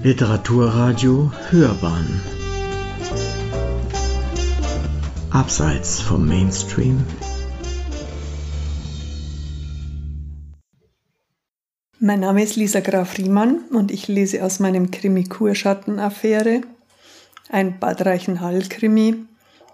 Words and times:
Literaturradio 0.00 1.32
Hörbahn 1.50 2.20
Abseits 5.30 6.00
vom 6.00 6.24
Mainstream 6.24 7.04
Mein 11.98 12.20
Name 12.20 12.44
ist 12.44 12.54
Lisa 12.54 12.78
Graf 12.78 13.18
Riemann 13.18 13.58
und 13.72 13.90
ich 13.90 14.06
lese 14.06 14.44
aus 14.44 14.60
meinem 14.60 14.92
Krimi 14.92 15.24
Kurschatten-Affäre, 15.24 16.60
ein 17.50 17.80
Bad 17.80 18.06
Reichenhall-Krimi, 18.06 19.26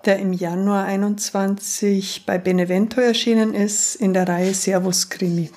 der 0.06 0.20
im 0.20 0.32
Januar 0.32 0.84
21 0.84 2.24
bei 2.24 2.38
Benevento 2.38 2.98
erschienen 2.98 3.52
ist 3.52 3.96
in 3.96 4.14
der 4.14 4.26
Reihe 4.26 4.54
Servus 4.54 5.10
Krimi. 5.10 5.50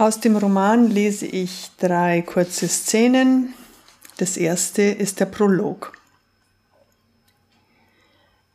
Aus 0.00 0.18
dem 0.18 0.34
Roman 0.34 0.88
lese 0.88 1.26
ich 1.26 1.72
drei 1.78 2.22
kurze 2.22 2.68
Szenen. 2.68 3.52
Das 4.16 4.38
erste 4.38 4.80
ist 4.80 5.20
der 5.20 5.26
Prolog. 5.26 5.92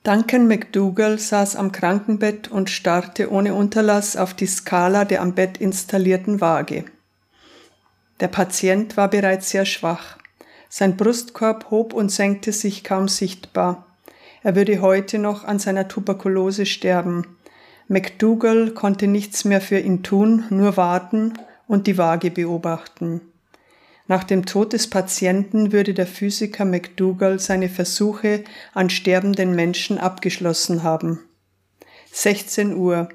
Duncan 0.02 0.48
McDougall 0.48 1.20
saß 1.20 1.56
am 1.56 1.72
Krankenbett 1.72 2.48
und 2.48 2.72
starrte 2.72 3.30
ohne 3.30 3.54
Unterlass 3.54 4.18
auf 4.18 4.34
die 4.34 4.48
Skala 4.48 5.06
der 5.06 5.22
am 5.22 5.36
Bett 5.36 5.60
installierten 5.60 6.42
Waage. 6.42 6.86
Der 8.22 8.30
Patient 8.30 8.98
war 8.98 9.12
bereits 9.12 9.52
sehr 9.52 9.66
schwach. 9.66 10.18
Sein 10.68 10.98
Brustkorb 10.98 11.70
hob 11.70 11.94
und 11.94 12.12
senkte 12.12 12.54
sich 12.54 12.84
kaum 12.84 13.08
sichtbar. 13.08 13.86
Er 14.42 14.56
würde 14.56 14.82
heute 14.82 15.20
noch 15.20 15.44
an 15.44 15.60
seiner 15.60 15.88
Tuberkulose 15.88 16.66
sterben. 16.66 17.38
McDougall 17.88 18.72
konnte 18.72 19.08
nichts 19.08 19.46
mehr 19.46 19.62
für 19.62 19.80
ihn 19.80 20.02
tun, 20.02 20.46
nur 20.50 20.76
warten 20.76 21.34
und 21.68 21.88
die 21.88 21.98
Waage 21.98 22.32
beobachten. 22.32 23.22
Nach 24.08 24.24
dem 24.24 24.46
Tod 24.46 24.74
des 24.74 24.90
Patienten 24.90 25.72
würde 25.72 25.94
der 25.94 26.08
Physiker 26.08 26.66
McDougall 26.66 27.40
seine 27.40 27.70
Versuche 27.70 28.44
an 28.74 28.90
sterbenden 28.90 29.56
Menschen 29.56 29.98
abgeschlossen 29.98 30.84
haben. 30.84 31.20
16 32.12 32.76
Uhr. 32.76 33.10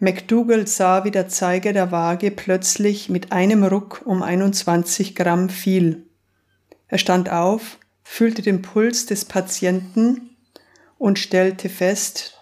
McDougall 0.00 0.66
sah, 0.66 1.04
wie 1.04 1.10
der 1.10 1.28
Zeiger 1.28 1.72
der 1.72 1.90
Waage 1.90 2.30
plötzlich 2.30 3.08
mit 3.08 3.32
einem 3.32 3.64
Ruck 3.64 4.02
um 4.04 4.22
21 4.22 5.14
Gramm 5.14 5.48
fiel. 5.48 6.06
Er 6.88 6.98
stand 6.98 7.30
auf, 7.30 7.78
fühlte 8.04 8.42
den 8.42 8.62
Puls 8.62 9.06
des 9.06 9.24
Patienten 9.24 10.36
und 10.98 11.18
stellte 11.18 11.68
fest, 11.68 12.37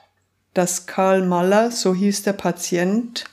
dass 0.57 0.87
Karl 0.87 1.23
Maller, 1.23 1.71
so 1.71 1.95
hieß 1.95 2.23
der 2.23 2.33
Patient, 2.33 3.25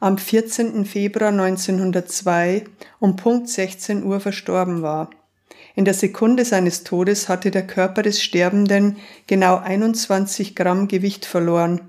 am 0.00 0.18
14. 0.18 0.84
Februar 0.84 1.30
1902 1.30 2.64
um 2.98 3.14
Punkt 3.14 3.48
16 3.48 4.02
Uhr 4.02 4.18
verstorben 4.18 4.82
war. 4.82 5.10
In 5.76 5.84
der 5.84 5.94
Sekunde 5.94 6.44
seines 6.44 6.82
Todes 6.82 7.28
hatte 7.28 7.52
der 7.52 7.66
Körper 7.66 8.02
des 8.02 8.20
Sterbenden 8.20 8.96
genau 9.28 9.56
21 9.58 10.56
Gramm 10.56 10.88
Gewicht 10.88 11.24
verloren. 11.24 11.88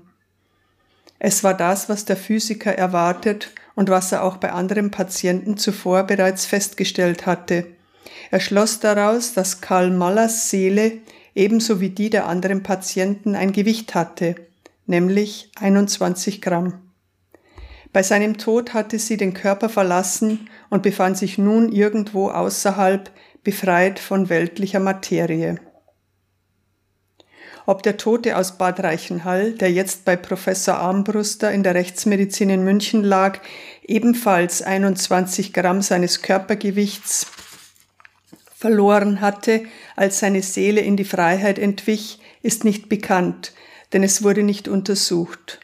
Es 1.18 1.42
war 1.42 1.54
das, 1.54 1.88
was 1.88 2.04
der 2.04 2.16
Physiker 2.16 2.72
erwartet 2.72 3.50
und 3.74 3.90
was 3.90 4.12
er 4.12 4.22
auch 4.22 4.36
bei 4.36 4.52
anderen 4.52 4.92
Patienten 4.92 5.56
zuvor 5.56 6.04
bereits 6.04 6.46
festgestellt 6.46 7.26
hatte. 7.26 7.66
Er 8.30 8.38
schloss 8.40 8.78
daraus, 8.78 9.34
dass 9.34 9.60
Karl 9.60 9.90
Mallers 9.90 10.50
Seele 10.50 10.98
ebenso 11.36 11.80
wie 11.80 11.90
die 11.90 12.10
der 12.10 12.26
anderen 12.26 12.64
Patienten 12.64 13.36
ein 13.36 13.52
Gewicht 13.52 13.94
hatte, 13.94 14.34
nämlich 14.86 15.52
21 15.60 16.42
Gramm. 16.42 16.80
Bei 17.92 18.02
seinem 18.02 18.38
Tod 18.38 18.74
hatte 18.74 18.98
sie 18.98 19.16
den 19.16 19.32
Körper 19.32 19.68
verlassen 19.68 20.48
und 20.70 20.82
befand 20.82 21.16
sich 21.16 21.38
nun 21.38 21.70
irgendwo 21.70 22.30
außerhalb, 22.30 23.10
befreit 23.44 24.00
von 24.00 24.28
weltlicher 24.28 24.80
Materie. 24.80 25.60
Ob 27.64 27.82
der 27.82 27.96
Tote 27.96 28.36
aus 28.36 28.58
Bad 28.58 28.80
Reichenhall, 28.80 29.52
der 29.52 29.72
jetzt 29.72 30.04
bei 30.04 30.16
Professor 30.16 30.76
Armbruster 30.76 31.50
in 31.52 31.62
der 31.62 31.74
Rechtsmedizin 31.74 32.50
in 32.50 32.64
München 32.64 33.02
lag, 33.02 33.40
ebenfalls 33.82 34.62
21 34.62 35.52
Gramm 35.52 35.82
seines 35.82 36.22
Körpergewichts 36.22 37.26
verloren 38.56 39.20
hatte, 39.20 39.64
als 39.96 40.20
seine 40.20 40.40
Seele 40.40 40.80
in 40.80 40.96
die 40.96 41.04
Freiheit 41.04 41.58
entwich, 41.58 42.20
ist 42.42 42.64
nicht 42.64 42.88
bekannt, 42.88 43.52
denn 43.92 44.02
es 44.02 44.22
wurde 44.22 44.42
nicht 44.42 44.66
untersucht. 44.66 45.60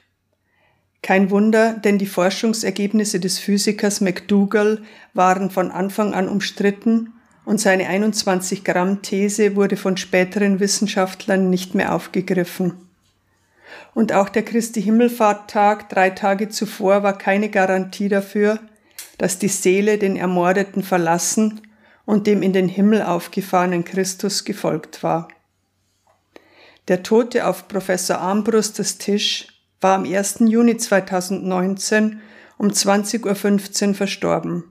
Kein 1.01 1.31
Wunder, 1.31 1.73
denn 1.73 1.97
die 1.97 2.07
Forschungsergebnisse 2.07 3.19
des 3.19 3.39
Physikers 3.39 4.03
McDougall 4.03 4.83
waren 5.15 5.51
von 5.51 5.71
Anfang 5.71 6.13
an 6.13 6.29
umstritten 6.29 7.15
und 7.47 7.61
seine 7.61 7.89
21 7.89 8.63
Gramm 8.63 9.01
These 9.01 9.57
wurde 9.57 9.79
von 9.79 9.97
späteren 9.97 10.61
Wissenschaftlern 10.61 11.49
nicht 11.49 11.75
mehr 11.75 11.95
aufgegriffen. 11.95 12.75
Und 13.95 14.13
auch 14.13 14.29
der 14.29 14.45
Christi 14.45 14.83
Himmelfahrttag 14.83 15.89
drei 15.89 16.11
Tage 16.11 16.51
zuvor 16.51 17.03
war 17.03 17.17
keine 17.17 17.49
Garantie 17.49 18.11
dafür, 18.11 18.61
dass 19.17 19.39
die 19.39 19.49
Seele 19.49 19.97
den 19.97 20.17
Ermordeten 20.17 20.83
verlassen 20.83 21.63
und 22.05 22.27
dem 22.27 22.43
in 22.43 22.53
den 22.53 22.69
Himmel 22.69 23.03
aufgefahrenen 23.03 23.85
Christus 23.85 24.45
gefolgt 24.45 25.03
war. 25.03 25.29
Der 26.89 27.03
Tote 27.03 27.47
auf 27.47 27.69
Professor 27.69 28.19
Armbrusters 28.19 28.99
Tisch 28.99 29.49
war 29.81 29.95
am 29.97 30.05
1. 30.05 30.41
Juni 30.41 30.77
2019 30.77 32.21
um 32.59 32.69
20.15 32.69 33.89
Uhr 33.89 33.95
verstorben. 33.95 34.65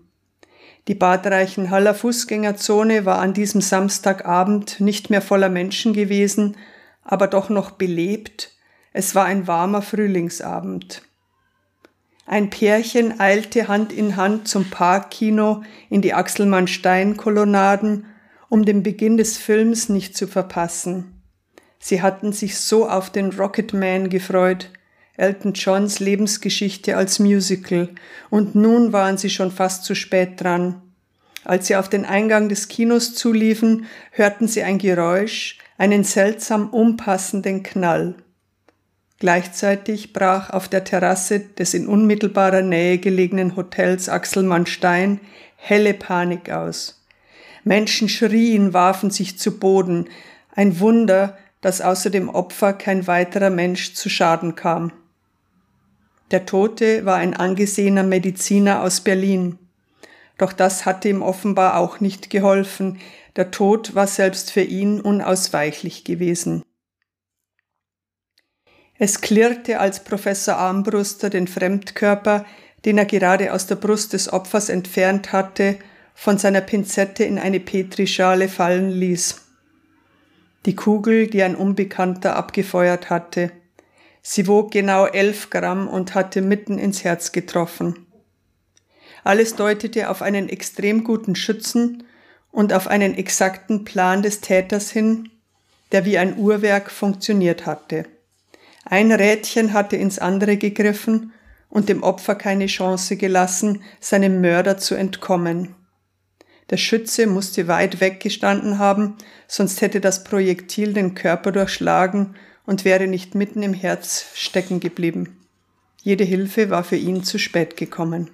Die 0.87 0.95
Bad 0.95 1.27
Reichenhaller 1.27 1.93
Fußgängerzone 1.93 3.05
war 3.05 3.19
an 3.19 3.33
diesem 3.33 3.61
Samstagabend 3.61 4.79
nicht 4.79 5.09
mehr 5.09 5.21
voller 5.21 5.49
Menschen 5.49 5.93
gewesen, 5.93 6.57
aber 7.03 7.27
doch 7.27 7.49
noch 7.49 7.71
belebt. 7.71 8.51
Es 8.91 9.13
war 9.15 9.25
ein 9.25 9.47
warmer 9.47 9.81
Frühlingsabend. 9.81 11.03
Ein 12.31 12.49
Pärchen 12.49 13.19
eilte 13.19 13.67
Hand 13.67 13.91
in 13.91 14.15
Hand 14.15 14.47
zum 14.47 14.69
Parkkino 14.69 15.63
in 15.89 16.01
die 16.01 16.13
Axelmann-Stein-Kolonnaden, 16.13 18.05
um 18.47 18.63
den 18.63 18.83
Beginn 18.83 19.17
des 19.17 19.35
Films 19.35 19.89
nicht 19.89 20.15
zu 20.15 20.27
verpassen. 20.27 21.21
Sie 21.77 22.01
hatten 22.01 22.31
sich 22.31 22.57
so 22.57 22.87
auf 22.87 23.09
den 23.09 23.31
Rocketman 23.33 24.09
gefreut, 24.09 24.69
Elton 25.17 25.51
Johns 25.51 25.99
Lebensgeschichte 25.99 26.95
als 26.95 27.19
Musical, 27.19 27.89
und 28.29 28.55
nun 28.55 28.93
waren 28.93 29.17
sie 29.17 29.29
schon 29.29 29.51
fast 29.51 29.83
zu 29.83 29.93
spät 29.93 30.39
dran. 30.39 30.81
Als 31.43 31.67
sie 31.67 31.75
auf 31.75 31.89
den 31.89 32.05
Eingang 32.05 32.47
des 32.47 32.69
Kinos 32.69 33.13
zuliefen, 33.13 33.87
hörten 34.11 34.47
sie 34.47 34.63
ein 34.63 34.77
Geräusch, 34.77 35.57
einen 35.77 36.05
seltsam 36.05 36.69
unpassenden 36.69 37.61
Knall. 37.61 38.15
Gleichzeitig 39.21 40.13
brach 40.13 40.49
auf 40.49 40.67
der 40.67 40.83
Terrasse 40.83 41.41
des 41.41 41.75
in 41.75 41.85
unmittelbarer 41.85 42.63
Nähe 42.63 42.97
gelegenen 42.97 43.55
Hotels 43.55 44.09
Axelmann-Stein 44.09 45.19
helle 45.57 45.93
Panik 45.93 46.49
aus. 46.49 47.05
Menschen 47.63 48.09
schrien, 48.09 48.73
warfen 48.73 49.11
sich 49.11 49.37
zu 49.37 49.59
Boden. 49.59 50.09
Ein 50.55 50.79
Wunder, 50.79 51.37
dass 51.61 51.81
außer 51.81 52.09
dem 52.09 52.29
Opfer 52.29 52.73
kein 52.73 53.05
weiterer 53.05 53.51
Mensch 53.51 53.93
zu 53.93 54.09
Schaden 54.09 54.55
kam. 54.55 54.91
Der 56.31 56.47
Tote 56.47 57.05
war 57.05 57.17
ein 57.17 57.35
angesehener 57.35 58.01
Mediziner 58.01 58.81
aus 58.81 59.01
Berlin. 59.01 59.59
Doch 60.39 60.51
das 60.51 60.87
hatte 60.87 61.09
ihm 61.09 61.21
offenbar 61.21 61.77
auch 61.77 61.99
nicht 61.99 62.31
geholfen. 62.31 62.97
Der 63.35 63.51
Tod 63.51 63.93
war 63.93 64.07
selbst 64.07 64.49
für 64.49 64.63
ihn 64.63 64.99
unausweichlich 64.99 66.05
gewesen. 66.05 66.63
Es 69.03 69.19
klirrte, 69.19 69.79
als 69.79 70.03
Professor 70.03 70.57
Armbruster 70.57 71.31
den 71.31 71.47
Fremdkörper, 71.47 72.45
den 72.85 72.99
er 72.99 73.05
gerade 73.05 73.51
aus 73.51 73.65
der 73.65 73.73
Brust 73.73 74.13
des 74.13 74.31
Opfers 74.31 74.69
entfernt 74.69 75.33
hatte, 75.33 75.77
von 76.13 76.37
seiner 76.37 76.61
Pinzette 76.61 77.23
in 77.23 77.39
eine 77.39 77.59
Petrischale 77.59 78.47
fallen 78.47 78.91
ließ. 78.91 79.41
Die 80.67 80.75
Kugel, 80.75 81.25
die 81.25 81.41
ein 81.41 81.55
Unbekannter 81.55 82.35
abgefeuert 82.35 83.09
hatte. 83.09 83.51
Sie 84.21 84.45
wog 84.45 84.69
genau 84.69 85.07
elf 85.07 85.49
Gramm 85.49 85.87
und 85.87 86.13
hatte 86.13 86.43
mitten 86.43 86.77
ins 86.77 87.03
Herz 87.03 87.31
getroffen. 87.31 88.05
Alles 89.23 89.55
deutete 89.55 90.11
auf 90.11 90.21
einen 90.21 90.47
extrem 90.47 91.03
guten 91.03 91.35
Schützen 91.35 92.03
und 92.51 92.71
auf 92.71 92.87
einen 92.87 93.15
exakten 93.15 93.83
Plan 93.83 94.21
des 94.21 94.41
Täters 94.41 94.91
hin, 94.91 95.29
der 95.91 96.05
wie 96.05 96.19
ein 96.19 96.37
Uhrwerk 96.37 96.91
funktioniert 96.91 97.65
hatte. 97.65 98.05
Ein 98.91 99.13
Rädchen 99.13 99.71
hatte 99.71 99.95
ins 99.95 100.19
andere 100.19 100.57
gegriffen 100.57 101.31
und 101.69 101.87
dem 101.87 102.03
Opfer 102.03 102.35
keine 102.35 102.65
Chance 102.65 103.15
gelassen, 103.15 103.83
seinem 104.01 104.41
Mörder 104.41 104.77
zu 104.77 104.95
entkommen. 104.95 105.75
Der 106.69 106.75
Schütze 106.75 107.25
musste 107.25 107.69
weit 107.69 108.01
weggestanden 108.01 108.79
haben, 108.79 109.15
sonst 109.47 109.79
hätte 109.79 110.01
das 110.01 110.25
Projektil 110.25 110.91
den 110.91 111.15
Körper 111.15 111.53
durchschlagen 111.53 112.35
und 112.65 112.83
wäre 112.83 113.07
nicht 113.07 113.33
mitten 113.33 113.63
im 113.63 113.73
Herz 113.73 114.25
stecken 114.33 114.81
geblieben. 114.81 115.39
Jede 116.01 116.25
Hilfe 116.25 116.69
war 116.69 116.83
für 116.83 116.97
ihn 116.97 117.23
zu 117.23 117.39
spät 117.39 117.77
gekommen. 117.77 118.29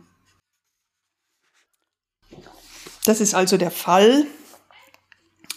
Das 3.05 3.21
ist 3.21 3.35
also 3.35 3.57
der 3.57 3.71
Fall. 3.71 4.25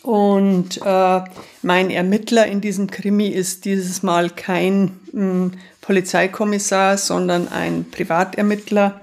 Und 0.03 0.81
äh, 0.83 1.21
mein 1.63 1.91
Ermittler 1.91 2.47
in 2.47 2.61
diesem 2.61 2.91
Krimi 2.91 3.29
ist 3.29 3.65
dieses 3.65 4.03
Mal 4.03 4.31
kein 4.31 4.99
mh, 5.13 5.13
hm, 5.13 5.53
Polizeikommissar, 5.81 6.97
sondern 6.97 7.49
ein 7.49 7.91
Privatermittler. 7.91 9.01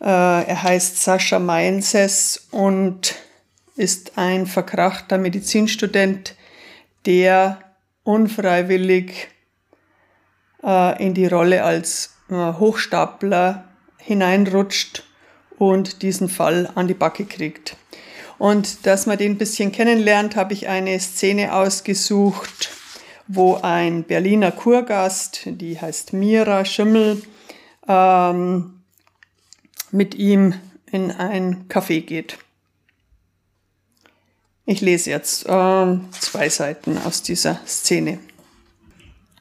Äh, 0.00 0.04
er 0.04 0.62
heißt 0.62 1.02
Sascha 1.02 1.38
Mainzes 1.38 2.48
und 2.50 3.14
ist 3.76 4.18
ein 4.18 4.46
verkrachter 4.46 5.18
Medizinstudent, 5.18 6.34
der 7.06 7.58
unfreiwillig 8.02 9.28
äh, 10.64 11.04
in 11.04 11.14
die 11.14 11.26
Rolle 11.26 11.62
als 11.62 12.16
äh, 12.30 12.34
Hochstapler 12.34 13.68
hineinrutscht 13.98 15.04
und 15.58 16.02
diesen 16.02 16.28
Fall 16.28 16.70
an 16.74 16.88
die 16.88 16.94
Backe 16.94 17.24
kriegt. 17.24 17.76
Und 18.38 18.86
dass 18.86 19.06
man 19.06 19.18
den 19.18 19.32
ein 19.32 19.38
bisschen 19.38 19.72
kennenlernt, 19.72 20.36
habe 20.36 20.52
ich 20.52 20.68
eine 20.68 20.98
Szene 21.00 21.52
ausgesucht, 21.52 22.70
wo 23.26 23.56
ein 23.56 24.04
Berliner 24.04 24.52
Kurgast, 24.52 25.42
die 25.44 25.80
heißt 25.80 26.12
Mira 26.12 26.64
Schimmel, 26.64 27.22
ähm, 27.88 28.80
mit 29.90 30.14
ihm 30.14 30.54
in 30.90 31.10
ein 31.10 31.68
Café 31.68 32.00
geht. 32.00 32.38
Ich 34.66 34.80
lese 34.80 35.10
jetzt 35.10 35.46
ähm, 35.48 36.08
zwei 36.20 36.48
Seiten 36.48 36.98
aus 36.98 37.22
dieser 37.22 37.60
Szene. 37.66 38.18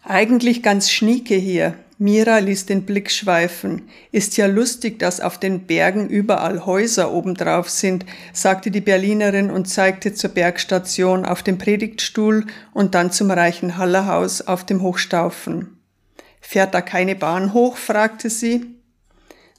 Eigentlich 0.03 0.63
ganz 0.63 0.89
schnieke 0.89 1.35
hier, 1.35 1.77
Mira 1.99 2.37
ließ 2.37 2.67
den 2.67 2.83
Blick 2.83 3.09
schweifen. 3.09 3.89
Ist 4.11 4.37
ja 4.37 4.45
lustig, 4.45 4.99
dass 4.99 5.19
auf 5.19 5.39
den 5.39 5.65
Bergen 5.65 6.09
überall 6.09 6.65
Häuser 6.65 7.11
obendrauf 7.11 7.69
sind, 7.69 8.05
sagte 8.33 8.69
die 8.69 8.81
Berlinerin 8.81 9.49
und 9.49 9.67
zeigte 9.67 10.13
zur 10.13 10.29
Bergstation 10.29 11.25
auf 11.25 11.41
dem 11.41 11.57
Predigtstuhl 11.57 12.45
und 12.71 12.93
dann 12.93 13.11
zum 13.11 13.31
reichen 13.31 13.77
Hallerhaus 13.77 14.41
auf 14.41 14.63
dem 14.63 14.83
Hochstaufen. 14.83 15.79
Fährt 16.39 16.75
da 16.75 16.81
keine 16.81 17.15
Bahn 17.15 17.53
hoch? 17.53 17.77
fragte 17.77 18.29
sie. 18.29 18.65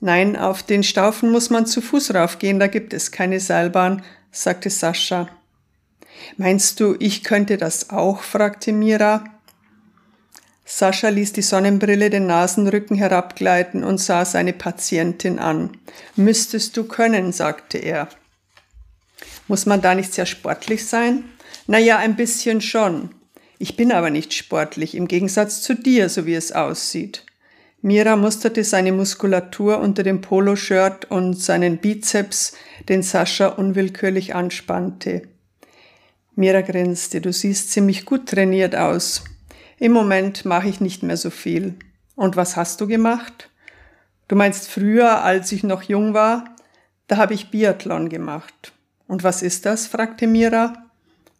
Nein, 0.00 0.37
auf 0.37 0.62
den 0.62 0.85
Staufen 0.85 1.32
muss 1.32 1.50
man 1.50 1.67
zu 1.67 1.81
Fuß 1.81 2.14
raufgehen, 2.14 2.61
da 2.61 2.69
gibt 2.69 2.93
es 2.93 3.11
keine 3.11 3.40
Seilbahn, 3.40 4.05
sagte 4.31 4.70
Sascha. 4.70 5.29
Meinst 6.37 6.79
du, 6.79 6.94
ich 7.00 7.25
könnte 7.25 7.56
das 7.56 7.90
auch? 7.90 8.23
fragte 8.23 8.73
Mira. 8.73 9.25
Sascha 10.70 11.08
ließ 11.08 11.32
die 11.32 11.40
Sonnenbrille 11.40 12.10
den 12.10 12.26
Nasenrücken 12.26 12.94
herabgleiten 12.94 13.84
und 13.84 13.96
sah 13.96 14.26
seine 14.26 14.52
Patientin 14.52 15.38
an. 15.38 15.78
Müsstest 16.14 16.76
du 16.76 16.84
können, 16.84 17.32
sagte 17.32 17.78
er. 17.78 18.08
Muss 19.48 19.64
man 19.64 19.80
da 19.80 19.94
nicht 19.94 20.12
sehr 20.12 20.26
sportlich 20.26 20.86
sein? 20.86 21.24
Na 21.66 21.78
ja, 21.78 21.96
ein 21.96 22.16
bisschen 22.16 22.60
schon. 22.60 23.08
Ich 23.58 23.76
bin 23.76 23.92
aber 23.92 24.10
nicht 24.10 24.34
sportlich, 24.34 24.94
im 24.94 25.08
Gegensatz 25.08 25.62
zu 25.62 25.74
dir, 25.74 26.10
so 26.10 26.26
wie 26.26 26.34
es 26.34 26.52
aussieht. 26.52 27.24
Mira 27.80 28.16
musterte 28.16 28.62
seine 28.62 28.92
Muskulatur 28.92 29.78
unter 29.78 30.02
dem 30.02 30.20
Poloshirt 30.20 31.06
und 31.10 31.40
seinen 31.40 31.78
Bizeps, 31.78 32.52
den 32.90 33.02
Sascha 33.02 33.46
unwillkürlich 33.46 34.34
anspannte. 34.34 35.22
Mira 36.36 36.60
grinste, 36.60 37.22
du 37.22 37.32
siehst 37.32 37.72
ziemlich 37.72 38.04
gut 38.04 38.28
trainiert 38.28 38.76
aus. 38.76 39.24
Im 39.78 39.92
Moment 39.92 40.44
mache 40.44 40.69
ich 40.69 40.80
nicht 40.80 41.02
mehr 41.02 41.16
so 41.16 41.30
viel. 41.30 41.75
Und 42.16 42.36
was 42.36 42.56
hast 42.56 42.80
du 42.80 42.86
gemacht? 42.86 43.48
Du 44.26 44.34
meinst 44.34 44.69
früher, 44.69 45.22
als 45.22 45.52
ich 45.52 45.62
noch 45.62 45.82
jung 45.82 46.14
war? 46.14 46.44
Da 47.06 47.16
habe 47.16 47.34
ich 47.34 47.50
Biathlon 47.50 48.08
gemacht. 48.08 48.72
Und 49.06 49.22
was 49.25 49.42
ist 49.42 49.66
das? 49.66 49.86
fragte 49.86 50.26
Mira. 50.26 50.72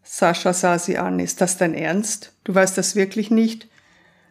Sascha 0.03 0.53
sah 0.53 0.79
sie 0.79 0.97
an. 0.97 1.19
Ist 1.19 1.41
das 1.41 1.57
dein 1.57 1.73
Ernst? 1.73 2.33
Du 2.43 2.55
weißt 2.55 2.77
das 2.77 2.95
wirklich 2.95 3.29
nicht? 3.29 3.67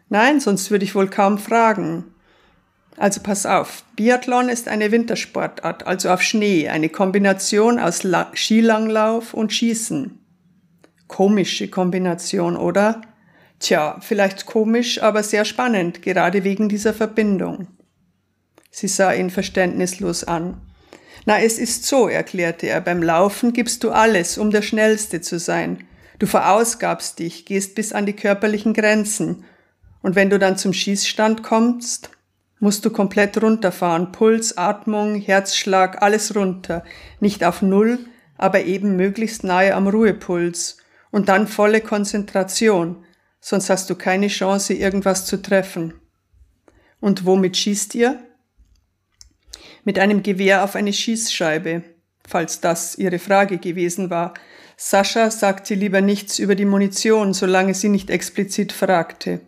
Nein, 0.09 0.39
sonst 0.39 0.71
würde 0.71 0.83
ich 0.83 0.95
wohl 0.95 1.09
kaum 1.09 1.37
fragen. 1.37 2.05
Also 2.97 3.21
pass 3.21 3.45
auf. 3.45 3.83
Biathlon 3.95 4.49
ist 4.49 4.67
eine 4.67 4.91
Wintersportart, 4.91 5.87
also 5.87 6.09
auf 6.09 6.21
Schnee, 6.21 6.67
eine 6.67 6.89
Kombination 6.89 7.79
aus 7.79 8.03
La 8.03 8.31
Skilanglauf 8.33 9.33
und 9.33 9.53
Schießen. 9.53 10.19
Komische 11.07 11.69
Kombination, 11.69 12.57
oder? 12.57 13.01
Tja, 13.59 13.97
vielleicht 13.99 14.45
komisch, 14.45 15.01
aber 15.03 15.21
sehr 15.21 15.43
spannend, 15.43 16.01
gerade 16.01 16.43
wegen 16.43 16.69
dieser 16.69 16.93
Verbindung. 16.93 17.67
Sie 18.71 18.87
sah 18.87 19.13
ihn 19.13 19.29
verständnislos 19.29 20.23
an. 20.23 20.61
Na, 21.25 21.41
es 21.41 21.59
ist 21.59 21.85
so, 21.85 22.07
erklärte 22.07 22.67
er, 22.67 22.79
beim 22.79 23.03
Laufen 23.03 23.51
gibst 23.51 23.83
du 23.83 23.91
alles, 23.91 24.37
um 24.37 24.51
der 24.51 24.61
Schnellste 24.61 25.19
zu 25.19 25.39
sein. 25.39 25.83
Du 26.17 26.25
verausgabst 26.25 27.19
dich, 27.19 27.45
gehst 27.45 27.75
bis 27.75 27.91
an 27.91 28.05
die 28.05 28.15
körperlichen 28.15 28.73
Grenzen. 28.73 29.43
Und 30.01 30.15
wenn 30.15 30.29
du 30.29 30.39
dann 30.39 30.57
zum 30.57 30.71
Schießstand 30.71 31.43
kommst, 31.43 32.11
musst 32.59 32.85
du 32.85 32.89
komplett 32.89 33.41
runterfahren. 33.41 34.11
Puls, 34.11 34.57
Atmung, 34.57 35.15
Herzschlag, 35.15 36.01
alles 36.01 36.35
runter. 36.35 36.83
Nicht 37.19 37.43
auf 37.43 37.61
Null, 37.61 37.99
aber 38.37 38.63
eben 38.63 38.95
möglichst 38.95 39.43
nahe 39.43 39.73
am 39.75 39.87
Ruhepuls. 39.87 40.77
Und 41.11 41.27
dann 41.27 41.47
volle 41.47 41.81
Konzentration 41.81 43.03
sonst 43.39 43.69
hast 43.69 43.89
du 43.89 43.95
keine 43.95 44.27
Chance, 44.27 44.73
irgendwas 44.73 45.25
zu 45.25 45.41
treffen. 45.41 45.93
Und 46.99 47.25
womit 47.25 47.57
schießt 47.57 47.95
ihr? 47.95 48.19
Mit 49.83 49.97
einem 49.99 50.23
Gewehr 50.23 50.63
auf 50.63 50.75
eine 50.75 50.93
Schießscheibe, 50.93 51.83
falls 52.27 52.61
das 52.61 52.97
ihre 52.97 53.19
Frage 53.19 53.57
gewesen 53.57 54.09
war. 54.09 54.33
Sascha 54.77 55.31
sagte 55.31 55.73
lieber 55.75 56.01
nichts 56.01 56.39
über 56.39 56.55
die 56.55 56.65
Munition, 56.65 57.33
solange 57.33 57.73
sie 57.73 57.89
nicht 57.89 58.09
explizit 58.09 58.71
fragte. 58.71 59.41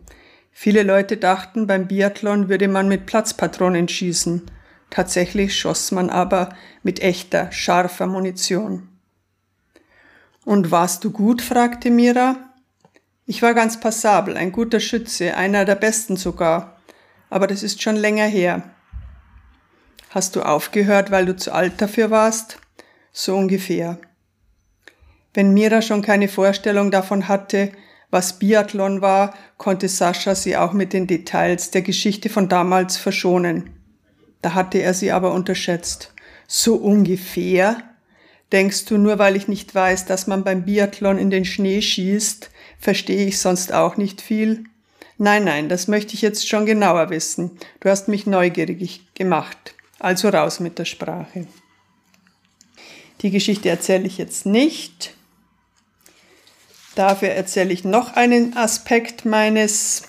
Viele 0.50 0.82
Leute 0.82 1.16
dachten, 1.16 1.66
beim 1.66 1.88
Biathlon 1.88 2.48
würde 2.48 2.68
man 2.68 2.88
mit 2.88 3.06
Platzpatronen 3.06 3.88
schießen. 3.88 4.42
Tatsächlich 4.90 5.58
schoss 5.58 5.90
man 5.90 6.10
aber 6.10 6.50
mit 6.82 7.00
echter, 7.00 7.50
scharfer 7.50 8.06
Munition. 8.06 8.88
Und 10.44 10.70
warst 10.70 11.04
du 11.04 11.10
gut? 11.10 11.40
fragte 11.40 11.90
Mira. 11.90 12.51
Ich 13.32 13.40
war 13.40 13.54
ganz 13.54 13.80
passabel, 13.80 14.36
ein 14.36 14.52
guter 14.52 14.78
Schütze, 14.78 15.34
einer 15.38 15.64
der 15.64 15.76
besten 15.76 16.18
sogar, 16.18 16.76
aber 17.30 17.46
das 17.46 17.62
ist 17.62 17.80
schon 17.80 17.96
länger 17.96 18.26
her. 18.26 18.74
Hast 20.10 20.36
du 20.36 20.42
aufgehört, 20.42 21.10
weil 21.10 21.24
du 21.24 21.34
zu 21.34 21.50
alt 21.50 21.80
dafür 21.80 22.10
warst? 22.10 22.58
So 23.10 23.34
ungefähr. 23.34 23.96
Wenn 25.32 25.54
Mira 25.54 25.80
schon 25.80 26.02
keine 26.02 26.28
Vorstellung 26.28 26.90
davon 26.90 27.26
hatte, 27.26 27.72
was 28.10 28.38
Biathlon 28.38 29.00
war, 29.00 29.32
konnte 29.56 29.88
Sascha 29.88 30.34
sie 30.34 30.58
auch 30.58 30.74
mit 30.74 30.92
den 30.92 31.06
Details 31.06 31.70
der 31.70 31.80
Geschichte 31.80 32.28
von 32.28 32.50
damals 32.50 32.98
verschonen. 32.98 33.70
Da 34.42 34.52
hatte 34.52 34.76
er 34.76 34.92
sie 34.92 35.10
aber 35.10 35.32
unterschätzt. 35.32 36.12
So 36.46 36.74
ungefähr? 36.74 37.78
Denkst 38.52 38.84
du, 38.84 38.98
nur 38.98 39.18
weil 39.18 39.36
ich 39.36 39.48
nicht 39.48 39.74
weiß, 39.74 40.04
dass 40.04 40.26
man 40.26 40.44
beim 40.44 40.66
Biathlon 40.66 41.16
in 41.16 41.30
den 41.30 41.46
Schnee 41.46 41.80
schießt, 41.80 42.50
verstehe 42.82 43.26
ich 43.28 43.38
sonst 43.38 43.72
auch 43.72 43.96
nicht 43.96 44.20
viel? 44.20 44.64
Nein, 45.16 45.44
nein, 45.44 45.68
das 45.68 45.86
möchte 45.86 46.14
ich 46.14 46.20
jetzt 46.20 46.48
schon 46.48 46.66
genauer 46.66 47.08
wissen. 47.10 47.52
Du 47.80 47.88
hast 47.88 48.08
mich 48.08 48.26
neugierig 48.26 49.02
gemacht. 49.14 49.74
Also 50.00 50.28
raus 50.28 50.58
mit 50.58 50.80
der 50.80 50.84
Sprache. 50.84 51.46
Die 53.20 53.30
Geschichte 53.30 53.68
erzähle 53.68 54.04
ich 54.04 54.18
jetzt 54.18 54.46
nicht. 54.46 55.14
Dafür 56.96 57.28
erzähle 57.28 57.72
ich 57.72 57.84
noch 57.84 58.14
einen 58.14 58.56
Aspekt 58.56 59.24
meines, 59.24 60.02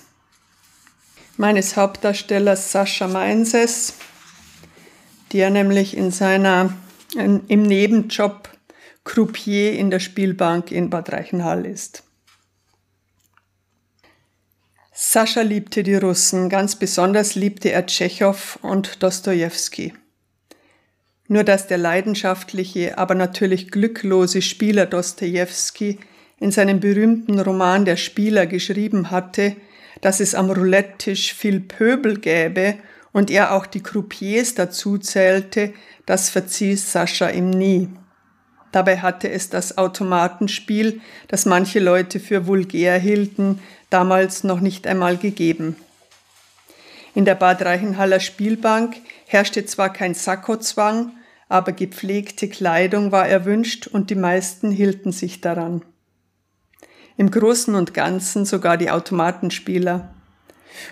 meines 1.36 1.76
Hauptdarstellers 1.76 2.72
Sascha 2.72 3.06
Mainses, 3.06 3.94
der 5.32 5.50
nämlich 5.50 5.96
in 5.96 6.10
seiner, 6.10 6.74
in, 7.14 7.46
im 7.46 7.62
Nebenjob 7.62 8.48
Croupier 9.04 9.78
in 9.78 9.90
der 9.90 10.00
Spielbank 10.00 10.72
in 10.72 10.90
Bad 10.90 11.12
Reichenhall 11.12 11.66
ist. 11.66 12.03
Sascha 14.96 15.40
liebte 15.40 15.82
die 15.82 15.96
Russen, 15.96 16.48
ganz 16.48 16.76
besonders 16.76 17.34
liebte 17.34 17.72
er 17.72 17.84
Tschechow 17.84 18.60
und 18.62 19.02
Dostojewski. 19.02 19.92
Nur 21.26 21.42
dass 21.42 21.66
der 21.66 21.78
leidenschaftliche, 21.78 22.96
aber 22.96 23.16
natürlich 23.16 23.72
glücklose 23.72 24.40
Spieler 24.40 24.86
Dostojewski 24.86 25.98
in 26.38 26.52
seinem 26.52 26.78
berühmten 26.78 27.40
Roman 27.40 27.84
Der 27.84 27.96
Spieler 27.96 28.46
geschrieben 28.46 29.10
hatte, 29.10 29.56
dass 30.00 30.20
es 30.20 30.36
am 30.36 30.48
Roulette-Tisch 30.48 31.34
viel 31.34 31.58
Pöbel 31.58 32.20
gäbe 32.20 32.76
und 33.12 33.32
er 33.32 33.52
auch 33.52 33.66
die 33.66 33.82
Croupiers 33.82 34.54
dazu 34.54 34.98
zählte, 34.98 35.72
das 36.06 36.30
verzieh 36.30 36.76
Sascha 36.76 37.30
ihm 37.30 37.50
nie. 37.50 37.88
Dabei 38.70 38.98
hatte 38.98 39.30
es 39.30 39.50
das 39.50 39.78
Automatenspiel, 39.78 41.00
das 41.28 41.46
manche 41.46 41.78
Leute 41.78 42.18
für 42.18 42.48
vulgär 42.48 42.98
hielten, 42.98 43.60
damals 43.94 44.42
noch 44.42 44.58
nicht 44.58 44.88
einmal 44.88 45.16
gegeben. 45.16 45.76
In 47.14 47.24
der 47.24 47.36
Bad 47.36 47.62
Reichenhaller 47.62 48.18
Spielbank 48.18 48.96
herrschte 49.26 49.64
zwar 49.66 49.92
kein 49.92 50.14
Sakkozwang, 50.14 51.12
aber 51.48 51.70
gepflegte 51.70 52.48
Kleidung 52.48 53.12
war 53.12 53.28
erwünscht 53.28 53.86
und 53.86 54.10
die 54.10 54.16
meisten 54.16 54.72
hielten 54.72 55.12
sich 55.12 55.40
daran. 55.40 55.82
Im 57.16 57.30
Großen 57.30 57.76
und 57.76 57.94
Ganzen 57.94 58.44
sogar 58.44 58.76
die 58.76 58.90
Automatenspieler. 58.90 60.12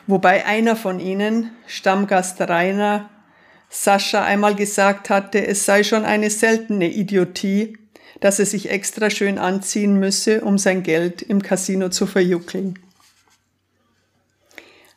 Wobei 0.07 0.47
einer 0.47 0.77
von 0.77 1.01
ihnen, 1.01 1.51
Stammgast 1.67 2.41
Rainer, 2.41 3.11
Sascha 3.69 4.23
einmal 4.23 4.55
gesagt 4.55 5.11
hatte, 5.11 5.45
es 5.45 5.67
sei 5.67 5.83
schon 5.83 6.05
eine 6.05 6.31
seltene 6.31 6.89
Idiotie, 6.93 7.77
dass 8.21 8.39
er 8.39 8.47
sich 8.47 8.71
extra 8.71 9.11
schön 9.11 9.39
anziehen 9.39 9.99
müsse, 9.99 10.43
um 10.43 10.57
sein 10.57 10.85
Geld 10.85 11.21
im 11.23 11.43
Casino 11.43 11.89
zu 11.89 12.07
verjuckeln. 12.07 12.79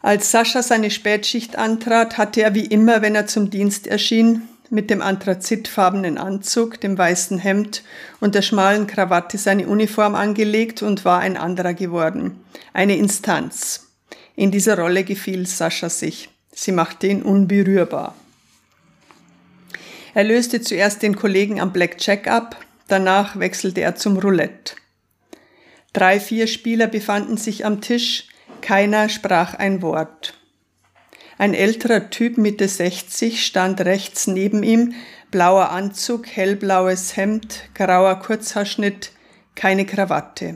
Als 0.05 0.29
Sascha 0.29 0.61
seine 0.61 0.91
Spätschicht 0.91 1.55
antrat, 1.57 2.19
hatte 2.19 2.43
er 2.43 2.53
wie 2.53 2.67
immer, 2.67 3.01
wenn 3.01 3.15
er 3.15 3.25
zum 3.25 3.49
Dienst 3.49 3.87
erschien, 3.87 4.43
mit 4.69 4.91
dem 4.91 5.01
anthrazitfarbenen 5.01 6.19
Anzug, 6.19 6.79
dem 6.79 6.95
weißen 6.95 7.39
Hemd 7.39 7.81
und 8.19 8.35
der 8.35 8.43
schmalen 8.43 8.85
Krawatte 8.85 9.39
seine 9.39 9.67
Uniform 9.67 10.13
angelegt 10.13 10.83
und 10.83 11.05
war 11.05 11.21
ein 11.21 11.37
anderer 11.37 11.73
geworden. 11.73 12.39
Eine 12.71 12.97
Instanz. 12.97 13.87
In 14.35 14.51
dieser 14.51 14.77
Rolle 14.77 15.05
gefiel 15.05 15.47
Sascha 15.47 15.89
sich. 15.89 16.29
Sie 16.51 16.71
machte 16.71 17.07
ihn 17.07 17.23
unberührbar. 17.23 18.13
Er 20.13 20.23
löste 20.23 20.61
zuerst 20.61 21.01
den 21.01 21.15
Kollegen 21.15 21.59
am 21.59 21.73
Blackjack 21.73 22.27
ab, 22.27 22.63
danach 22.87 23.39
wechselte 23.39 23.81
er 23.81 23.95
zum 23.95 24.19
Roulette. 24.19 24.75
Drei, 25.93 26.19
vier 26.19 26.45
Spieler 26.45 26.85
befanden 26.85 27.37
sich 27.37 27.65
am 27.65 27.81
Tisch, 27.81 28.27
keiner 28.65 29.09
sprach 29.09 29.53
ein 29.53 29.83
Wort. 29.83 30.33
Ein 31.37 31.53
älterer 31.53 32.09
Typ 32.09 32.39
Mitte 32.39 32.67
60 32.67 33.45
stand 33.45 33.79
rechts 33.81 34.25
neben 34.25 34.63
ihm, 34.63 34.95
blauer 35.29 35.69
Anzug, 35.69 36.25
hellblaues 36.25 37.15
Hemd, 37.15 37.69
grauer 37.75 38.15
Kurzhaarschnitt, 38.15 39.11
keine 39.53 39.85
Krawatte. 39.85 40.55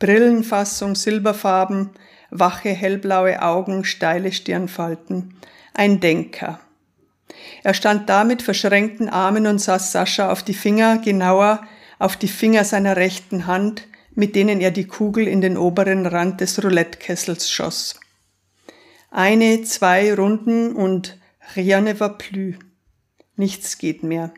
Brillenfassung 0.00 0.94
silberfarben, 0.94 1.90
wache 2.28 2.68
hellblaue 2.68 3.40
Augen, 3.40 3.86
steile 3.86 4.30
Stirnfalten. 4.30 5.34
Ein 5.72 5.98
Denker. 6.00 6.60
Er 7.62 7.72
stand 7.72 8.10
da 8.10 8.24
mit 8.24 8.42
verschränkten 8.42 9.08
Armen 9.08 9.46
und 9.46 9.60
saß 9.60 9.92
Sascha 9.92 10.30
auf 10.30 10.42
die 10.42 10.52
Finger, 10.52 10.98
genauer 10.98 11.62
auf 11.98 12.18
die 12.18 12.28
Finger 12.28 12.64
seiner 12.64 12.96
rechten 12.96 13.46
Hand, 13.46 13.86
mit 14.14 14.34
denen 14.36 14.60
er 14.60 14.70
die 14.70 14.86
Kugel 14.86 15.26
in 15.26 15.40
den 15.40 15.56
oberen 15.56 16.06
Rand 16.06 16.40
des 16.40 16.62
Roulettekessels 16.62 17.50
schoss. 17.50 17.98
Eine, 19.10 19.62
zwei 19.62 20.14
Runden 20.14 20.74
und 20.74 21.18
rien 21.54 21.84
ne 21.84 21.98
va 21.98 22.08
plus. 22.08 22.56
Nichts 23.36 23.78
geht 23.78 24.02
mehr. 24.02 24.32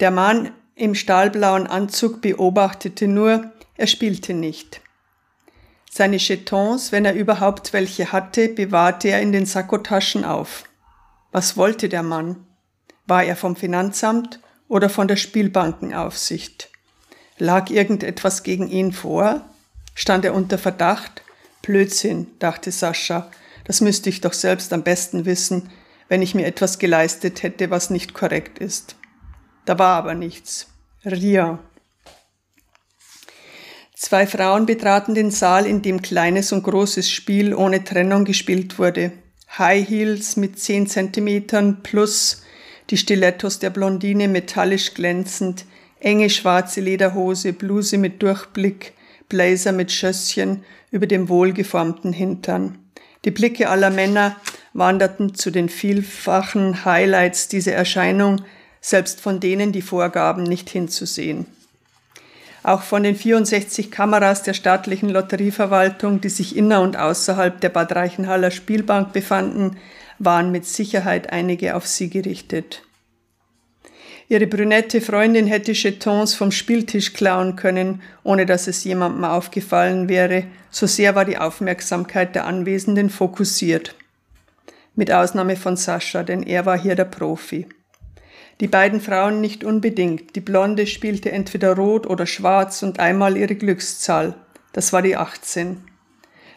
Der 0.00 0.10
Mann 0.10 0.52
im 0.74 0.94
stahlblauen 0.94 1.66
Anzug 1.66 2.20
beobachtete 2.20 3.08
nur, 3.08 3.52
er 3.76 3.86
spielte 3.86 4.32
nicht. 4.32 4.80
Seine 5.90 6.18
Chetons, 6.18 6.92
wenn 6.92 7.04
er 7.04 7.14
überhaupt 7.14 7.72
welche 7.72 8.12
hatte, 8.12 8.48
bewahrte 8.48 9.08
er 9.08 9.20
in 9.20 9.32
den 9.32 9.46
Sakkotaschen 9.46 10.24
auf. 10.24 10.64
Was 11.32 11.56
wollte 11.56 11.88
der 11.88 12.02
Mann? 12.02 12.46
War 13.06 13.24
er 13.24 13.36
vom 13.36 13.56
Finanzamt 13.56 14.40
oder 14.68 14.88
von 14.88 15.08
der 15.08 15.16
Spielbankenaufsicht? 15.16 16.70
Lag 17.38 17.70
irgendetwas 17.70 18.42
gegen 18.42 18.68
ihn 18.68 18.92
vor? 18.92 19.44
Stand 19.94 20.24
er 20.24 20.34
unter 20.34 20.58
Verdacht? 20.58 21.22
Blödsinn, 21.62 22.28
dachte 22.38 22.70
Sascha, 22.70 23.30
das 23.64 23.80
müsste 23.80 24.08
ich 24.08 24.20
doch 24.20 24.32
selbst 24.32 24.72
am 24.72 24.82
besten 24.82 25.24
wissen, 25.24 25.70
wenn 26.08 26.22
ich 26.22 26.34
mir 26.34 26.46
etwas 26.46 26.78
geleistet 26.78 27.42
hätte, 27.42 27.70
was 27.70 27.90
nicht 27.90 28.14
korrekt 28.14 28.58
ist. 28.58 28.96
Da 29.66 29.78
war 29.78 29.96
aber 29.96 30.14
nichts. 30.14 30.68
Ria. 31.04 31.58
Zwei 33.94 34.26
Frauen 34.26 34.64
betraten 34.64 35.14
den 35.14 35.30
Saal, 35.30 35.66
in 35.66 35.82
dem 35.82 36.00
kleines 36.00 36.52
und 36.52 36.62
großes 36.62 37.10
Spiel 37.10 37.52
ohne 37.54 37.84
Trennung 37.84 38.24
gespielt 38.24 38.78
wurde. 38.78 39.12
High 39.58 39.86
Heels 39.86 40.36
mit 40.36 40.58
10 40.58 40.86
Zentimetern 40.86 41.82
plus 41.82 42.42
die 42.90 42.96
Stilettos 42.96 43.58
der 43.58 43.70
Blondine 43.70 44.28
metallisch 44.28 44.94
glänzend, 44.94 45.66
enge 46.00 46.30
schwarze 46.30 46.80
Lederhose, 46.80 47.52
Bluse 47.52 47.98
mit 47.98 48.22
Durchblick, 48.22 48.92
Blazer 49.28 49.72
mit 49.72 49.92
Schösschen 49.92 50.64
über 50.90 51.06
dem 51.06 51.28
wohlgeformten 51.28 52.12
Hintern. 52.12 52.78
Die 53.24 53.30
Blicke 53.30 53.68
aller 53.68 53.90
Männer 53.90 54.36
wanderten 54.72 55.34
zu 55.34 55.50
den 55.50 55.68
vielfachen 55.68 56.84
Highlights 56.84 57.48
dieser 57.48 57.72
Erscheinung, 57.72 58.42
selbst 58.80 59.20
von 59.20 59.40
denen 59.40 59.72
die 59.72 59.82
vorgaben, 59.82 60.44
nicht 60.44 60.70
hinzusehen. 60.70 61.46
Auch 62.62 62.82
von 62.82 63.02
den 63.02 63.16
64 63.16 63.90
Kameras 63.90 64.42
der 64.42 64.54
staatlichen 64.54 65.08
Lotterieverwaltung, 65.08 66.20
die 66.20 66.28
sich 66.28 66.56
inner 66.56 66.80
und 66.80 66.96
außerhalb 66.96 67.60
der 67.60 67.70
Bad 67.70 67.94
Reichenhaller 67.94 68.50
Spielbank 68.50 69.12
befanden, 69.12 69.76
waren 70.18 70.50
mit 70.50 70.66
Sicherheit 70.66 71.32
einige 71.32 71.76
auf 71.76 71.86
sie 71.86 72.10
gerichtet. 72.10 72.82
Ihre 74.30 74.46
brünette 74.46 75.00
Freundin 75.00 75.46
hätte 75.46 75.72
Chetons 75.72 76.34
vom 76.34 76.50
Spieltisch 76.50 77.14
klauen 77.14 77.56
können, 77.56 78.02
ohne 78.24 78.44
dass 78.44 78.66
es 78.66 78.84
jemandem 78.84 79.24
aufgefallen 79.24 80.10
wäre, 80.10 80.44
so 80.70 80.86
sehr 80.86 81.14
war 81.14 81.24
die 81.24 81.38
Aufmerksamkeit 81.38 82.34
der 82.34 82.44
Anwesenden 82.44 83.08
fokussiert. 83.08 83.94
Mit 84.94 85.10
Ausnahme 85.10 85.56
von 85.56 85.76
Sascha, 85.76 86.24
denn 86.24 86.42
er 86.42 86.66
war 86.66 86.78
hier 86.78 86.94
der 86.94 87.06
Profi. 87.06 87.66
Die 88.60 88.68
beiden 88.68 89.00
Frauen 89.00 89.40
nicht 89.40 89.64
unbedingt. 89.64 90.36
Die 90.36 90.40
Blonde 90.40 90.86
spielte 90.86 91.30
entweder 91.32 91.76
rot 91.76 92.06
oder 92.06 92.26
schwarz 92.26 92.82
und 92.82 93.00
einmal 93.00 93.36
ihre 93.36 93.54
Glückszahl. 93.54 94.34
Das 94.72 94.92
war 94.92 95.00
die 95.00 95.16
18. 95.16 95.80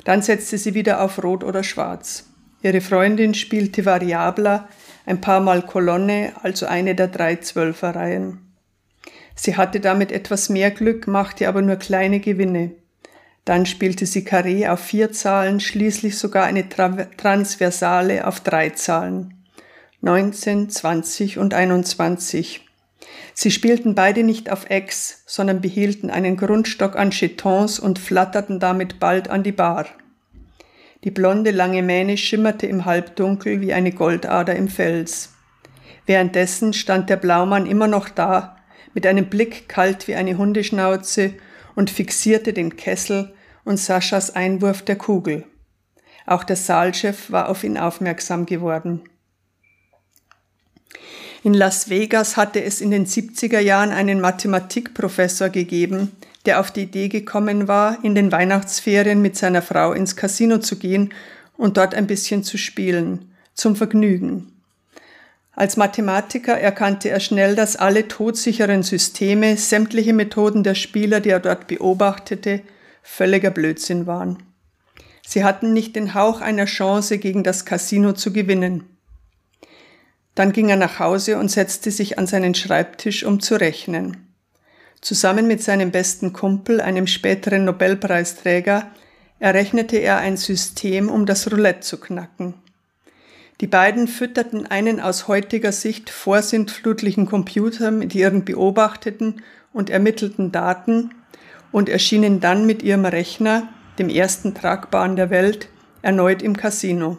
Dann 0.03 0.21
setzte 0.21 0.57
sie 0.57 0.73
wieder 0.73 1.01
auf 1.01 1.23
rot 1.23 1.43
oder 1.43 1.63
schwarz. 1.63 2.25
Ihre 2.63 2.81
Freundin 2.81 3.33
spielte 3.33 3.85
variabler, 3.85 4.67
ein 5.05 5.22
paar 5.22 5.39
Mal 5.39 5.62
Kolonne, 5.62 6.34
also 6.41 6.65
eine 6.65 6.96
der 6.96 7.08
drei 7.08 7.38
Zwölferreihen. 7.38 8.39
Sie 9.36 9.58
hatte 9.58 9.79
damit 9.79 10.12
etwas 10.12 10.50
mehr 10.50 10.72
Glück, 10.72 11.08
machte 11.08 11.48
aber 11.48 11.62
nur 11.62 11.77
kleine 11.77 12.20
Gewinne. 12.20 12.72
Dann 13.46 13.65
spielte 13.65 14.05
sie 14.05 14.22
Carré 14.22 14.70
auf 14.70 14.79
vier 14.79 15.12
Zahlen, 15.12 15.60
schließlich 15.60 16.17
sogar 16.17 16.46
eine 16.46 16.70
Tra 16.70 16.89
Transversale 17.17 18.27
auf 18.27 18.39
drei 18.41 18.70
Zahlen. 18.70 19.34
19, 20.01 20.70
20 20.70 21.38
und 21.38 21.53
21. 21.53 22.67
Sie 23.34 23.51
spielten 23.51 23.96
beide 23.96 24.24
nicht 24.24 24.51
auf 24.51 24.70
Ex, 24.70 25.24
sondern 25.25 25.62
behielten 25.62 26.10
einen 26.10 26.38
Grundstock 26.38 26.96
an 26.96 27.12
Chetons 27.12 27.79
und 27.79 28.00
flatterten 28.00 28.60
damit 28.60 29.00
bald 29.00 29.29
an 29.29 29.43
die 29.43 29.51
Bar. 29.51 29.88
Die 31.03 31.12
blonde 31.12 31.51
lange 31.51 31.81
Mähne 31.81 32.15
schimmerte 32.15 32.67
im 32.67 32.86
Halbdunkel 32.86 33.62
wie 33.62 33.74
eine 33.74 33.91
Goldader 33.91 34.55
im 34.55 34.67
Fels. 34.67 35.34
Währenddessen 36.05 36.74
stand 36.74 37.10
der 37.10 37.17
Blaumann 37.17 37.65
immer 37.65 37.88
noch 37.88 38.10
da, 38.10 38.58
mit 38.93 39.08
einem 39.08 39.27
Blick 39.27 39.67
kalt 39.67 40.08
wie 40.08 40.15
eine 40.15 40.38
Hundeschnauze 40.38 41.34
und 41.75 41.89
fixierte 41.89 42.53
den 42.53 42.75
Kessel 42.75 43.34
und 43.63 43.77
Saschas 43.77 44.36
Einwurf 44.36 44.84
der 44.84 44.98
Kugel. 44.98 45.46
Auch 46.25 46.43
der 46.43 46.55
Saalchef 46.55 47.31
war 47.31 47.50
auf 47.50 47.63
ihn 47.63 47.77
aufmerksam 47.77 48.46
geworden. 48.46 49.01
In 51.43 51.55
Las 51.55 51.89
Vegas 51.89 52.38
hatte 52.38 52.63
es 52.63 52.81
in 52.81 52.91
den 52.91 53.08
70er 53.08 53.60
Jahren 53.60 53.89
einen 53.89 54.22
Mathematikprofessor 54.22 55.50
gegeben, 55.50 56.12
der 56.45 56.60
auf 56.60 56.71
die 56.71 56.83
Idee 56.83 57.07
gekommen 57.07 57.67
war, 57.67 58.03
in 58.03 58.15
den 58.15 58.31
Weihnachtsferien 58.31 59.21
mit 59.21 59.38
seiner 59.38 59.62
Frau 59.62 59.93
ins 59.93 60.15
Casino 60.15 60.57
zu 60.57 60.77
gehen 60.77 61.13
und 61.57 61.77
dort 61.77 61.93
ein 61.93 62.07
bisschen 62.07 62.43
zu 62.43 62.57
spielen, 62.57 63.31
zum 63.53 63.75
Vergnügen. 63.75 64.51
Als 65.53 65.77
Mathematiker 65.77 66.57
erkannte 66.57 67.10
er 67.10 67.19
schnell, 67.19 67.55
dass 67.55 67.75
alle 67.75 68.07
todsicheren 68.07 68.83
Systeme, 68.83 69.57
sämtliche 69.57 70.13
Methoden 70.13 70.63
der 70.63 70.75
Spieler, 70.75 71.19
die 71.19 71.29
er 71.29 71.39
dort 71.39 71.67
beobachtete, 71.67 72.62
völliger 73.03 73.51
Blödsinn 73.51 74.07
waren. 74.07 74.41
Sie 75.27 75.43
hatten 75.43 75.74
nicht 75.74 75.95
den 75.95 76.13
Hauch 76.13 76.41
einer 76.41 76.65
Chance, 76.65 77.17
gegen 77.17 77.43
das 77.43 77.65
Casino 77.65 78.13
zu 78.13 78.33
gewinnen. 78.33 78.86
Dann 80.36 80.53
ging 80.53 80.69
er 80.69 80.77
nach 80.77 81.00
Hause 81.00 81.38
und 81.38 81.51
setzte 81.51 81.91
sich 81.91 82.17
an 82.17 82.25
seinen 82.25 82.55
Schreibtisch, 82.55 83.24
um 83.24 83.39
zu 83.39 83.55
rechnen. 83.55 84.30
Zusammen 85.01 85.48
mit 85.48 85.63
seinem 85.63 85.91
besten 85.91 86.31
Kumpel, 86.31 86.79
einem 86.79 87.08
späteren 87.08 87.65
Nobelpreisträger, 87.65 88.91
errechnete 89.39 89.98
er 89.98 90.17
ein 90.17 90.38
System, 90.38 91.10
um 91.10 91.25
das 91.25 91.51
Roulette 91.51 91.81
zu 91.81 92.00
knacken. 92.00 92.53
Die 93.60 93.67
beiden 93.67 94.08
fütterten 94.08 94.67
einen 94.67 95.00
aus 95.00 95.27
heutiger 95.27 95.72
Sicht 95.72 96.10
vorsintflutlichen 96.10 97.25
Computer 97.25 97.91
mit 97.91 98.13
ihren 98.13 98.46
beobachteten 98.46 99.41
und 99.74 99.89
ermittelten 99.89 100.51
Daten 100.51 101.12
und 101.72 101.89
erschienen 101.89 102.39
dann 102.39 102.65
mit 102.65 102.84
ihrem 102.84 103.05
Rechner, 103.05 103.70
dem 103.98 104.10
ersten 104.10 104.53
tragbaren 104.53 105.15
der 105.15 105.29
Welt, 105.31 105.70
erneut 106.01 106.41
im 106.41 106.55
Casino. 106.58 107.17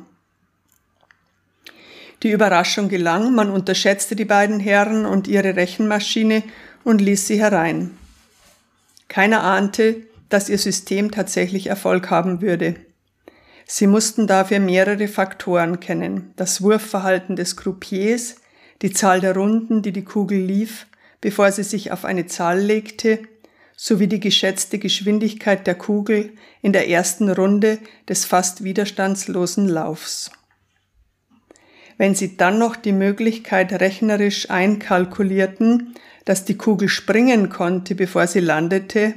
Die 2.22 2.30
Überraschung 2.30 2.88
gelang, 2.88 3.34
man 3.34 3.50
unterschätzte 3.50 4.14
die 4.14 4.24
beiden 4.24 4.60
Herren 4.60 5.06
und 5.06 5.26
ihre 5.26 5.56
Rechenmaschine 5.56 6.44
und 6.84 7.00
ließ 7.00 7.26
sie 7.26 7.40
herein. 7.40 7.96
Keiner 9.08 9.42
ahnte, 9.42 10.02
dass 10.28 10.48
ihr 10.48 10.58
System 10.58 11.10
tatsächlich 11.10 11.66
Erfolg 11.66 12.10
haben 12.10 12.40
würde. 12.40 12.76
Sie 13.66 13.86
mussten 13.86 14.26
dafür 14.26 14.60
mehrere 14.60 15.08
Faktoren 15.08 15.80
kennen. 15.80 16.32
Das 16.36 16.62
Wurfverhalten 16.62 17.36
des 17.36 17.56
Croupiers, 17.56 18.36
die 18.82 18.92
Zahl 18.92 19.20
der 19.20 19.34
Runden, 19.34 19.82
die 19.82 19.92
die 19.92 20.04
Kugel 20.04 20.38
lief, 20.38 20.86
bevor 21.20 21.52
sie 21.52 21.62
sich 21.62 21.92
auf 21.92 22.04
eine 22.04 22.26
Zahl 22.26 22.60
legte, 22.60 23.20
sowie 23.76 24.06
die 24.06 24.20
geschätzte 24.20 24.78
Geschwindigkeit 24.78 25.66
der 25.66 25.74
Kugel 25.74 26.32
in 26.60 26.72
der 26.72 26.88
ersten 26.88 27.30
Runde 27.30 27.78
des 28.08 28.24
fast 28.24 28.64
widerstandslosen 28.64 29.68
Laufs. 29.68 30.30
Wenn 31.98 32.14
sie 32.14 32.36
dann 32.36 32.58
noch 32.58 32.76
die 32.76 32.92
Möglichkeit 32.92 33.72
rechnerisch 33.72 34.50
einkalkulierten, 34.50 35.94
dass 36.24 36.44
die 36.44 36.56
Kugel 36.56 36.88
springen 36.88 37.48
konnte, 37.48 37.94
bevor 37.94 38.26
sie 38.26 38.40
landete, 38.40 39.14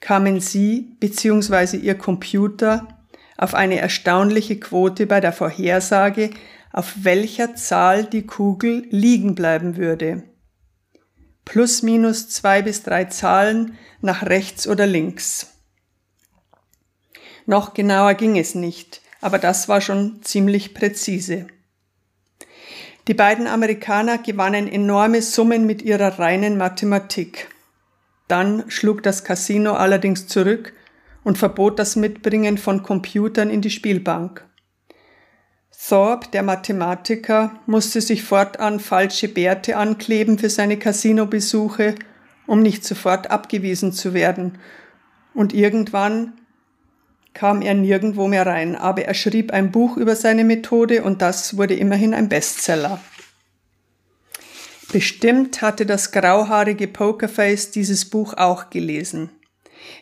kamen 0.00 0.40
sie 0.40 0.96
bzw. 1.00 1.76
ihr 1.76 1.96
Computer 1.96 2.88
auf 3.36 3.54
eine 3.54 3.78
erstaunliche 3.78 4.58
Quote 4.58 5.06
bei 5.06 5.20
der 5.20 5.32
Vorhersage, 5.32 6.30
auf 6.72 6.92
welcher 7.02 7.54
Zahl 7.54 8.04
die 8.04 8.26
Kugel 8.26 8.86
liegen 8.90 9.34
bleiben 9.34 9.76
würde. 9.76 10.24
Plus 11.44 11.82
minus 11.82 12.28
zwei 12.28 12.62
bis 12.62 12.82
drei 12.82 13.04
Zahlen 13.04 13.78
nach 14.00 14.24
rechts 14.24 14.66
oder 14.66 14.86
links. 14.86 15.52
Noch 17.46 17.74
genauer 17.74 18.14
ging 18.14 18.36
es 18.36 18.54
nicht, 18.54 19.00
aber 19.20 19.38
das 19.38 19.68
war 19.68 19.80
schon 19.80 20.22
ziemlich 20.22 20.74
präzise. 20.74 21.46
Die 23.08 23.14
beiden 23.14 23.46
Amerikaner 23.46 24.18
gewannen 24.18 24.66
enorme 24.66 25.22
Summen 25.22 25.64
mit 25.64 25.82
ihrer 25.82 26.18
reinen 26.18 26.56
Mathematik. 26.56 27.48
Dann 28.26 28.64
schlug 28.68 29.04
das 29.04 29.22
Casino 29.22 29.74
allerdings 29.74 30.26
zurück 30.26 30.72
und 31.22 31.38
verbot 31.38 31.78
das 31.78 31.94
Mitbringen 31.94 32.58
von 32.58 32.82
Computern 32.82 33.48
in 33.48 33.60
die 33.60 33.70
Spielbank. 33.70 34.44
Thorpe, 35.88 36.28
der 36.32 36.42
Mathematiker, 36.42 37.60
musste 37.66 38.00
sich 38.00 38.24
fortan 38.24 38.80
falsche 38.80 39.28
Bärte 39.28 39.76
ankleben 39.76 40.38
für 40.38 40.50
seine 40.50 40.78
Casinobesuche, 40.78 41.94
um 42.46 42.60
nicht 42.60 42.84
sofort 42.84 43.30
abgewiesen 43.30 43.92
zu 43.92 44.14
werden. 44.14 44.58
Und 45.32 45.52
irgendwann 45.52 46.32
kam 47.36 47.60
er 47.60 47.74
nirgendwo 47.74 48.28
mehr 48.28 48.46
rein, 48.46 48.74
aber 48.76 49.04
er 49.04 49.12
schrieb 49.12 49.52
ein 49.52 49.70
Buch 49.70 49.98
über 49.98 50.16
seine 50.16 50.42
Methode 50.42 51.02
und 51.02 51.20
das 51.20 51.58
wurde 51.58 51.74
immerhin 51.74 52.14
ein 52.14 52.30
Bestseller. 52.30 52.98
Bestimmt 54.90 55.60
hatte 55.60 55.84
das 55.84 56.12
grauhaarige 56.12 56.88
Pokerface 56.88 57.72
dieses 57.72 58.06
Buch 58.06 58.32
auch 58.38 58.70
gelesen. 58.70 59.28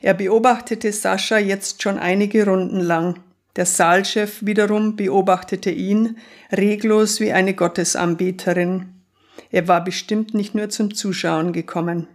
Er 0.01 0.15
beobachtete 0.15 0.93
Sascha 0.93 1.39
jetzt 1.39 1.83
schon 1.83 1.99
einige 1.99 2.47
Runden 2.47 2.79
lang. 2.79 3.19
Der 3.57 3.67
Saalchef 3.67 4.47
wiederum 4.47 4.95
beobachtete 4.95 5.73
ihn, 5.73 6.19
reglos 6.53 7.19
wie 7.19 7.33
eine 7.33 7.55
Gottesanbeterin. 7.55 8.91
Er 9.51 9.67
war 9.67 9.83
bestimmt 9.83 10.35
nicht 10.35 10.55
nur 10.55 10.69
zum 10.69 10.95
Zuschauen 10.95 11.53
gekommen. 11.53 12.07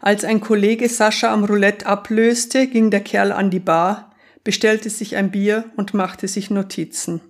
Als 0.00 0.24
ein 0.24 0.40
Kollege 0.40 0.88
Sascha 0.88 1.32
am 1.32 1.44
Roulette 1.44 1.86
ablöste, 1.86 2.66
ging 2.66 2.90
der 2.90 3.02
Kerl 3.02 3.32
an 3.32 3.50
die 3.50 3.60
Bar, 3.60 4.14
bestellte 4.44 4.88
sich 4.88 5.16
ein 5.16 5.30
Bier 5.30 5.64
und 5.76 5.92
machte 5.92 6.26
sich 6.26 6.50
Notizen. 6.50 7.20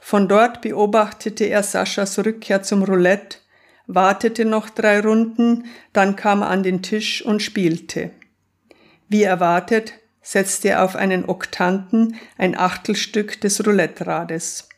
Von 0.00 0.28
dort 0.28 0.60
beobachtete 0.60 1.44
er 1.44 1.62
Saschas 1.62 2.18
Rückkehr 2.18 2.62
zum 2.62 2.82
Roulette, 2.82 3.38
wartete 3.86 4.44
noch 4.44 4.68
drei 4.68 5.00
Runden, 5.00 5.66
dann 5.92 6.16
kam 6.16 6.42
er 6.42 6.48
an 6.48 6.62
den 6.62 6.82
Tisch 6.82 7.24
und 7.24 7.42
spielte. 7.42 8.10
Wie 9.08 9.22
erwartet, 9.22 9.94
setzte 10.20 10.70
er 10.70 10.84
auf 10.84 10.96
einen 10.96 11.28
Oktanten 11.28 12.16
ein 12.36 12.58
Achtelstück 12.58 13.40
des 13.40 13.64
Roulette-Rades. 13.64 14.68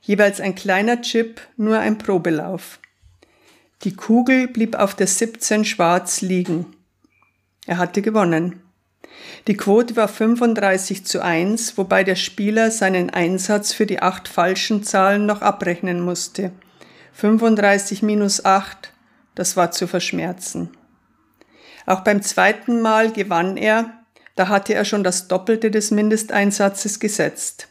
Jeweils 0.00 0.40
ein 0.40 0.54
kleiner 0.54 1.02
Chip, 1.02 1.40
nur 1.56 1.78
ein 1.78 1.98
Probelauf. 1.98 2.78
Die 3.84 3.94
Kugel 3.94 4.48
blieb 4.48 4.76
auf 4.76 4.94
der 4.94 5.06
17 5.06 5.66
schwarz 5.66 6.22
liegen. 6.22 6.74
Er 7.66 7.76
hatte 7.76 8.00
gewonnen. 8.00 8.62
Die 9.46 9.58
Quote 9.58 9.94
war 9.94 10.08
35 10.08 11.04
zu 11.04 11.22
1, 11.22 11.76
wobei 11.76 12.02
der 12.02 12.16
Spieler 12.16 12.70
seinen 12.70 13.10
Einsatz 13.10 13.74
für 13.74 13.84
die 13.84 14.00
acht 14.00 14.26
falschen 14.26 14.84
Zahlen 14.84 15.26
noch 15.26 15.42
abrechnen 15.42 16.00
musste. 16.00 16.52
35 17.12 18.02
minus 18.02 18.42
8, 18.44 18.92
das 19.34 19.54
war 19.54 19.70
zu 19.70 19.86
verschmerzen. 19.86 20.70
Auch 21.84 22.00
beim 22.00 22.22
zweiten 22.22 22.80
Mal 22.80 23.12
gewann 23.12 23.58
er, 23.58 23.92
da 24.34 24.48
hatte 24.48 24.72
er 24.72 24.86
schon 24.86 25.04
das 25.04 25.28
Doppelte 25.28 25.70
des 25.70 25.90
Mindesteinsatzes 25.90 27.00
gesetzt. 27.00 27.68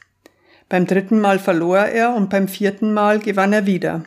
Beim 0.70 0.86
dritten 0.86 1.20
Mal 1.20 1.40
verlor 1.40 1.80
er 1.80 2.14
und 2.14 2.30
beim 2.30 2.48
vierten 2.48 2.94
Mal 2.94 3.20
gewann 3.20 3.52
er 3.52 3.66
wieder. 3.66 4.04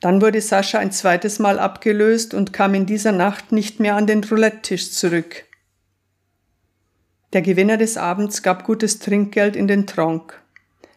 Dann 0.00 0.22
wurde 0.22 0.40
Sascha 0.40 0.78
ein 0.78 0.92
zweites 0.92 1.38
Mal 1.38 1.58
abgelöst 1.58 2.32
und 2.32 2.52
kam 2.52 2.74
in 2.74 2.86
dieser 2.86 3.12
Nacht 3.12 3.50
nicht 3.50 3.80
mehr 3.80 3.96
an 3.96 4.06
den 4.06 4.22
Roulette-Tisch 4.22 4.92
zurück. 4.92 5.44
Der 7.32 7.42
Gewinner 7.42 7.76
des 7.76 7.96
Abends 7.96 8.42
gab 8.42 8.64
gutes 8.64 9.00
Trinkgeld 9.00 9.56
in 9.56 9.66
den 9.66 9.86
Tronk. 9.86 10.40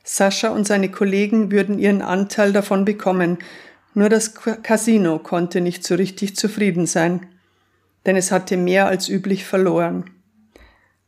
Sascha 0.03 0.49
und 0.49 0.67
seine 0.67 0.89
Kollegen 0.89 1.51
würden 1.51 1.79
ihren 1.79 2.01
Anteil 2.01 2.53
davon 2.53 2.85
bekommen, 2.85 3.39
nur 3.93 4.07
das 4.07 4.33
Casino 4.35 5.19
konnte 5.19 5.61
nicht 5.61 5.83
so 5.83 5.95
richtig 5.95 6.35
zufrieden 6.35 6.85
sein, 6.85 7.27
denn 8.05 8.15
es 8.15 8.31
hatte 8.31 8.55
mehr 8.55 8.87
als 8.87 9.09
üblich 9.09 9.45
verloren. 9.45 10.09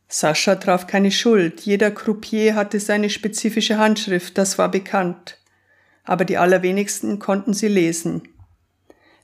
Sascha 0.08 0.56
traf 0.56 0.86
keine 0.86 1.10
Schuld, 1.10 1.62
jeder 1.62 1.90
Croupier 1.90 2.54
hatte 2.54 2.78
seine 2.78 3.08
spezifische 3.08 3.78
Handschrift, 3.78 4.36
das 4.36 4.58
war 4.58 4.70
bekannt 4.70 5.38
aber 6.04 6.24
die 6.24 6.38
allerwenigsten 6.38 7.18
konnten 7.18 7.54
sie 7.54 7.68
lesen. 7.68 8.22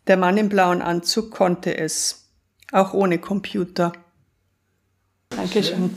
Der 0.06 0.16
Mann 0.16 0.36
im 0.36 0.48
blauen 0.48 0.82
Anzug 0.82 1.30
konnte 1.30 1.76
es, 1.76 2.30
auch 2.72 2.94
ohne 2.94 3.18
Computer. 3.18 3.92
Dankeschön. 5.28 5.96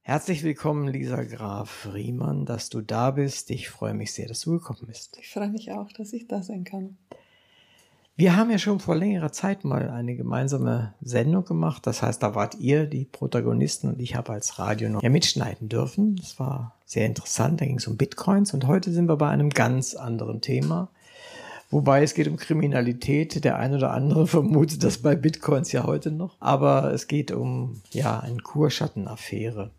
Herzlich 0.00 0.42
willkommen, 0.42 0.88
Lisa 0.88 1.22
Graf 1.22 1.88
Riemann, 1.92 2.44
dass 2.46 2.70
du 2.70 2.80
da 2.80 3.12
bist. 3.12 3.50
Ich 3.50 3.68
freue 3.68 3.94
mich 3.94 4.12
sehr, 4.12 4.26
dass 4.26 4.40
du 4.40 4.52
gekommen 4.52 4.86
bist. 4.86 5.16
Ich 5.20 5.30
freue 5.30 5.48
mich 5.48 5.70
auch, 5.70 5.92
dass 5.92 6.12
ich 6.12 6.26
da 6.26 6.42
sein 6.42 6.64
kann. 6.64 6.98
Wir 8.14 8.36
haben 8.36 8.50
ja 8.50 8.58
schon 8.58 8.78
vor 8.78 8.94
längerer 8.94 9.32
Zeit 9.32 9.64
mal 9.64 9.88
eine 9.88 10.14
gemeinsame 10.14 10.92
Sendung 11.00 11.46
gemacht. 11.46 11.86
Das 11.86 12.02
heißt, 12.02 12.22
da 12.22 12.34
wart 12.34 12.56
ihr 12.56 12.86
die 12.86 13.06
Protagonisten 13.06 13.88
und 13.88 14.00
ich 14.00 14.16
habe 14.16 14.32
als 14.32 14.58
Radio 14.58 14.90
noch 14.90 15.02
mitschneiden 15.02 15.70
dürfen. 15.70 16.16
Das 16.16 16.38
war 16.38 16.76
sehr 16.84 17.06
interessant. 17.06 17.62
Da 17.62 17.64
ging 17.64 17.78
es 17.78 17.86
um 17.86 17.96
Bitcoins 17.96 18.52
und 18.52 18.66
heute 18.66 18.92
sind 18.92 19.08
wir 19.08 19.16
bei 19.16 19.28
einem 19.28 19.48
ganz 19.48 19.94
anderen 19.94 20.42
Thema. 20.42 20.90
Wobei 21.70 22.02
es 22.02 22.12
geht 22.12 22.28
um 22.28 22.36
Kriminalität. 22.36 23.44
Der 23.44 23.56
eine 23.56 23.76
oder 23.76 23.92
andere 23.92 24.26
vermutet 24.28 24.84
das 24.84 24.98
bei 24.98 25.16
Bitcoins 25.16 25.72
ja 25.72 25.84
heute 25.84 26.10
noch. 26.10 26.36
Aber 26.38 26.92
es 26.92 27.06
geht 27.08 27.32
um 27.32 27.80
ja 27.92 28.20
eine 28.20 28.42
Kurschattenaffäre. 28.42 29.70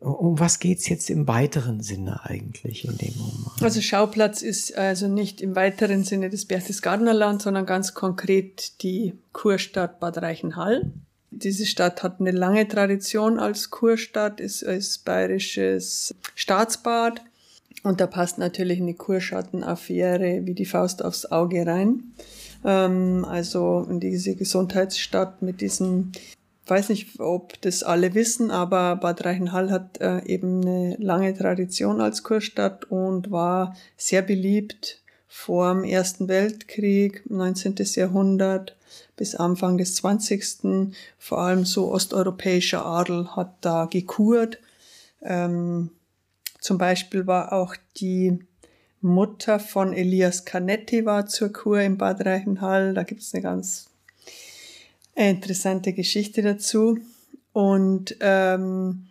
Um 0.00 0.38
was 0.38 0.58
geht 0.60 0.78
es 0.78 0.88
jetzt 0.88 1.10
im 1.10 1.28
weiteren 1.28 1.82
Sinne 1.82 2.24
eigentlich 2.24 2.86
in 2.86 2.96
dem 2.96 3.14
Moment? 3.18 3.62
Also 3.62 3.82
Schauplatz 3.82 4.40
ist 4.40 4.74
also 4.74 5.08
nicht 5.08 5.42
im 5.42 5.54
weiteren 5.54 6.04
Sinne 6.04 6.30
das 6.30 6.46
Berchtesgadenerland, 6.46 7.42
sondern 7.42 7.66
ganz 7.66 7.92
konkret 7.92 8.82
die 8.82 9.12
Kurstadt 9.32 10.00
Bad 10.00 10.16
Reichenhall. 10.18 10.90
Diese 11.30 11.66
Stadt 11.66 12.02
hat 12.02 12.18
eine 12.18 12.30
lange 12.30 12.66
Tradition 12.66 13.38
als 13.38 13.68
Kurstadt, 13.68 14.40
ist 14.40 14.64
als 14.64 14.96
bayerisches 14.98 16.14
Staatsbad. 16.34 17.22
Und 17.82 18.00
da 18.00 18.06
passt 18.06 18.38
natürlich 18.38 18.80
eine 18.80 18.94
Kurschattenaffäre 18.94 20.46
wie 20.46 20.54
die 20.54 20.64
Faust 20.64 21.04
aufs 21.04 21.26
Auge 21.26 21.66
rein. 21.66 22.14
Ähm, 22.64 23.26
also 23.28 23.86
in 23.88 24.00
diese 24.00 24.34
Gesundheitsstadt 24.34 25.42
mit 25.42 25.60
diesen 25.60 26.12
weiß 26.70 26.88
nicht, 26.88 27.18
ob 27.20 27.60
das 27.62 27.82
alle 27.82 28.14
wissen, 28.14 28.50
aber 28.50 28.96
Bad 28.96 29.24
Reichenhall 29.24 29.70
hat 29.70 30.00
äh, 30.00 30.24
eben 30.24 30.62
eine 30.62 30.96
lange 30.98 31.36
Tradition 31.36 32.00
als 32.00 32.22
Kurstadt 32.22 32.84
und 32.84 33.30
war 33.30 33.76
sehr 33.96 34.22
beliebt 34.22 35.02
vor 35.26 35.72
dem 35.74 35.84
Ersten 35.84 36.28
Weltkrieg, 36.28 37.28
19. 37.28 37.74
Jahrhundert 37.94 38.76
bis 39.16 39.34
Anfang 39.34 39.78
des 39.78 39.94
20. 39.96 40.92
Vor 41.18 41.38
allem 41.38 41.64
so 41.64 41.92
osteuropäischer 41.92 42.86
Adel 42.86 43.36
hat 43.36 43.54
da 43.60 43.84
gekurt. 43.84 44.58
Ähm, 45.22 45.90
zum 46.60 46.78
Beispiel 46.78 47.26
war 47.26 47.52
auch 47.52 47.76
die 47.96 48.38
Mutter 49.02 49.58
von 49.58 49.92
Elias 49.92 50.44
Canetti 50.44 51.06
war 51.06 51.26
zur 51.26 51.52
Kur 51.52 51.80
in 51.80 51.96
Bad 51.96 52.24
Reichenhall. 52.24 52.94
Da 52.94 53.02
gibt 53.02 53.22
es 53.22 53.32
eine 53.32 53.42
ganz 53.42 53.89
interessante 55.28 55.92
Geschichte 55.92 56.40
dazu. 56.42 56.98
Und 57.52 58.16
ähm, 58.20 59.06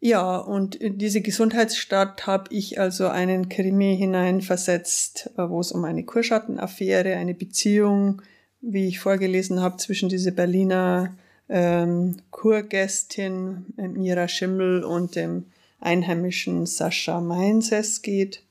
Ja, 0.00 0.36
und 0.36 0.74
in 0.76 0.98
diese 0.98 1.20
Gesundheitsstadt 1.20 2.26
habe 2.26 2.54
ich 2.54 2.78
also 2.78 3.08
einen 3.08 3.48
Krimi 3.48 3.96
hineinversetzt, 3.96 5.30
äh, 5.36 5.48
wo 5.48 5.60
es 5.60 5.72
um 5.72 5.84
eine 5.84 6.04
Kurschattenaffäre, 6.04 7.16
eine 7.16 7.34
Beziehung, 7.34 8.22
wie 8.60 8.88
ich 8.88 9.00
vorgelesen 9.00 9.60
habe, 9.60 9.78
zwischen 9.78 10.08
diese 10.08 10.32
Berliner 10.32 11.16
ähm, 11.48 12.16
Kurgästin 12.30 13.66
Mira 13.76 14.28
Schimmel 14.28 14.84
und 14.84 15.16
dem 15.16 15.46
einheimischen 15.80 16.66
Sascha 16.66 17.20
Mainses 17.20 18.02
geht, 18.02 18.42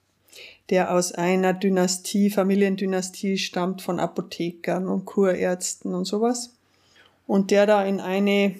der 0.69 0.93
aus 0.93 1.11
einer 1.11 1.53
Dynastie, 1.53 2.29
Familiendynastie 2.29 3.37
stammt 3.37 3.81
von 3.81 3.99
Apothekern 3.99 4.87
und 4.87 5.05
Kurärzten 5.05 5.93
und 5.93 6.05
sowas. 6.05 6.53
Und 7.27 7.51
der 7.51 7.65
da 7.65 7.83
in 7.83 7.99
eine 7.99 8.55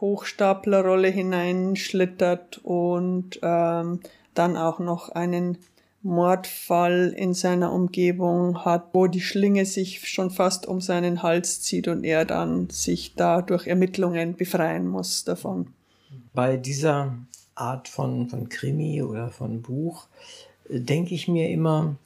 Hochstaplerrolle 0.00 1.08
hineinschlittert 1.08 2.60
und 2.62 3.38
ähm, 3.42 4.00
dann 4.34 4.56
auch 4.56 4.78
noch 4.78 5.08
einen 5.08 5.58
Mordfall 6.02 7.14
in 7.16 7.32
seiner 7.32 7.72
Umgebung 7.72 8.64
hat, 8.64 8.90
wo 8.92 9.06
die 9.06 9.22
Schlinge 9.22 9.64
sich 9.64 10.06
schon 10.06 10.30
fast 10.30 10.66
um 10.66 10.80
seinen 10.82 11.22
Hals 11.22 11.62
zieht 11.62 11.88
und 11.88 12.04
er 12.04 12.26
dann 12.26 12.68
sich 12.68 13.14
da 13.14 13.40
durch 13.40 13.66
Ermittlungen 13.66 14.36
befreien 14.36 14.86
muss 14.86 15.24
davon. 15.24 15.68
Bei 16.34 16.58
dieser 16.58 17.16
Art 17.54 17.88
von, 17.88 18.28
von 18.28 18.48
Krimi 18.50 19.02
oder 19.02 19.30
von 19.30 19.62
Buch 19.62 20.06
denke 20.80 21.14
ich 21.14 21.28
mir 21.28 21.50
immer, 21.50 21.96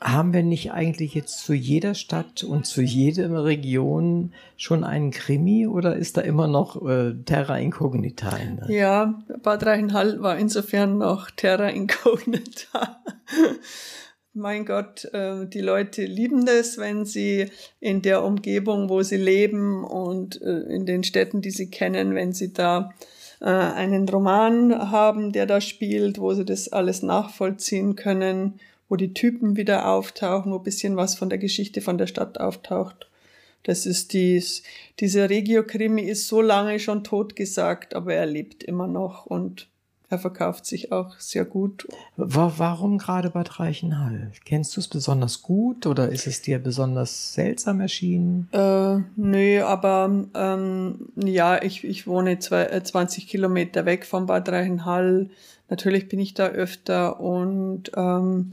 haben 0.00 0.32
wir 0.34 0.42
nicht 0.42 0.72
eigentlich 0.72 1.14
jetzt 1.14 1.44
zu 1.44 1.54
jeder 1.54 1.94
Stadt 1.94 2.44
und 2.44 2.66
zu 2.66 2.82
jeder 2.82 3.44
Region 3.44 4.32
schon 4.56 4.84
einen 4.84 5.10
Krimi 5.10 5.66
oder 5.66 5.96
ist 5.96 6.16
da 6.18 6.20
immer 6.20 6.48
noch 6.48 6.86
äh, 6.86 7.14
Terra 7.24 7.58
Incognita? 7.58 8.36
In? 8.36 8.60
Ja, 8.68 9.22
Bad 9.42 9.64
Reichenhall 9.64 10.20
war 10.20 10.36
insofern 10.36 10.98
noch 10.98 11.30
Terra 11.30 11.68
Incognita. 11.68 13.02
mein 14.36 14.66
Gott, 14.66 15.06
äh, 15.12 15.46
die 15.46 15.60
Leute 15.60 16.04
lieben 16.04 16.44
das, 16.44 16.76
wenn 16.76 17.06
sie 17.06 17.46
in 17.80 18.02
der 18.02 18.22
Umgebung, 18.22 18.90
wo 18.90 19.02
sie 19.02 19.16
leben 19.16 19.82
und 19.82 20.40
äh, 20.42 20.60
in 20.74 20.84
den 20.84 21.04
Städten, 21.04 21.40
die 21.40 21.50
sie 21.50 21.70
kennen, 21.70 22.14
wenn 22.14 22.32
sie 22.32 22.52
da 22.52 22.92
äh, 23.40 23.46
einen 23.46 24.08
Roman 24.08 24.90
haben, 24.90 25.32
der 25.32 25.46
da 25.46 25.60
spielt, 25.60 26.18
wo 26.18 26.34
sie 26.34 26.44
das 26.44 26.72
alles 26.72 27.02
nachvollziehen 27.02 27.96
können 27.96 28.60
wo 28.88 28.96
die 28.96 29.14
Typen 29.14 29.56
wieder 29.56 29.88
auftauchen, 29.88 30.52
wo 30.52 30.58
bisschen 30.58 30.96
was 30.96 31.16
von 31.16 31.28
der 31.28 31.38
Geschichte 31.38 31.80
von 31.80 31.98
der 31.98 32.06
Stadt 32.06 32.38
auftaucht. 32.38 33.08
Das 33.62 33.84
ist 33.84 34.12
dies, 34.12 34.62
dieser 35.00 35.28
Regio-Krimi 35.28 36.02
ist 36.02 36.28
so 36.28 36.40
lange 36.40 36.78
schon 36.78 37.02
totgesagt, 37.02 37.94
aber 37.94 38.14
er 38.14 38.26
lebt 38.26 38.62
immer 38.62 38.86
noch 38.86 39.26
und 39.26 39.68
er 40.08 40.18
verkauft 40.18 40.66
sich 40.66 40.92
auch 40.92 41.18
sehr 41.18 41.44
gut. 41.44 41.88
Warum 42.16 42.98
gerade 42.98 43.30
Bad 43.30 43.58
Reichenhall? 43.58 44.30
Kennst 44.44 44.76
du 44.76 44.80
es 44.80 44.88
besonders 44.88 45.42
gut 45.42 45.86
oder 45.86 46.08
ist 46.10 46.26
es 46.26 46.42
dir 46.42 46.60
besonders 46.60 47.34
seltsam 47.34 47.80
erschienen? 47.80 48.48
Äh, 48.52 48.98
nö, 49.16 49.62
aber 49.62 50.26
ähm, 50.34 51.08
ja, 51.16 51.60
ich, 51.60 51.82
ich 51.82 52.06
wohne 52.06 52.38
zwei, 52.38 52.66
äh, 52.66 52.82
20 52.82 53.26
Kilometer 53.26 53.84
weg 53.84 54.06
von 54.06 54.26
Bad 54.26 54.48
Reichenhall. 54.48 55.28
Natürlich 55.68 56.08
bin 56.08 56.20
ich 56.20 56.34
da 56.34 56.46
öfter 56.46 57.18
und 57.18 57.90
ähm, 57.96 58.52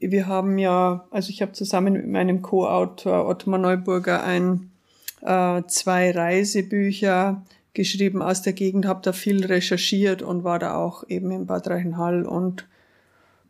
wir 0.00 0.26
haben 0.26 0.56
ja, 0.56 1.04
also 1.10 1.28
ich 1.28 1.42
habe 1.42 1.52
zusammen 1.52 1.92
mit 1.92 2.08
meinem 2.08 2.40
Co-Autor 2.40 3.26
Ottmar 3.26 3.58
Neuburger 3.58 4.24
ein 4.24 4.70
äh, 5.20 5.62
zwei 5.66 6.10
Reisebücher 6.10 7.42
geschrieben 7.76 8.22
aus 8.22 8.42
der 8.42 8.52
Gegend, 8.52 8.86
habe 8.86 9.00
da 9.02 9.12
viel 9.12 9.46
recherchiert 9.46 10.22
und 10.22 10.42
war 10.42 10.58
da 10.58 10.74
auch 10.74 11.08
eben 11.08 11.30
in 11.30 11.46
Bad 11.46 11.68
Reichenhall 11.68 12.26
und, 12.26 12.66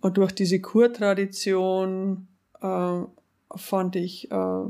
und 0.03 0.19
durch 0.19 0.33
diese 0.33 0.61
Kurtradition 0.61 2.29
äh, 2.61 2.99
fand 3.57 3.97
ich, 3.97 4.31
äh, 4.31 4.65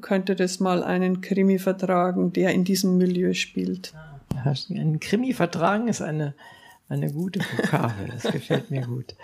könnte 0.00 0.36
das 0.36 0.60
mal 0.60 0.84
einen 0.84 1.20
Krimi 1.20 1.58
vertragen, 1.58 2.32
der 2.32 2.52
in 2.52 2.62
diesem 2.62 2.98
Milieu 2.98 3.32
spielt. 3.32 3.94
Ein 4.70 5.00
Krimi 5.00 5.32
vertragen 5.32 5.88
ist 5.88 6.02
eine 6.02 6.34
eine 6.92 7.10
gute 7.10 7.40
Vokabel, 7.40 8.08
das 8.12 8.30
gefällt 8.30 8.70
mir 8.70 8.82
gut. 8.82 9.16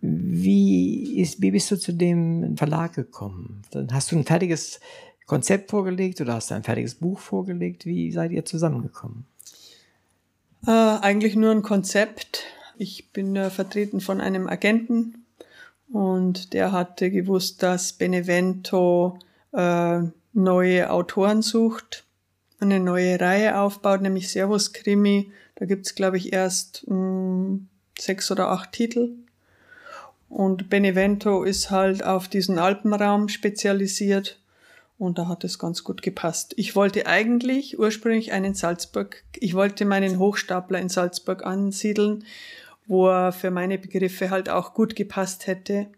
Wie, 0.00 1.20
ist, 1.20 1.42
wie 1.42 1.50
bist 1.50 1.70
du 1.70 1.76
zu 1.76 1.92
dem 1.92 2.56
Verlag 2.56 2.94
gekommen? 2.94 3.62
Dann 3.70 3.92
hast 3.92 4.10
du 4.10 4.16
ein 4.16 4.24
fertiges 4.24 4.80
Konzept 5.26 5.70
vorgelegt 5.70 6.20
oder 6.20 6.34
hast 6.34 6.50
du 6.50 6.54
ein 6.54 6.64
fertiges 6.64 6.96
Buch 6.96 7.18
vorgelegt? 7.18 7.86
Wie 7.86 8.10
seid 8.12 8.32
ihr 8.32 8.44
zusammengekommen? 8.44 9.24
Äh, 10.66 10.70
eigentlich 10.70 11.36
nur 11.36 11.50
ein 11.50 11.62
Konzept. 11.62 12.44
Ich 12.76 13.12
bin 13.12 13.36
äh, 13.36 13.50
vertreten 13.50 14.00
von 14.00 14.20
einem 14.20 14.48
Agenten 14.48 15.24
und 15.92 16.52
der 16.52 16.72
hatte 16.72 17.10
gewusst, 17.10 17.62
dass 17.62 17.92
Benevento 17.92 19.18
äh, 19.52 20.00
neue 20.32 20.90
Autoren 20.90 21.42
sucht, 21.42 22.04
eine 22.60 22.80
neue 22.80 23.20
Reihe 23.20 23.58
aufbaut, 23.58 24.02
nämlich 24.02 24.30
Servus 24.30 24.72
Krimi 24.72 25.32
da 25.62 25.66
gibt's 25.66 25.94
glaube 25.94 26.16
ich, 26.16 26.32
erst 26.32 26.84
mh, 26.88 26.96
hm, 26.96 27.68
sechs 27.96 28.32
oder 28.32 28.48
acht 28.48 28.72
Titel. 28.72 29.10
Und 30.28 30.70
Benevento 30.70 31.44
ist 31.44 31.70
halt 31.70 32.02
auf 32.02 32.26
diesen 32.26 32.58
Alpenraum 32.58 33.28
spezialisiert 33.28 34.40
und 35.02 35.18
da 35.18 35.26
hat 35.26 35.42
es 35.42 35.58
ganz 35.58 35.82
gut 35.82 36.00
gepasst. 36.00 36.54
Ich 36.56 36.76
wollte 36.76 37.06
eigentlich 37.06 37.76
ursprünglich 37.76 38.30
einen 38.30 38.54
Salzburg, 38.54 39.24
ich 39.34 39.54
wollte 39.54 39.84
meinen 39.84 40.20
Hochstapler 40.20 40.78
in 40.78 40.88
Salzburg 40.88 41.44
ansiedeln, 41.44 42.24
wo 42.86 43.08
er 43.08 43.32
für 43.32 43.50
meine 43.50 43.78
Begriffe 43.78 44.30
halt 44.30 44.48
auch 44.48 44.74
gut 44.74 44.94
gepasst 44.94 45.48
hätte. 45.48 45.88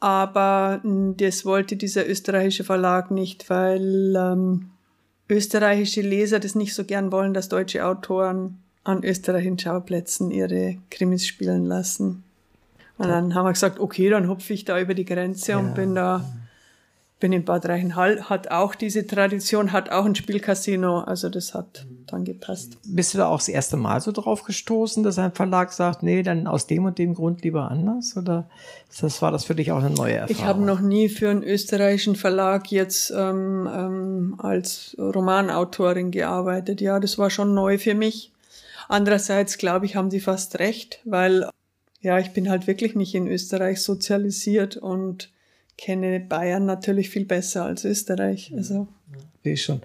Aber 0.00 0.80
hm, 0.82 1.16
das 1.18 1.44
wollte 1.44 1.76
dieser 1.76 2.08
österreichische 2.08 2.64
Verlag 2.64 3.10
nicht, 3.10 3.50
weil 3.50 4.16
ähm, 4.16 4.70
österreichische 5.28 6.00
Leser 6.00 6.40
das 6.40 6.54
nicht 6.54 6.74
so 6.74 6.84
gern 6.84 7.12
wollen, 7.12 7.34
dass 7.34 7.50
deutsche 7.50 7.84
Autoren 7.84 8.62
an 8.82 9.04
österreichischen 9.04 9.58
Schauplätzen 9.58 10.30
ihre 10.30 10.78
Krimis 10.90 11.26
spielen 11.26 11.66
lassen. 11.66 12.24
Und 12.96 13.08
dann 13.08 13.34
haben 13.34 13.44
wir 13.44 13.52
gesagt, 13.52 13.78
okay, 13.78 14.08
dann 14.08 14.26
hupfe 14.26 14.54
ich 14.54 14.64
da 14.64 14.80
über 14.80 14.94
die 14.94 15.04
Grenze 15.04 15.52
ja. 15.52 15.58
und 15.58 15.74
bin 15.74 15.94
da, 15.94 16.24
bin 17.20 17.32
in 17.32 17.44
Bad 17.44 17.66
Reichenhall, 17.66 18.28
hat 18.28 18.50
auch 18.50 18.74
diese 18.74 19.06
Tradition, 19.06 19.72
hat 19.72 19.90
auch 19.90 20.04
ein 20.04 20.14
Spielcasino, 20.14 21.00
also 21.00 21.28
das 21.28 21.52
hat 21.54 21.86
dann 22.06 22.24
gepasst. 22.24 22.78
Bist 22.84 23.12
du 23.12 23.18
da 23.18 23.26
auch 23.26 23.38
das 23.38 23.48
erste 23.48 23.76
Mal 23.76 24.00
so 24.00 24.12
drauf 24.12 24.44
gestoßen, 24.44 25.02
dass 25.02 25.18
ein 25.18 25.32
Verlag 25.32 25.72
sagt, 25.72 26.02
nee, 26.02 26.22
dann 26.22 26.46
aus 26.46 26.66
dem 26.66 26.84
und 26.84 26.98
dem 26.98 27.14
Grund 27.14 27.42
lieber 27.42 27.70
anders? 27.70 28.16
Oder 28.16 28.48
das 29.00 29.20
war 29.20 29.32
das 29.32 29.44
für 29.44 29.54
dich 29.54 29.72
auch 29.72 29.78
eine 29.78 29.90
neue 29.90 30.14
Erfahrung? 30.14 30.36
Ich 30.36 30.44
habe 30.44 30.62
noch 30.62 30.80
nie 30.80 31.08
für 31.08 31.30
einen 31.30 31.42
österreichischen 31.42 32.14
Verlag 32.14 32.70
jetzt 32.70 33.10
ähm, 33.10 33.68
ähm, 33.72 34.34
als 34.38 34.96
Romanautorin 34.98 36.10
gearbeitet. 36.10 36.80
Ja, 36.80 37.00
das 37.00 37.18
war 37.18 37.30
schon 37.30 37.52
neu 37.52 37.78
für 37.78 37.94
mich. 37.94 38.32
Andererseits 38.88 39.58
glaube 39.58 39.86
ich, 39.86 39.96
haben 39.96 40.10
sie 40.10 40.20
fast 40.20 40.58
recht, 40.60 41.00
weil 41.04 41.50
ja, 42.00 42.18
ich 42.18 42.32
bin 42.32 42.48
halt 42.48 42.66
wirklich 42.66 42.94
nicht 42.94 43.14
in 43.14 43.26
Österreich 43.26 43.82
sozialisiert 43.82 44.76
und 44.76 45.30
kenne 45.78 46.20
Bayern 46.20 46.66
natürlich 46.66 47.08
viel 47.08 47.24
besser 47.24 47.64
als 47.64 47.84
Österreich. 47.84 48.52
Also. 48.54 48.88
Ja, 49.44 49.56
schon. 49.56 49.80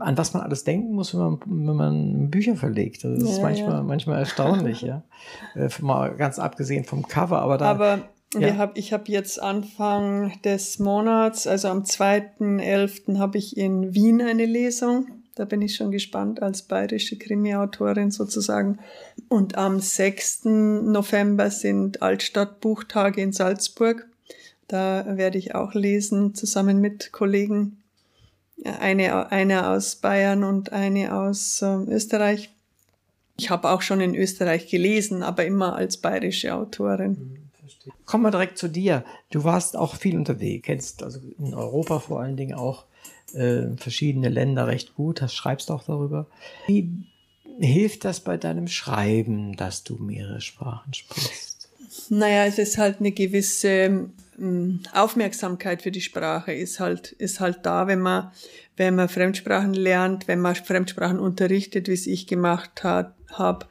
An 0.00 0.16
was 0.16 0.32
man 0.32 0.42
alles 0.42 0.64
denken 0.64 0.92
muss, 0.94 1.14
wenn 1.14 1.20
man, 1.20 1.40
wenn 1.46 1.76
man 1.76 2.30
Bücher 2.30 2.56
verlegt. 2.56 3.04
Das 3.04 3.22
ist 3.22 3.36
ja, 3.36 3.42
manchmal, 3.42 3.72
ja. 3.72 3.82
manchmal 3.82 4.18
erstaunlich, 4.20 4.80
ja. 4.82 5.02
Äh, 5.54 5.68
mal 5.80 6.14
ganz 6.16 6.38
abgesehen 6.38 6.84
vom 6.84 7.06
Cover, 7.06 7.40
aber 7.42 7.58
da. 7.58 7.66
Aber 7.66 8.08
ja. 8.38 8.56
hab, 8.56 8.78
ich 8.78 8.92
habe 8.92 9.04
jetzt 9.06 9.40
Anfang 9.40 10.32
des 10.44 10.78
Monats, 10.78 11.46
also 11.46 11.68
am 11.68 11.82
2.11. 11.82 13.18
habe 13.18 13.38
ich 13.38 13.56
in 13.56 13.94
Wien 13.94 14.22
eine 14.22 14.46
Lesung 14.46 15.06
da 15.38 15.44
bin 15.44 15.62
ich 15.62 15.76
schon 15.76 15.92
gespannt 15.92 16.42
als 16.42 16.62
bayerische 16.62 17.16
Krimi-Autorin 17.16 18.10
sozusagen. 18.10 18.80
Und 19.28 19.56
am 19.56 19.78
6. 19.78 20.46
November 20.46 21.50
sind 21.50 22.02
Altstadtbuchtage 22.02 23.20
in 23.20 23.32
Salzburg. 23.32 24.08
Da 24.68 25.04
werde 25.16 25.38
ich 25.38 25.54
auch 25.54 25.74
lesen, 25.74 26.34
zusammen 26.34 26.80
mit 26.80 27.10
Kollegen. 27.12 27.82
Eine, 28.64 29.30
eine 29.32 29.68
aus 29.70 29.96
Bayern 29.96 30.44
und 30.44 30.72
eine 30.72 31.14
aus 31.14 31.62
äh, 31.62 31.66
Österreich. 31.66 32.50
Ich 33.38 33.50
habe 33.50 33.70
auch 33.70 33.82
schon 33.82 34.00
in 34.00 34.14
Österreich 34.14 34.68
gelesen, 34.68 35.22
aber 35.22 35.46
immer 35.46 35.76
als 35.76 35.96
bayerische 35.96 36.54
Autorin. 36.54 37.16
Hm, 37.16 37.38
Kommen 38.04 38.24
wir 38.24 38.30
direkt 38.30 38.58
zu 38.58 38.68
dir. 38.68 39.04
Du 39.30 39.44
warst 39.44 39.76
auch 39.76 39.96
viel 39.96 40.16
unterwegs, 40.16 40.66
kennst 40.66 41.02
also 41.02 41.20
in 41.38 41.54
Europa 41.54 42.00
vor 42.00 42.20
allen 42.20 42.36
Dingen 42.36 42.54
auch 42.54 42.84
äh, 43.34 43.76
verschiedene 43.76 44.28
Länder 44.28 44.66
recht 44.66 44.94
gut, 44.94 45.22
hast, 45.22 45.34
schreibst 45.34 45.70
auch 45.70 45.84
darüber. 45.84 46.26
Wie 46.66 46.90
hilft 47.58 48.04
das 48.04 48.20
bei 48.20 48.36
deinem 48.36 48.68
Schreiben, 48.68 49.56
dass 49.56 49.84
du 49.84 49.96
mehrere 49.96 50.40
Sprachen 50.40 50.92
sprichst? 50.94 51.68
Naja, 52.10 52.44
es 52.46 52.58
ist 52.58 52.78
halt 52.78 53.00
eine 53.00 53.12
gewisse 53.12 53.68
ähm, 53.68 54.12
Aufmerksamkeit 54.92 55.82
für 55.82 55.90
die 55.90 56.00
Sprache 56.00 56.52
ist 56.52 56.80
halt, 56.80 57.12
ist 57.12 57.40
halt 57.40 57.58
da, 57.62 57.86
wenn 57.86 58.00
man, 58.00 58.30
wenn 58.76 58.94
man 58.94 59.08
Fremdsprachen 59.08 59.74
lernt, 59.74 60.28
wenn 60.28 60.40
man 60.40 60.54
Fremdsprachen 60.54 61.18
unterrichtet, 61.18 61.88
wie 61.88 61.94
es 61.94 62.06
ich 62.06 62.26
gemacht 62.26 62.84
habe, 62.84 63.66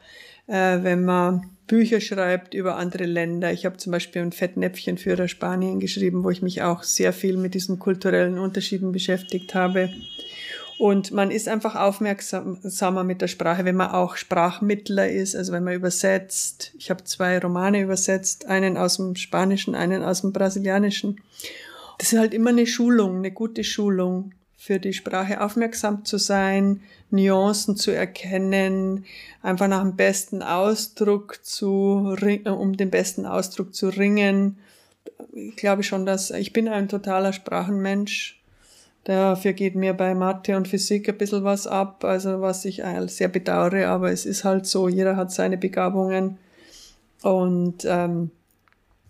äh, 0.46 0.82
wenn 0.82 1.04
man 1.04 1.50
Bücher 1.66 2.00
schreibt 2.00 2.54
über 2.54 2.76
andere 2.76 3.04
Länder. 3.04 3.52
Ich 3.52 3.66
habe 3.66 3.76
zum 3.76 3.92
Beispiel 3.92 4.22
ein 4.22 4.32
Fettnäpfchenführer 4.32 5.28
Spanien 5.28 5.80
geschrieben, 5.80 6.24
wo 6.24 6.30
ich 6.30 6.42
mich 6.42 6.62
auch 6.62 6.82
sehr 6.82 7.12
viel 7.12 7.36
mit 7.36 7.54
diesen 7.54 7.78
kulturellen 7.78 8.38
Unterschieden 8.38 8.90
beschäftigt 8.90 9.54
habe. 9.54 9.90
Und 10.78 11.10
man 11.10 11.32
ist 11.32 11.48
einfach 11.48 11.74
aufmerksamer 11.74 13.02
mit 13.02 13.20
der 13.20 13.26
Sprache, 13.26 13.64
wenn 13.64 13.74
man 13.74 13.90
auch 13.90 14.16
Sprachmittler 14.16 15.08
ist, 15.08 15.34
also 15.34 15.52
wenn 15.52 15.64
man 15.64 15.74
übersetzt. 15.74 16.72
Ich 16.78 16.88
habe 16.88 17.02
zwei 17.02 17.38
Romane 17.38 17.82
übersetzt, 17.82 18.46
einen 18.46 18.76
aus 18.76 18.96
dem 18.96 19.16
Spanischen, 19.16 19.74
einen 19.74 20.04
aus 20.04 20.20
dem 20.20 20.32
Brasilianischen. 20.32 21.20
Das 21.98 22.12
ist 22.12 22.18
halt 22.18 22.32
immer 22.32 22.50
eine 22.50 22.66
Schulung, 22.66 23.16
eine 23.16 23.32
gute 23.32 23.64
Schulung 23.64 24.32
für 24.56 24.78
die 24.78 24.92
Sprache 24.92 25.40
aufmerksam 25.40 26.04
zu 26.04 26.16
sein, 26.16 26.82
Nuancen 27.10 27.76
zu 27.76 27.90
erkennen, 27.90 29.04
einfach 29.42 29.66
nach 29.66 29.82
dem 29.82 29.96
besten 29.96 30.42
Ausdruck 30.42 31.40
zu, 31.44 32.16
um 32.44 32.76
den 32.76 32.90
besten 32.90 33.26
Ausdruck 33.26 33.74
zu 33.74 33.88
ringen. 33.88 34.58
Ich 35.32 35.56
glaube 35.56 35.82
schon, 35.82 36.06
dass 36.06 36.30
ich 36.30 36.52
bin 36.52 36.68
ein 36.68 36.88
totaler 36.88 37.32
Sprachenmensch 37.32 38.37
Dafür 39.08 39.54
geht 39.54 39.74
mir 39.74 39.94
bei 39.94 40.14
Mathe 40.14 40.54
und 40.54 40.68
Physik 40.68 41.08
ein 41.08 41.16
bisschen 41.16 41.42
was 41.42 41.66
ab, 41.66 42.04
also 42.04 42.42
was 42.42 42.66
ich 42.66 42.82
sehr 43.06 43.28
bedauere, 43.28 43.88
aber 43.88 44.12
es 44.12 44.26
ist 44.26 44.44
halt 44.44 44.66
so, 44.66 44.86
jeder 44.86 45.16
hat 45.16 45.32
seine 45.32 45.56
Begabungen. 45.56 46.36
Und 47.22 47.86
ähm, 47.86 48.30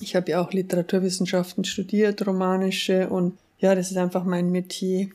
ich 0.01 0.15
habe 0.15 0.31
ja 0.31 0.41
auch 0.41 0.53
Literaturwissenschaften 0.53 1.65
studiert, 1.65 2.25
romanische, 2.25 3.09
und 3.09 3.39
ja, 3.59 3.75
das 3.75 3.91
ist 3.91 3.97
einfach 3.97 4.23
mein 4.23 4.53
Metier. 4.53 5.09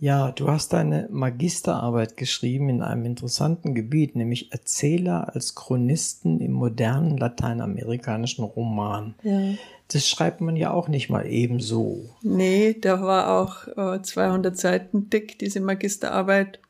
Ja, 0.00 0.32
du 0.32 0.48
hast 0.48 0.72
deine 0.72 1.06
Magisterarbeit 1.12 2.16
geschrieben 2.16 2.68
in 2.68 2.82
einem 2.82 3.04
interessanten 3.04 3.76
Gebiet, 3.76 4.16
nämlich 4.16 4.50
Erzähler 4.50 5.32
als 5.32 5.54
Chronisten 5.54 6.40
im 6.40 6.50
modernen 6.50 7.16
lateinamerikanischen 7.16 8.42
Roman. 8.42 9.14
Ja. 9.22 9.54
Das 9.92 10.08
schreibt 10.08 10.40
man 10.40 10.56
ja 10.56 10.70
auch 10.70 10.88
nicht 10.88 11.10
mal 11.10 11.26
ebenso. 11.26 12.10
Nee, 12.22 12.76
da 12.80 13.02
war 13.02 13.40
auch 13.40 13.96
äh, 13.96 14.02
200 14.02 14.56
Seiten 14.56 15.10
dick, 15.10 15.38
diese 15.38 15.60
Magisterarbeit. 15.60 16.60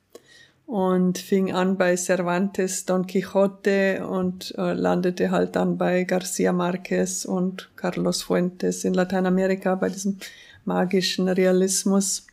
Und 0.64 1.18
fing 1.18 1.52
an 1.52 1.76
bei 1.76 1.96
Cervantes, 1.96 2.86
Don 2.86 3.06
Quixote 3.06 4.06
und 4.06 4.54
äh, 4.56 4.72
landete 4.72 5.32
halt 5.32 5.56
dann 5.56 5.76
bei 5.76 6.04
Garcia 6.04 6.52
Marquez 6.52 7.24
und 7.24 7.68
Carlos 7.74 8.22
Fuentes 8.22 8.84
in 8.84 8.94
Lateinamerika 8.94 9.74
bei 9.74 9.88
diesem 9.88 10.18
magischen 10.64 11.28
Realismus. 11.28 12.26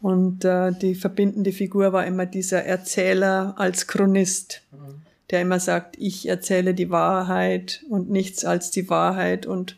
Und 0.00 0.44
äh, 0.44 0.72
die 0.72 0.94
verbindende 0.94 1.52
Figur 1.52 1.92
war 1.92 2.06
immer 2.06 2.24
dieser 2.24 2.64
Erzähler 2.64 3.54
als 3.58 3.88
Chronist, 3.88 4.62
mhm. 4.70 5.02
der 5.30 5.42
immer 5.42 5.58
sagt, 5.58 5.96
ich 5.98 6.28
erzähle 6.28 6.72
die 6.72 6.90
Wahrheit 6.90 7.84
und 7.90 8.08
nichts 8.10 8.44
als 8.44 8.70
die 8.70 8.88
Wahrheit. 8.88 9.44
Und 9.44 9.76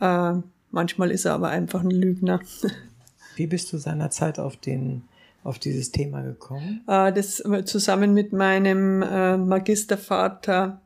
äh, 0.00 0.34
manchmal 0.70 1.10
ist 1.10 1.24
er 1.24 1.34
aber 1.34 1.48
einfach 1.48 1.82
ein 1.82 1.90
Lügner. 1.90 2.40
Wie 3.36 3.46
bist 3.46 3.72
du 3.72 3.78
seinerzeit 3.78 4.38
auf 4.38 4.56
den 4.56 5.02
auf 5.44 5.58
dieses 5.58 5.92
Thema 5.92 6.22
gekommen? 6.22 6.82
Äh, 6.86 7.12
das 7.12 7.42
zusammen 7.64 8.12
mit 8.12 8.32
meinem 8.32 9.02
äh, 9.02 9.36
Magistervater 9.36 10.80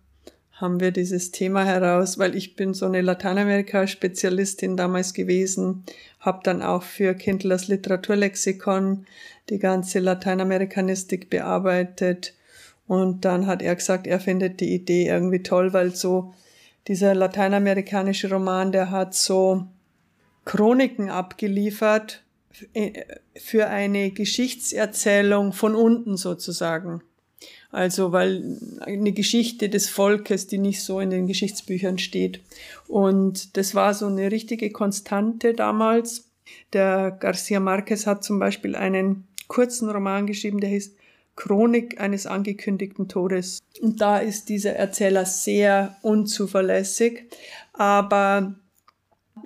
haben 0.53 0.79
wir 0.79 0.93
dieses 0.93 1.33
Thema 1.33 1.65
heraus, 1.65 2.19
weil 2.19 2.37
ich 2.37 2.55
bin 2.55 2.73
so 2.73 2.87
eine 2.87 3.01
Lateinamerika-Spezialistin 3.01 4.77
damals 4.77 5.13
gewesen, 5.13 5.83
habe 6.21 6.41
dann 6.45 6.63
auch 6.63 6.85
für 6.85 7.15
Kindlers 7.15 7.67
Literaturlexikon 7.67 9.07
die 9.51 9.59
ganze 9.59 9.99
Lateinamerikanistik 9.99 11.31
bearbeitet 11.31 12.35
und 12.87 13.25
dann 13.25 13.47
hat 13.49 13.63
er 13.63 13.75
gesagt, 13.75 14.07
er 14.07 14.21
findet 14.21 14.61
die 14.61 14.73
Idee 14.73 15.09
irgendwie 15.09 15.43
toll, 15.43 15.73
weil 15.73 15.95
so 15.95 16.33
dieser 16.89 17.15
lateinamerikanische 17.15 18.31
Roman, 18.31 18.73
der 18.73 18.91
hat 18.91 19.15
so 19.15 19.67
Chroniken 20.45 21.11
abgeliefert 21.11 22.23
für 23.37 23.69
eine 23.69 24.11
Geschichtserzählung 24.11 25.53
von 25.53 25.75
unten 25.75 26.17
sozusagen. 26.17 27.03
Also 27.71 28.13
weil 28.13 28.59
eine 28.81 29.13
Geschichte 29.13 29.71
des 29.71 29.89
Volkes, 29.89 30.47
die 30.47 30.59
nicht 30.59 30.83
so 30.83 31.01
in 31.01 31.09
den 31.09 31.27
Geschichtsbüchern 31.27 31.99
steht. 31.99 32.41
Und 32.87 33.57
das 33.57 33.75
war 33.75 33.95
so 33.95 34.07
eine 34.07 34.31
richtige 34.31 34.71
Konstante 34.71 35.55
damals. 35.55 36.31
Der 36.75 37.11
Garcia 37.11 37.61
Marquez 37.61 38.07
hat 38.07 38.25
zum 38.25 38.39
Beispiel 38.39 38.77
einen 38.77 39.27
kurzen 39.49 39.89
Roman 39.89 40.27
geschrieben, 40.27 40.61
der 40.61 40.71
hieß 40.71 40.95
Chronik 41.37 42.01
eines 42.01 42.27
angekündigten 42.27 43.09
Todes. 43.09 43.61
Und 43.81 44.01
da 44.01 44.19
ist 44.19 44.49
dieser 44.49 44.75
Erzähler 44.75 45.25
sehr 45.25 45.97
unzuverlässig, 46.03 47.25
aber 47.73 48.55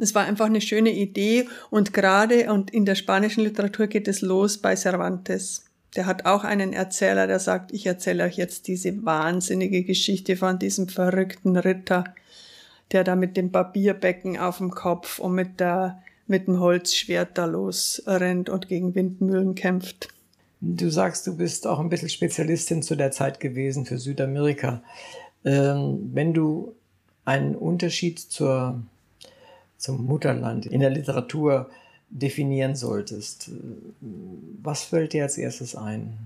es 0.00 0.14
war 0.14 0.24
einfach 0.24 0.46
eine 0.46 0.60
schöne 0.60 0.90
Idee 0.90 1.48
und 1.70 1.92
gerade 1.92 2.52
und 2.52 2.70
in 2.72 2.84
der 2.84 2.96
spanischen 2.96 3.44
Literatur 3.44 3.86
geht 3.86 4.08
es 4.08 4.20
los 4.20 4.58
bei 4.58 4.76
Cervantes. 4.76 5.64
Der 5.94 6.06
hat 6.06 6.26
auch 6.26 6.44
einen 6.44 6.72
Erzähler, 6.72 7.26
der 7.26 7.38
sagt, 7.38 7.72
ich 7.72 7.86
erzähle 7.86 8.24
euch 8.24 8.36
jetzt 8.36 8.66
diese 8.66 9.04
wahnsinnige 9.04 9.84
Geschichte 9.84 10.36
von 10.36 10.58
diesem 10.58 10.88
verrückten 10.88 11.56
Ritter, 11.56 12.04
der 12.92 13.04
da 13.04 13.16
mit 13.16 13.36
dem 13.36 13.52
Papierbecken 13.52 14.38
auf 14.38 14.58
dem 14.58 14.70
Kopf 14.70 15.18
und 15.18 15.34
mit 15.34 15.60
der 15.60 16.02
mit 16.26 16.48
dem 16.48 16.58
Holzschwert 16.58 17.38
da 17.38 17.44
losrennt 17.44 18.48
und 18.50 18.68
gegen 18.68 18.96
Windmühlen 18.96 19.54
kämpft. 19.54 20.08
Du 20.74 20.90
sagst, 20.90 21.26
du 21.26 21.36
bist 21.36 21.66
auch 21.66 21.78
ein 21.78 21.88
bisschen 21.88 22.08
Spezialistin 22.08 22.82
zu 22.82 22.96
der 22.96 23.12
Zeit 23.12 23.38
gewesen 23.38 23.86
für 23.86 23.98
Südamerika. 23.98 24.82
Ähm, 25.44 26.10
wenn 26.12 26.34
du 26.34 26.74
einen 27.24 27.54
Unterschied 27.54 28.18
zur, 28.18 28.82
zum 29.78 30.04
Mutterland 30.06 30.66
in 30.66 30.80
der 30.80 30.90
Literatur 30.90 31.70
definieren 32.10 32.74
solltest, 32.74 33.50
was 34.62 34.84
fällt 34.84 35.12
dir 35.12 35.24
als 35.24 35.38
erstes 35.38 35.76
ein? 35.76 36.16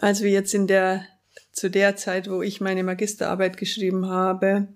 Also 0.00 0.24
jetzt 0.24 0.54
in 0.54 0.66
der, 0.66 1.04
zu 1.52 1.70
der 1.70 1.96
Zeit, 1.96 2.30
wo 2.30 2.42
ich 2.42 2.60
meine 2.60 2.82
Magisterarbeit 2.82 3.56
geschrieben 3.56 4.06
habe, 4.06 4.68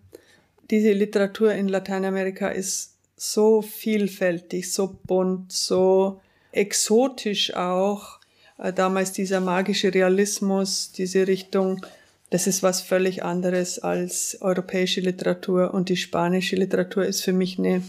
diese 0.71 0.93
Literatur 0.93 1.53
in 1.53 1.69
Lateinamerika 1.69 2.49
ist 2.49 2.95
so 3.17 3.63
vielfältig, 3.63 4.73
so 4.73 4.99
bunt, 5.05 5.53
so 5.53 6.21
exotisch 6.53 7.55
auch. 7.55 8.16
Äh, 8.59 8.73
damals 8.73 9.13
dieser 9.13 9.41
magische 9.41 9.93
Realismus, 9.93 10.93
diese 10.93 11.27
Richtung, 11.27 11.85
das 12.31 12.47
ist 12.47 12.63
was 12.63 12.81
völlig 12.81 13.23
anderes 13.23 13.79
als 13.79 14.39
europäische 14.41 15.01
Literatur. 15.01 15.73
Und 15.75 15.89
die 15.89 15.97
spanische 15.97 16.57
Literatur 16.57 17.05
ist 17.05 17.23
für 17.23 17.33
mich 17.33 17.59
eine 17.59 17.83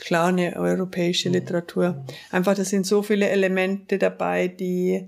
klar 0.00 0.28
eine 0.28 0.56
europäische 0.56 1.28
mhm. 1.28 1.34
Literatur. 1.34 2.04
Einfach, 2.30 2.54
da 2.54 2.64
sind 2.64 2.86
so 2.86 3.02
viele 3.02 3.28
Elemente 3.28 3.98
dabei, 3.98 4.48
die 4.48 5.06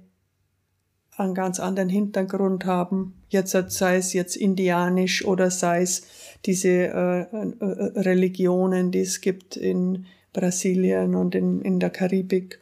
einen 1.17 1.35
ganz 1.35 1.61
anderen 1.61 1.89
Hintergrund 1.89 2.65
haben. 2.65 3.15
Jetzt 3.29 3.53
sei 3.53 3.97
es 3.97 4.13
jetzt 4.13 4.37
indianisch 4.37 5.25
oder 5.25 5.51
sei 5.51 5.83
es 5.83 6.07
diese 6.47 6.69
äh, 6.69 7.21
äh, 7.21 7.55
Religionen, 8.01 8.91
die 8.91 9.01
es 9.01 9.21
gibt 9.21 9.57
in 9.57 10.07
Brasilien 10.33 11.15
und 11.15 11.35
in, 11.35 11.61
in 11.63 11.81
der 11.81 11.91
Karibik. 11.91 12.59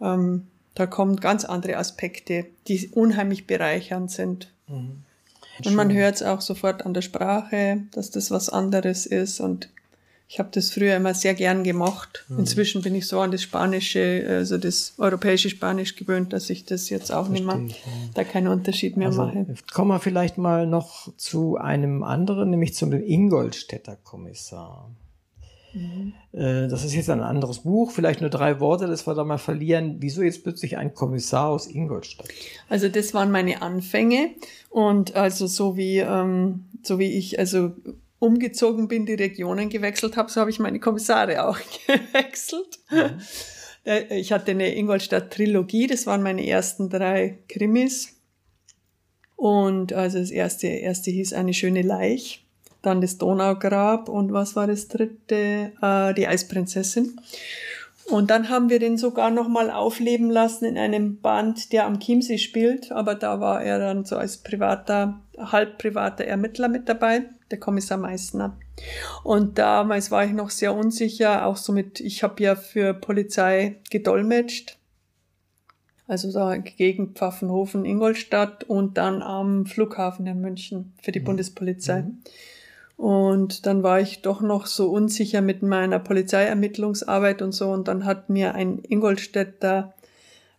Ähm, 0.00 0.46
da 0.74 0.86
kommen 0.86 1.16
ganz 1.16 1.44
andere 1.44 1.76
Aspekte, 1.76 2.46
die 2.66 2.88
unheimlich 2.88 3.46
bereichernd 3.46 4.10
sind. 4.10 4.52
Mhm. 4.68 5.02
Und 5.64 5.74
man 5.74 5.92
hört 5.92 6.16
es 6.16 6.22
auch 6.22 6.40
sofort 6.40 6.84
an 6.84 6.94
der 6.94 7.02
Sprache, 7.02 7.82
dass 7.92 8.10
das 8.10 8.30
was 8.30 8.48
anderes 8.48 9.06
ist 9.06 9.40
und 9.40 9.68
ich 10.26 10.38
habe 10.38 10.48
das 10.52 10.70
früher 10.70 10.96
immer 10.96 11.14
sehr 11.14 11.34
gern 11.34 11.62
gemacht. 11.64 12.24
Mhm. 12.28 12.40
Inzwischen 12.40 12.82
bin 12.82 12.94
ich 12.94 13.06
so 13.06 13.20
an 13.20 13.30
das 13.30 13.42
Spanische, 13.42 14.24
also 14.28 14.58
das 14.58 14.94
europäische 14.98 15.50
Spanisch 15.50 15.96
gewöhnt, 15.96 16.32
dass 16.32 16.50
ich 16.50 16.64
das 16.64 16.88
jetzt 16.88 17.12
auch 17.12 17.26
Verstehe 17.26 17.46
nicht 17.46 17.56
mehr, 17.56 17.66
ich, 17.66 17.84
ja. 17.84 17.92
da 18.14 18.24
keinen 18.24 18.48
Unterschied 18.48 18.96
mehr 18.96 19.08
also, 19.08 19.26
mache. 19.26 19.46
Kommen 19.72 19.90
wir 19.90 20.00
vielleicht 20.00 20.38
mal 20.38 20.66
noch 20.66 21.12
zu 21.16 21.56
einem 21.56 22.02
anderen, 22.02 22.50
nämlich 22.50 22.74
zum 22.74 22.92
Ingolstädter 22.92 23.96
Kommissar. 24.02 24.90
Mhm. 25.74 26.12
Äh, 26.32 26.68
das 26.68 26.84
ist 26.84 26.94
jetzt 26.94 27.10
ein 27.10 27.20
anderes 27.20 27.60
Buch, 27.60 27.90
vielleicht 27.90 28.20
nur 28.20 28.30
drei 28.30 28.60
Worte, 28.60 28.86
das 28.86 29.06
wir 29.06 29.14
da 29.14 29.24
mal 29.24 29.38
verlieren. 29.38 29.96
Wieso 29.98 30.22
jetzt 30.22 30.42
plötzlich 30.42 30.76
ein 30.76 30.94
Kommissar 30.94 31.48
aus 31.48 31.66
Ingolstadt? 31.66 32.28
Also 32.68 32.88
das 32.88 33.12
waren 33.12 33.30
meine 33.30 33.60
Anfänge 33.60 34.30
und 34.70 35.14
also 35.14 35.46
so 35.46 35.76
wie 35.76 35.98
ähm, 35.98 36.66
so 36.82 36.98
wie 36.98 37.12
ich 37.12 37.38
also 37.38 37.72
umgezogen 38.18 38.88
bin, 38.88 39.06
die 39.06 39.14
Regionen 39.14 39.68
gewechselt 39.68 40.16
habe, 40.16 40.30
so 40.30 40.40
habe 40.40 40.50
ich 40.50 40.58
meine 40.58 40.80
Kommissare 40.80 41.46
auch 41.46 41.58
gewechselt. 41.86 42.78
Mhm. 42.90 43.20
Äh, 43.84 44.18
ich 44.18 44.32
hatte 44.32 44.52
eine 44.52 44.74
Ingolstadt-Trilogie, 44.74 45.86
das 45.86 46.06
waren 46.06 46.22
meine 46.22 46.46
ersten 46.46 46.88
drei 46.88 47.38
Krimis. 47.48 48.14
Und 49.36 49.92
also 49.92 50.18
das 50.18 50.30
erste, 50.30 50.68
erste 50.68 51.10
hieß 51.10 51.32
Eine 51.32 51.52
schöne 51.54 51.82
Leich, 51.82 52.43
dann 52.86 53.00
das 53.00 53.18
Donaugrab 53.18 54.08
und 54.08 54.32
was 54.32 54.56
war 54.56 54.66
das 54.66 54.88
dritte? 54.88 55.72
Äh, 55.80 56.14
die 56.14 56.26
Eisprinzessin. 56.26 57.18
Und 58.06 58.30
dann 58.30 58.50
haben 58.50 58.68
wir 58.68 58.78
den 58.78 58.98
sogar 58.98 59.30
nochmal 59.30 59.70
aufleben 59.70 60.30
lassen 60.30 60.66
in 60.66 60.76
einem 60.76 61.20
Band, 61.20 61.72
der 61.72 61.86
am 61.86 62.00
Chiemsee 62.00 62.38
spielt. 62.38 62.92
Aber 62.92 63.14
da 63.14 63.40
war 63.40 63.62
er 63.62 63.78
dann 63.78 64.04
so 64.04 64.16
als 64.16 64.38
privater, 64.38 65.20
halb 65.38 65.78
privater 65.78 66.24
Ermittler 66.24 66.68
mit 66.68 66.88
dabei, 66.88 67.22
der 67.50 67.58
Kommissar 67.58 67.96
Meissner. 67.96 68.58
Und 69.22 69.58
damals 69.58 70.10
war 70.10 70.24
ich 70.24 70.32
noch 70.32 70.50
sehr 70.50 70.74
unsicher, 70.74 71.46
auch 71.46 71.56
so 71.56 71.72
mit, 71.72 72.00
ich 72.00 72.22
habe 72.22 72.42
ja 72.42 72.56
für 72.56 72.92
Polizei 72.92 73.76
gedolmetscht. 73.90 74.76
Also 76.06 76.30
da 76.30 76.56
gegen 76.58 77.14
Pfaffenhofen, 77.14 77.86
Ingolstadt 77.86 78.64
und 78.64 78.98
dann 78.98 79.22
am 79.22 79.64
Flughafen 79.64 80.26
in 80.26 80.40
München 80.40 80.92
für 81.00 81.12
die 81.12 81.20
mhm. 81.20 81.24
Bundespolizei. 81.24 82.02
Mhm. 82.02 82.18
Und 82.96 83.66
dann 83.66 83.82
war 83.82 84.00
ich 84.00 84.22
doch 84.22 84.40
noch 84.40 84.66
so 84.66 84.90
unsicher 84.90 85.40
mit 85.40 85.62
meiner 85.62 85.98
Polizeiermittlungsarbeit 85.98 87.42
und 87.42 87.52
so. 87.52 87.70
Und 87.70 87.88
dann 87.88 88.04
hat 88.04 88.30
mir 88.30 88.54
ein 88.54 88.78
Ingolstädter 88.78 89.94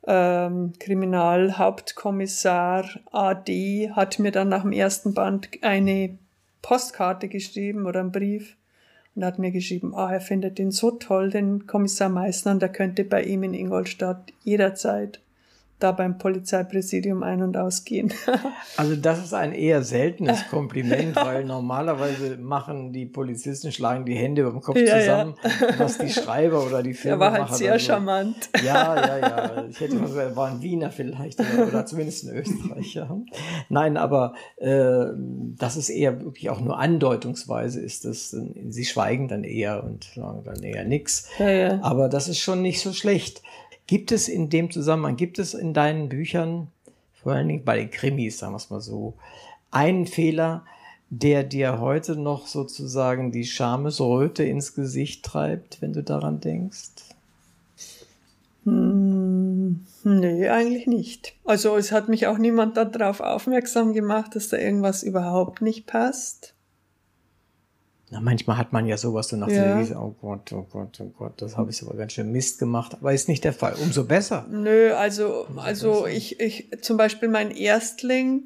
ähm, 0.07 0.73
Kriminalhauptkommissar 0.79 2.87
AD 3.11 3.91
hat 3.95 4.19
mir 4.19 4.31
dann 4.31 4.49
nach 4.49 4.61
dem 4.61 4.71
ersten 4.71 5.15
Band 5.15 5.49
eine 5.61 6.19
Postkarte 6.61 7.27
geschrieben 7.27 7.87
oder 7.87 8.01
einen 8.01 8.11
Brief 8.11 8.55
und 9.15 9.25
hat 9.25 9.39
mir 9.39 9.49
geschrieben, 9.51 9.95
ah, 9.95 10.13
er 10.13 10.21
findet 10.21 10.59
den 10.59 10.71
so 10.71 10.91
toll, 10.91 11.31
den 11.31 11.65
Kommissar 11.65 12.09
Meissner, 12.09 12.51
und 12.51 12.61
der 12.61 12.69
könnte 12.69 13.03
bei 13.03 13.23
ihm 13.23 13.41
in 13.43 13.53
Ingolstadt 13.53 14.31
jederzeit 14.43 15.21
da 15.79 15.91
beim 15.91 16.17
Polizeipräsidium 16.17 17.21
ein- 17.21 17.41
und 17.41 17.57
ausgehen. 17.57 18.13
also 18.77 18.95
das 18.95 19.23
ist 19.23 19.33
ein 19.33 19.51
eher 19.51 19.83
seltenes 19.83 20.47
Kompliment, 20.49 21.15
weil 21.17 21.43
normalerweise 21.43 22.37
machen 22.37 22.93
die 22.93 23.05
Polizisten, 23.05 23.71
schlagen 23.71 24.05
die 24.05 24.15
Hände 24.15 24.43
über 24.43 24.51
dem 24.51 24.61
Kopf 24.61 24.77
ja, 24.77 24.99
zusammen, 24.99 25.35
ja. 25.43 25.79
was 25.79 25.97
die 25.97 26.09
Schreiber 26.11 26.65
oder 26.65 26.81
die 26.81 26.93
Filme 26.93 27.17
Er 27.17 27.19
war 27.19 27.31
halt 27.33 27.53
sehr 27.53 27.77
so. 27.77 27.87
charmant. 27.87 28.49
Ja, 28.63 28.95
ja, 28.95 29.17
ja. 29.17 29.65
Ich 29.69 29.79
hätte 29.81 29.95
mal 29.95 30.07
gesagt, 30.07 30.29
er 30.31 30.35
war 30.35 30.49
ein 30.49 30.61
Wiener 30.61 30.91
vielleicht 30.91 31.39
oder, 31.41 31.67
oder 31.67 31.85
zumindest 31.85 32.25
ein 32.25 32.37
Österreicher. 32.37 33.19
Nein, 33.67 33.97
aber 33.97 34.33
äh, 34.57 35.07
das 35.57 35.75
ist 35.75 35.89
eher 35.89 36.21
wirklich 36.23 36.49
auch 36.49 36.61
nur 36.61 36.79
andeutungsweise 36.79 37.81
ist 37.81 38.05
das. 38.05 38.29
Sie 38.69 38.85
schweigen 38.85 39.27
dann 39.27 39.43
eher 39.43 39.83
und 39.83 40.05
sagen 40.15 40.43
dann 40.45 40.63
eher 40.63 40.85
nichts. 40.85 41.27
Ja, 41.37 41.81
aber 41.81 42.07
das 42.07 42.29
ist 42.29 42.39
schon 42.39 42.61
nicht 42.61 42.79
so 42.79 42.93
schlecht. 42.93 43.41
Gibt 43.87 44.11
es 44.11 44.27
in 44.27 44.49
dem 44.49 44.71
Zusammenhang, 44.71 45.15
gibt 45.15 45.37
es 45.39 45.53
in 45.53 45.73
deinen 45.73 46.09
Büchern, 46.09 46.67
vor 47.13 47.33
allen 47.33 47.47
Dingen 47.47 47.65
bei 47.65 47.77
den 47.77 47.91
Krimis, 47.91 48.39
sagen 48.39 48.53
wir 48.53 48.57
es 48.57 48.69
mal 48.69 48.81
so, 48.81 49.13
einen 49.71 50.07
Fehler, 50.07 50.65
der 51.09 51.43
dir 51.43 51.79
heute 51.79 52.15
noch 52.15 52.47
sozusagen 52.47 53.31
die 53.31 53.45
Schamesröte 53.45 54.43
ins 54.43 54.73
Gesicht 54.73 55.23
treibt, 55.23 55.81
wenn 55.81 55.93
du 55.93 56.01
daran 56.01 56.39
denkst? 56.39 56.91
Hm, 58.63 59.85
nee, 60.03 60.49
eigentlich 60.49 60.87
nicht. 60.87 61.35
Also 61.45 61.77
es 61.77 61.91
hat 61.91 62.09
mich 62.09 62.25
auch 62.25 62.39
niemand 62.39 62.77
darauf 62.77 63.19
aufmerksam 63.19 63.93
gemacht, 63.93 64.35
dass 64.35 64.49
da 64.49 64.57
irgendwas 64.57 65.03
überhaupt 65.03 65.61
nicht 65.61 65.85
passt. 65.85 66.54
Na, 68.11 68.21
manchmal 68.21 68.57
hat 68.57 68.71
man 68.71 68.85
ja 68.85 68.97
sowas 68.97 69.29
so 69.29 69.35
nach 69.35 69.47
ja. 69.47 69.79
Lese, 69.79 69.95
oh 69.95 70.15
Gott, 70.21 70.51
oh 70.53 70.67
Gott, 70.71 70.99
oh 71.01 71.11
Gott, 71.17 71.41
das 71.41 71.57
habe 71.57 71.71
ich 71.71 71.81
aber 71.81 71.95
ganz 71.95 72.13
schön 72.13 72.31
Mist 72.31 72.59
gemacht, 72.59 72.93
aber 72.93 73.13
ist 73.13 73.27
nicht 73.27 73.43
der 73.43 73.53
Fall. 73.53 73.73
Umso 73.81 74.03
besser. 74.03 74.45
Nö, 74.49 74.93
also, 74.93 75.45
Umso 75.47 75.59
also 75.59 76.03
besser. 76.03 76.15
ich, 76.15 76.39
ich, 76.39 76.69
zum 76.81 76.97
Beispiel 76.97 77.29
mein 77.29 77.49
Erstling, 77.49 78.43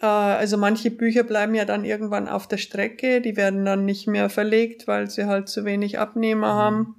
äh, 0.00 0.06
also 0.06 0.58
manche 0.58 0.90
Bücher 0.90 1.22
bleiben 1.22 1.54
ja 1.54 1.64
dann 1.64 1.84
irgendwann 1.84 2.28
auf 2.28 2.46
der 2.46 2.58
Strecke, 2.58 3.22
die 3.22 3.38
werden 3.38 3.64
dann 3.64 3.86
nicht 3.86 4.06
mehr 4.06 4.28
verlegt, 4.28 4.86
weil 4.86 5.08
sie 5.08 5.24
halt 5.24 5.48
zu 5.48 5.64
wenig 5.64 5.98
Abnehmer 5.98 6.52
mhm. 6.54 6.58
haben. 6.58 6.94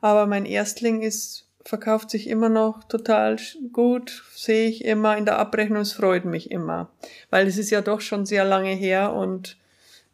Aber 0.00 0.26
mein 0.26 0.46
Erstling 0.46 1.02
ist, 1.02 1.46
verkauft 1.62 2.08
sich 2.08 2.28
immer 2.28 2.48
noch 2.48 2.84
total 2.84 3.36
gut, 3.72 4.24
sehe 4.34 4.68
ich 4.68 4.82
immer 4.82 5.18
in 5.18 5.26
der 5.26 5.38
Abrechnung, 5.38 5.82
es 5.82 5.92
freut 5.92 6.24
mich 6.24 6.50
immer. 6.50 6.88
Weil 7.28 7.46
es 7.46 7.58
ist 7.58 7.68
ja 7.68 7.82
doch 7.82 8.00
schon 8.00 8.24
sehr 8.24 8.46
lange 8.46 8.70
her 8.70 9.12
und 9.12 9.58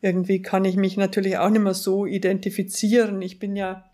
irgendwie 0.05 0.43
kann 0.43 0.67
ich 0.67 0.77
mich 0.77 0.99
natürlich 0.99 1.39
auch 1.39 1.49
nicht 1.49 1.63
mehr 1.63 1.73
so 1.73 2.05
identifizieren. 2.05 3.23
Ich 3.23 3.39
bin 3.39 3.57
ja, 3.57 3.85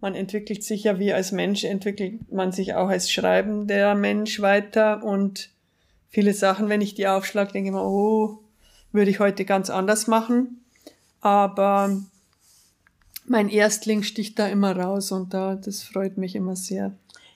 man 0.00 0.14
entwickelt 0.14 0.62
sich 0.62 0.84
ja 0.84 1.00
wie 1.00 1.12
als 1.12 1.32
Mensch, 1.32 1.64
entwickelt 1.64 2.32
man 2.32 2.52
sich 2.52 2.74
auch 2.74 2.88
als 2.88 3.10
schreibender 3.10 3.96
Mensch 3.96 4.40
weiter 4.40 5.02
und 5.02 5.50
viele 6.10 6.32
Sachen, 6.32 6.68
wenn 6.68 6.80
ich 6.80 6.94
die 6.94 7.08
aufschlage, 7.08 7.50
denke 7.50 7.70
ich 7.70 7.74
mir, 7.74 7.84
oh, 7.84 8.38
würde 8.92 9.10
ich 9.10 9.18
heute 9.18 9.44
ganz 9.44 9.68
anders 9.68 10.06
machen. 10.06 10.60
Aber 11.20 12.00
mein 13.26 13.48
Erstling 13.48 14.04
sticht 14.04 14.38
da 14.38 14.46
immer 14.46 14.76
raus 14.76 15.10
und 15.10 15.34
da, 15.34 15.56
das 15.56 15.82
freut 15.82 16.18
mich 16.18 16.36
immer 16.36 16.54
sehr. 16.54 16.92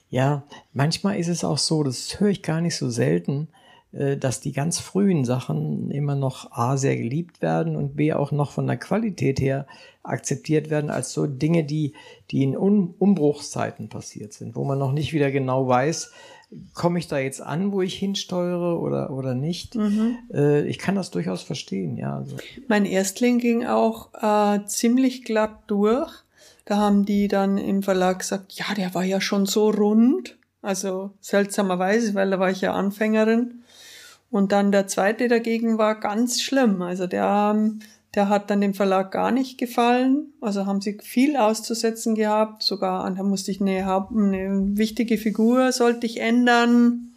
Ja, 0.09 0.43
manchmal 0.71 1.19
ist 1.19 1.27
es 1.27 1.43
auch 1.43 1.57
so, 1.57 1.83
das 1.83 2.21
höre 2.21 2.29
ich 2.29 2.41
gar 2.41 2.61
nicht 2.61 2.77
so 2.77 2.89
selten, 2.89 3.49
dass 3.93 4.39
die 4.39 4.53
ganz 4.53 4.79
frühen 4.79 5.23
Sachen 5.23 5.91
immer 5.91 6.15
noch 6.15 6.51
A 6.51 6.77
sehr 6.77 6.97
geliebt 6.97 7.43
werden 7.43 7.75
und 7.75 7.95
B 7.95 8.11
auch 8.13 8.31
noch 8.31 8.51
von 8.51 8.65
der 8.65 8.77
Qualität 8.77 9.39
her 9.39 9.67
akzeptiert 10.01 10.69
werden 10.69 10.89
als 10.89 11.13
so 11.13 11.27
Dinge, 11.27 11.63
die, 11.63 11.93
die 12.31 12.43
in 12.43 12.57
um 12.57 12.95
Umbruchszeiten 12.97 13.89
passiert 13.89 14.33
sind, 14.33 14.55
wo 14.55 14.63
man 14.63 14.79
noch 14.79 14.91
nicht 14.91 15.13
wieder 15.13 15.31
genau 15.31 15.67
weiß, 15.67 16.11
komme 16.73 16.99
ich 16.99 17.07
da 17.07 17.17
jetzt 17.17 17.41
an, 17.41 17.71
wo 17.71 17.81
ich 17.81 17.95
hinsteuere 17.95 18.79
oder, 18.79 19.11
oder 19.11 19.33
nicht. 19.33 19.75
Mhm. 19.75 20.17
Äh, 20.33 20.65
ich 20.67 20.77
kann 20.77 20.95
das 20.95 21.11
durchaus 21.11 21.41
verstehen, 21.41 21.97
ja. 21.97 22.17
Also. 22.17 22.35
Mein 22.67 22.85
Erstling 22.85 23.39
ging 23.39 23.65
auch 23.65 24.09
äh, 24.21 24.65
ziemlich 24.65 25.23
glatt 25.23 25.63
durch. 25.67 26.11
Da 26.65 26.77
haben 26.77 27.05
die 27.05 27.27
dann 27.27 27.57
im 27.57 27.83
Verlag 27.83 28.19
gesagt, 28.19 28.53
ja, 28.53 28.65
der 28.75 28.93
war 28.93 29.03
ja 29.03 29.19
schon 29.19 29.45
so 29.45 29.69
rund. 29.69 30.37
Also 30.61 31.11
seltsamerweise, 31.19 32.13
weil 32.13 32.29
da 32.29 32.39
war 32.39 32.49
ich 32.49 32.61
ja 32.61 32.73
Anfängerin. 32.73 33.62
Und 34.33 34.51
dann 34.51 34.71
der 34.71 34.87
zweite 34.87 35.27
dagegen 35.27 35.77
war 35.77 35.99
ganz 35.99 36.41
schlimm. 36.41 36.81
Also 36.81 37.05
der, 37.05 37.55
der 38.15 38.29
hat 38.29 38.49
dann 38.49 38.61
dem 38.61 38.73
Verlag 38.73 39.11
gar 39.11 39.29
nicht 39.29 39.59
gefallen. 39.59 40.33
Also 40.41 40.65
haben 40.65 40.81
sie 40.81 40.97
viel 41.03 41.37
auszusetzen 41.37 42.15
gehabt. 42.15 42.63
Sogar, 42.63 43.07
da 43.11 43.21
musste 43.21 43.51
ich 43.51 43.61
eine, 43.61 43.85
eine 43.85 44.75
wichtige 44.75 45.19
Figur 45.19 45.71
sollte 45.71 46.07
ich 46.07 46.19
ändern. 46.19 47.11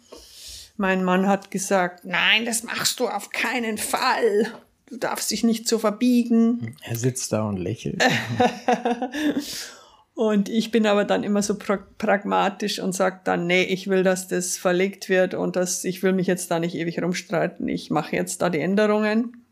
Mein 0.77 1.03
Mann 1.03 1.25
hat 1.25 1.49
gesagt, 1.49 2.05
nein, 2.05 2.45
das 2.45 2.61
machst 2.61 2.99
du 2.99 3.07
auf 3.07 3.31
keinen 3.31 3.79
Fall. 3.79 4.53
Du 4.85 4.97
darfst 4.97 5.31
dich 5.31 5.43
nicht 5.43 5.67
so 5.67 5.79
verbiegen. 5.79 6.75
Er 6.83 6.97
sitzt 6.97 7.33
da 7.33 7.49
und 7.49 7.57
lächelt. 7.57 8.03
Und 10.17 10.49
ich 10.49 10.71
bin 10.71 10.87
aber 10.87 11.05
dann 11.05 11.23
immer 11.23 11.43
so 11.43 11.59
pra 11.59 11.77
pragmatisch 11.99 12.79
und 12.79 12.93
sage 12.93 13.19
dann, 13.23 13.45
nee, 13.45 13.61
ich 13.61 13.87
will, 13.87 14.01
dass 14.01 14.27
das 14.27 14.57
verlegt 14.57 15.09
wird 15.09 15.35
und 15.35 15.55
dass 15.55 15.83
ich 15.83 16.01
will 16.01 16.11
mich 16.11 16.25
jetzt 16.25 16.49
da 16.49 16.57
nicht 16.57 16.73
ewig 16.73 16.99
rumstreiten. 16.99 17.67
Ich 17.67 17.91
mache 17.91 18.15
jetzt 18.15 18.41
da 18.41 18.49
die 18.49 18.59
Änderungen. 18.59 19.45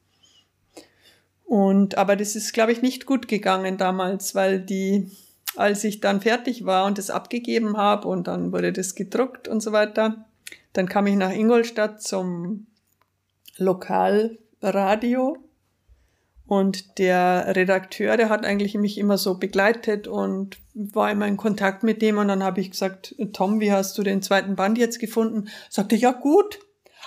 Und 1.44 2.00
aber 2.00 2.16
das 2.16 2.36
ist, 2.36 2.52
glaube 2.52 2.72
ich, 2.72 2.82
nicht 2.82 3.06
gut 3.06 3.28
gegangen 3.28 3.78
damals, 3.78 4.34
weil 4.34 4.60
die, 4.60 5.12
als 5.56 5.84
ich 5.84 6.00
dann 6.02 6.20
fertig 6.20 6.66
war 6.66 6.88
und 6.88 6.98
das 6.98 7.12
abgegeben 7.12 7.78
habe 7.78 8.08
und 8.08 8.28
dann 8.28 8.52
wurde 8.52 8.74
das 8.74 8.96
gedruckt 8.96 9.48
und 9.48 9.62
so 9.62 9.72
weiter, 9.72 10.26
dann 10.74 10.90
kam 10.90 11.06
ich 11.06 11.16
nach 11.16 11.32
Ingolstadt 11.32 12.02
zum 12.02 12.66
Lokalradio 13.60 15.38
und 16.48 17.00
der 17.00 17.56
Redakteur, 17.56 18.18
der 18.18 18.30
hat 18.30 18.46
eigentlich 18.46 18.76
mich 18.76 18.98
immer 19.00 19.18
so 19.18 19.38
begleitet 19.38 20.08
und 20.08 20.58
war 20.76 21.12
immer 21.12 21.28
in 21.28 21.38
Kontakt 21.38 21.82
mit 21.82 22.02
dem. 22.02 22.20
Und 22.20 22.28
dann 22.28 22.44
habe 22.44 22.62
ich 22.62 22.72
gesagt, 22.72 23.16
Tom, 23.34 23.60
wie 23.60 23.72
hast 23.72 23.98
du 23.98 24.04
den 24.04 24.22
zweiten 24.22 24.56
Band 24.56 24.78
jetzt 24.78 25.00
gefunden? 25.00 25.50
Sagte, 25.70 25.96
ja 25.96 26.12
gut, 26.12 26.60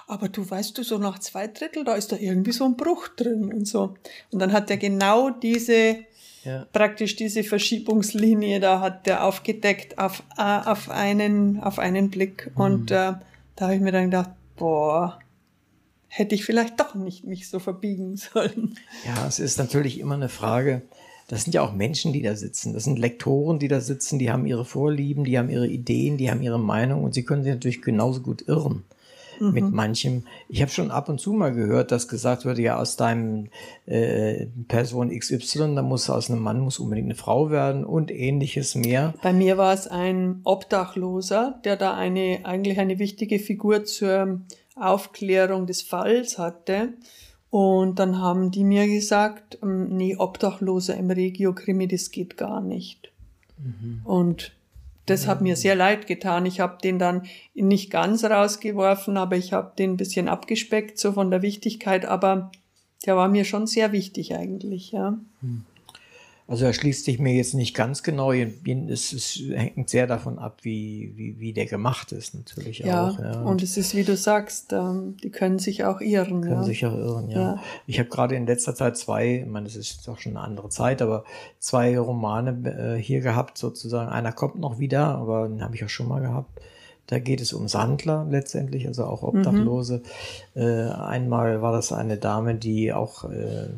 aber 0.08 0.28
du 0.28 0.48
weißt 0.48 0.76
du, 0.76 0.82
so 0.82 0.98
nach 0.98 1.20
zwei 1.20 1.46
Drittel, 1.46 1.84
da 1.84 1.94
ist 1.94 2.10
da 2.10 2.16
irgendwie 2.16 2.52
so 2.52 2.64
ein 2.64 2.76
Bruch 2.76 3.08
drin 3.08 3.52
und 3.52 3.68
so. 3.68 3.94
Und 4.32 4.40
dann 4.40 4.52
hat 4.52 4.70
er 4.70 4.76
genau 4.76 5.30
diese, 5.30 5.98
ja. 6.42 6.66
praktisch 6.72 7.14
diese 7.14 7.44
Verschiebungslinie, 7.44 8.58
da 8.58 8.80
hat 8.80 9.06
der 9.06 9.24
aufgedeckt 9.24 9.98
auf, 9.98 10.24
äh, 10.36 10.42
auf 10.42 10.90
einen, 10.90 11.60
auf 11.60 11.78
einen 11.78 12.10
Blick. 12.10 12.50
Mhm. 12.54 12.60
Und 12.60 12.90
äh, 12.90 13.12
da 13.54 13.60
habe 13.60 13.76
ich 13.76 13.80
mir 13.80 13.92
dann 13.92 14.06
gedacht, 14.06 14.30
boah, 14.56 15.20
hätte 16.18 16.34
ich 16.34 16.44
vielleicht 16.44 16.80
doch 16.80 16.94
nicht 16.94 17.24
mich 17.24 17.48
so 17.48 17.58
verbiegen 17.58 18.16
sollen. 18.32 18.74
Ja, 19.06 19.26
es 19.26 19.38
ist 19.38 19.58
natürlich 19.58 20.00
immer 20.00 20.14
eine 20.14 20.28
Frage. 20.28 20.82
Das 21.28 21.44
sind 21.44 21.52
ja 21.52 21.62
auch 21.62 21.72
Menschen, 21.72 22.12
die 22.12 22.22
da 22.22 22.34
sitzen. 22.34 22.72
Das 22.72 22.84
sind 22.84 22.98
Lektoren, 22.98 23.58
die 23.58 23.68
da 23.68 23.80
sitzen. 23.80 24.18
Die 24.18 24.30
haben 24.30 24.46
ihre 24.46 24.64
Vorlieben, 24.64 25.24
die 25.24 25.38
haben 25.38 25.50
ihre 25.50 25.68
Ideen, 25.68 26.16
die 26.16 26.30
haben 26.30 26.40
ihre 26.40 26.58
Meinung 26.58 27.04
und 27.04 27.12
sie 27.14 27.22
können 27.22 27.42
sich 27.42 27.52
natürlich 27.52 27.82
genauso 27.82 28.22
gut 28.22 28.48
irren 28.48 28.84
mhm. 29.38 29.52
mit 29.52 29.70
manchem. 29.70 30.24
Ich 30.48 30.62
habe 30.62 30.70
schon 30.70 30.90
ab 30.90 31.08
und 31.08 31.20
zu 31.20 31.32
mal 31.32 31.52
gehört, 31.52 31.92
dass 31.92 32.08
gesagt 32.08 32.44
wird, 32.44 32.58
ja, 32.58 32.78
aus 32.78 32.96
deinem 32.96 33.48
äh, 33.86 34.46
Person 34.68 35.16
XY, 35.16 35.74
da 35.74 35.82
muss 35.82 36.08
aus 36.10 36.30
einem 36.30 36.40
Mann 36.40 36.60
muss 36.60 36.78
unbedingt 36.78 37.08
eine 37.08 37.14
Frau 37.14 37.50
werden 37.50 37.84
und 37.84 38.10
ähnliches 38.10 38.74
mehr. 38.74 39.14
Bei 39.22 39.32
mir 39.32 39.58
war 39.58 39.74
es 39.74 39.86
ein 39.86 40.40
Obdachloser, 40.44 41.60
der 41.64 41.76
da 41.76 41.94
eine 41.94 42.40
eigentlich 42.44 42.78
eine 42.78 42.98
wichtige 42.98 43.38
Figur 43.38 43.84
zur 43.84 44.40
Aufklärung 44.80 45.66
des 45.66 45.82
Falls 45.82 46.38
hatte. 46.38 46.94
Und 47.50 47.98
dann 47.98 48.18
haben 48.18 48.50
die 48.50 48.64
mir 48.64 48.86
gesagt, 48.86 49.58
ähm, 49.62 49.96
nee, 49.96 50.16
Obdachloser 50.16 50.96
im 50.96 51.10
Regio-Krimi, 51.10 51.88
das 51.88 52.10
geht 52.10 52.36
gar 52.36 52.60
nicht. 52.60 53.10
Mhm. 53.58 54.02
Und 54.04 54.52
Das 55.08 55.26
hat 55.26 55.40
mir 55.40 55.56
sehr 55.56 55.74
leid 55.74 56.06
getan. 56.06 56.44
Ich 56.44 56.60
habe 56.60 56.76
den 56.82 56.98
dann 56.98 57.22
nicht 57.54 57.90
ganz 57.90 58.24
rausgeworfen, 58.24 59.16
aber 59.16 59.36
ich 59.36 59.54
habe 59.54 59.72
den 59.78 59.92
ein 59.92 59.96
bisschen 59.96 60.28
abgespeckt, 60.28 60.98
so 60.98 61.12
von 61.12 61.30
der 61.30 61.40
Wichtigkeit. 61.40 62.04
Aber 62.04 62.50
der 63.06 63.16
war 63.16 63.28
mir 63.28 63.46
schon 63.46 63.66
sehr 63.66 63.92
wichtig 63.92 64.34
eigentlich, 64.34 64.92
ja. 64.92 65.18
Hm. 65.40 65.64
Also 66.48 66.64
er 66.64 66.72
schließt 66.72 67.04
sich 67.04 67.18
mir 67.18 67.34
jetzt 67.34 67.52
nicht 67.52 67.76
ganz 67.76 68.02
genau. 68.02 68.32
Es, 68.32 69.12
es 69.12 69.38
hängt 69.54 69.90
sehr 69.90 70.06
davon 70.06 70.38
ab, 70.38 70.60
wie, 70.62 71.12
wie, 71.14 71.38
wie 71.38 71.52
der 71.52 71.66
gemacht 71.66 72.10
ist, 72.10 72.34
natürlich 72.34 72.78
ja, 72.78 73.08
auch. 73.08 73.18
Ja, 73.18 73.42
und 73.42 73.62
es 73.62 73.76
ist, 73.76 73.94
wie 73.94 74.02
du 74.02 74.16
sagst, 74.16 74.72
ähm, 74.72 75.18
die 75.22 75.28
können 75.28 75.58
sich 75.58 75.84
auch 75.84 76.00
irren. 76.00 76.40
Können 76.40 76.54
ja. 76.54 76.62
sich 76.62 76.86
auch 76.86 76.94
irren, 76.94 77.28
ja. 77.28 77.38
ja. 77.38 77.62
Ich 77.86 77.98
habe 77.98 78.08
gerade 78.08 78.34
in 78.34 78.46
letzter 78.46 78.74
Zeit 78.74 78.96
zwei, 78.96 79.40
ich 79.40 79.46
meine, 79.46 79.66
es 79.66 79.76
ist 79.76 80.08
doch 80.08 80.18
schon 80.18 80.38
eine 80.38 80.40
andere 80.40 80.70
Zeit, 80.70 81.02
aber 81.02 81.24
zwei 81.58 81.98
Romane 81.98 82.96
äh, 82.96 83.02
hier 83.02 83.20
gehabt, 83.20 83.58
sozusagen. 83.58 84.10
Einer 84.10 84.32
kommt 84.32 84.58
noch 84.58 84.78
wieder, 84.78 85.04
aber 85.16 85.48
den 85.48 85.62
habe 85.62 85.74
ich 85.74 85.84
auch 85.84 85.90
schon 85.90 86.08
mal 86.08 86.22
gehabt. 86.22 86.62
Da 87.08 87.18
geht 87.18 87.42
es 87.42 87.54
um 87.54 87.68
Sandler 87.68 88.26
letztendlich, 88.30 88.86
also 88.86 89.04
auch 89.04 89.22
Obdachlose. 89.22 90.02
Mhm. 90.54 90.62
Äh, 90.62 90.90
einmal 90.92 91.60
war 91.60 91.72
das 91.72 91.92
eine 91.92 92.16
Dame, 92.16 92.54
die 92.54 92.92
auch 92.92 93.24
äh, 93.24 93.68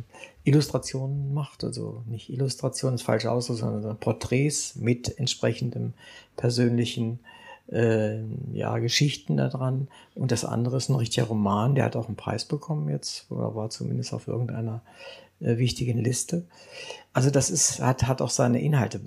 Illustrationen 0.45 1.34
macht, 1.34 1.64
also 1.64 2.03
nicht 2.07 2.30
Illustrationen, 2.30 2.95
ist 2.95 3.03
falsch 3.03 3.26
aus, 3.26 3.47
sondern 3.47 3.97
Porträts 3.99 4.76
mit 4.76 5.18
entsprechendem 5.18 5.93
persönlichen 6.36 7.20
äh, 7.70 8.18
ja, 8.53 8.78
Geschichten 8.78 9.36
da 9.36 9.49
dran. 9.49 9.88
Und 10.14 10.32
das 10.32 10.45
andere 10.45 10.76
ist 10.76 10.88
ein 10.88 10.97
richtiger 10.97 11.26
Roman, 11.26 11.74
der 11.74 11.84
hat 11.84 11.97
auch 11.97 12.07
einen 12.07 12.16
Preis 12.16 12.45
bekommen 12.45 12.88
jetzt, 12.88 13.30
oder 13.30 13.55
war 13.55 13.70
zumindest 13.70 14.12
auf 14.12 14.28
irgendeiner 14.28 14.82
äh, 15.41 15.59
wichtigen 15.59 15.99
Liste. 15.99 16.45
Also 17.12 17.30
das 17.30 17.51
ist, 17.51 17.80
hat, 17.80 18.05
hat 18.05 18.22
auch 18.22 18.30
seine 18.30 18.61
Inhalte 18.61 19.01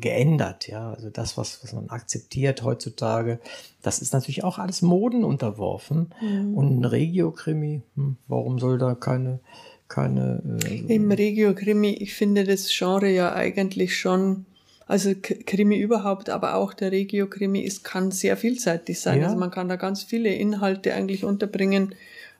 geändert, 0.00 0.66
ja. 0.68 0.92
Also 0.92 1.10
das, 1.10 1.36
was, 1.36 1.62
was 1.62 1.72
man 1.72 1.88
akzeptiert 1.90 2.62
heutzutage, 2.62 3.40
das 3.82 4.00
ist 4.00 4.12
natürlich 4.12 4.42
auch 4.44 4.58
alles 4.58 4.82
Moden 4.82 5.24
unterworfen. 5.24 6.12
Mhm. 6.20 6.54
Und 6.54 6.80
ein 6.80 6.84
Regio-Krimi, 6.84 7.82
hm, 7.94 8.16
warum 8.26 8.58
soll 8.58 8.78
da 8.78 8.94
keine 8.94 9.40
keine. 9.88 10.42
Äh, 10.68 10.94
Im 10.94 11.10
Regio-Krimi, 11.10 11.90
ich 11.90 12.14
finde 12.14 12.44
das 12.44 12.68
Genre 12.68 13.10
ja 13.10 13.32
eigentlich 13.34 13.96
schon, 13.96 14.46
also 14.86 15.12
Krimi 15.20 15.76
überhaupt, 15.78 16.30
aber 16.30 16.54
auch 16.54 16.74
der 16.74 16.92
Regio-Krimi 16.92 17.60
ist, 17.60 17.84
kann 17.84 18.10
sehr 18.10 18.36
vielseitig 18.36 19.00
sein. 19.00 19.20
Ja. 19.20 19.26
Also 19.26 19.38
man 19.38 19.50
kann 19.50 19.68
da 19.68 19.76
ganz 19.76 20.02
viele 20.02 20.32
Inhalte 20.34 20.94
eigentlich 20.94 21.24
unterbringen. 21.24 21.94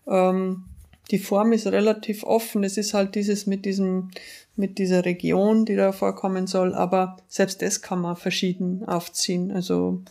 Ähm, 0.07 0.65
die 1.11 1.19
Form 1.19 1.53
ist 1.53 1.67
relativ 1.69 2.25
offen. 2.25 2.65
Es 2.65 2.77
ist 2.77 2.95
halt 2.95 3.15
dieses 3.15 3.47
mit 3.47 3.65
diesem, 3.65 4.11
mit 4.57 4.79
dieser 4.79 5.05
Region, 5.05 5.65
die 5.65 5.77
da 5.77 5.93
vorkommen 5.93 6.47
soll, 6.47 6.75
aber 6.75 7.17
selbst 7.29 7.63
das 7.63 7.81
kann 7.81 8.01
man 8.01 8.17
verschieden 8.17 8.85
aufziehen. 8.85 9.53
Also 9.53 10.03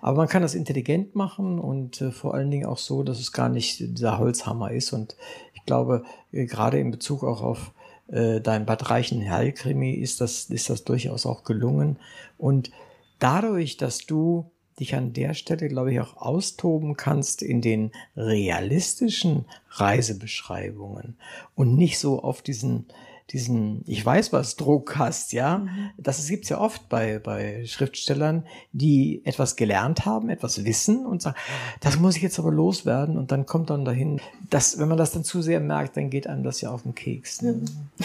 aber 0.00 0.16
man 0.16 0.28
kann 0.28 0.42
das 0.42 0.54
intelligent 0.54 1.14
machen 1.14 1.58
und 1.58 2.00
äh, 2.00 2.10
vor 2.10 2.34
allen 2.34 2.50
Dingen 2.50 2.66
auch 2.66 2.78
so, 2.78 3.02
dass 3.02 3.20
es 3.20 3.32
gar 3.32 3.48
nicht 3.48 3.78
dieser 3.80 4.18
Holzhammer 4.18 4.72
ist. 4.72 4.92
Und 4.92 5.16
ich 5.62 5.66
glaube, 5.66 6.02
äh, 6.32 6.46
gerade 6.46 6.80
in 6.80 6.90
Bezug 6.90 7.22
auch 7.22 7.40
auf 7.40 7.72
äh, 8.08 8.40
dein 8.40 8.66
Bad 8.66 8.90
Reichenhall-Krimi 8.90 9.92
ist 9.92 10.20
das, 10.20 10.46
ist 10.46 10.68
das 10.68 10.84
durchaus 10.84 11.24
auch 11.24 11.44
gelungen. 11.44 11.98
Und 12.36 12.72
dadurch, 13.20 13.76
dass 13.76 13.98
du 13.98 14.50
dich 14.80 14.96
an 14.96 15.12
der 15.12 15.34
Stelle, 15.34 15.68
glaube 15.68 15.92
ich, 15.92 16.00
auch 16.00 16.16
austoben 16.16 16.96
kannst 16.96 17.42
in 17.42 17.60
den 17.60 17.92
realistischen 18.16 19.44
Reisebeschreibungen 19.70 21.16
und 21.54 21.76
nicht 21.76 21.98
so 21.98 22.22
auf 22.22 22.42
diesen 22.42 22.86
diesen, 23.30 23.82
ich 23.86 24.04
weiß 24.04 24.32
was, 24.32 24.56
Druck 24.56 24.96
hast, 24.96 25.32
ja. 25.32 25.58
Mhm. 25.58 25.90
Das 25.96 26.26
gibt's 26.28 26.48
ja 26.48 26.58
oft 26.58 26.88
bei, 26.88 27.18
bei 27.18 27.64
Schriftstellern, 27.66 28.44
die 28.72 29.22
etwas 29.24 29.56
gelernt 29.56 30.04
haben, 30.04 30.28
etwas 30.28 30.64
wissen 30.64 31.06
und 31.06 31.22
sagen, 31.22 31.36
das 31.80 31.98
muss 31.98 32.16
ich 32.16 32.22
jetzt 32.22 32.38
aber 32.38 32.50
loswerden 32.50 33.16
und 33.16 33.32
dann 33.32 33.46
kommt 33.46 33.70
dann 33.70 33.84
dahin, 33.84 34.20
dass, 34.50 34.78
wenn 34.78 34.88
man 34.88 34.98
das 34.98 35.12
dann 35.12 35.24
zu 35.24 35.40
sehr 35.40 35.60
merkt, 35.60 35.96
dann 35.96 36.10
geht 36.10 36.26
einem 36.26 36.42
das 36.42 36.60
ja 36.60 36.70
auf 36.70 36.82
den 36.82 36.94
Keks. 36.94 37.42
Ne? 37.42 37.52
Mhm. 37.52 37.64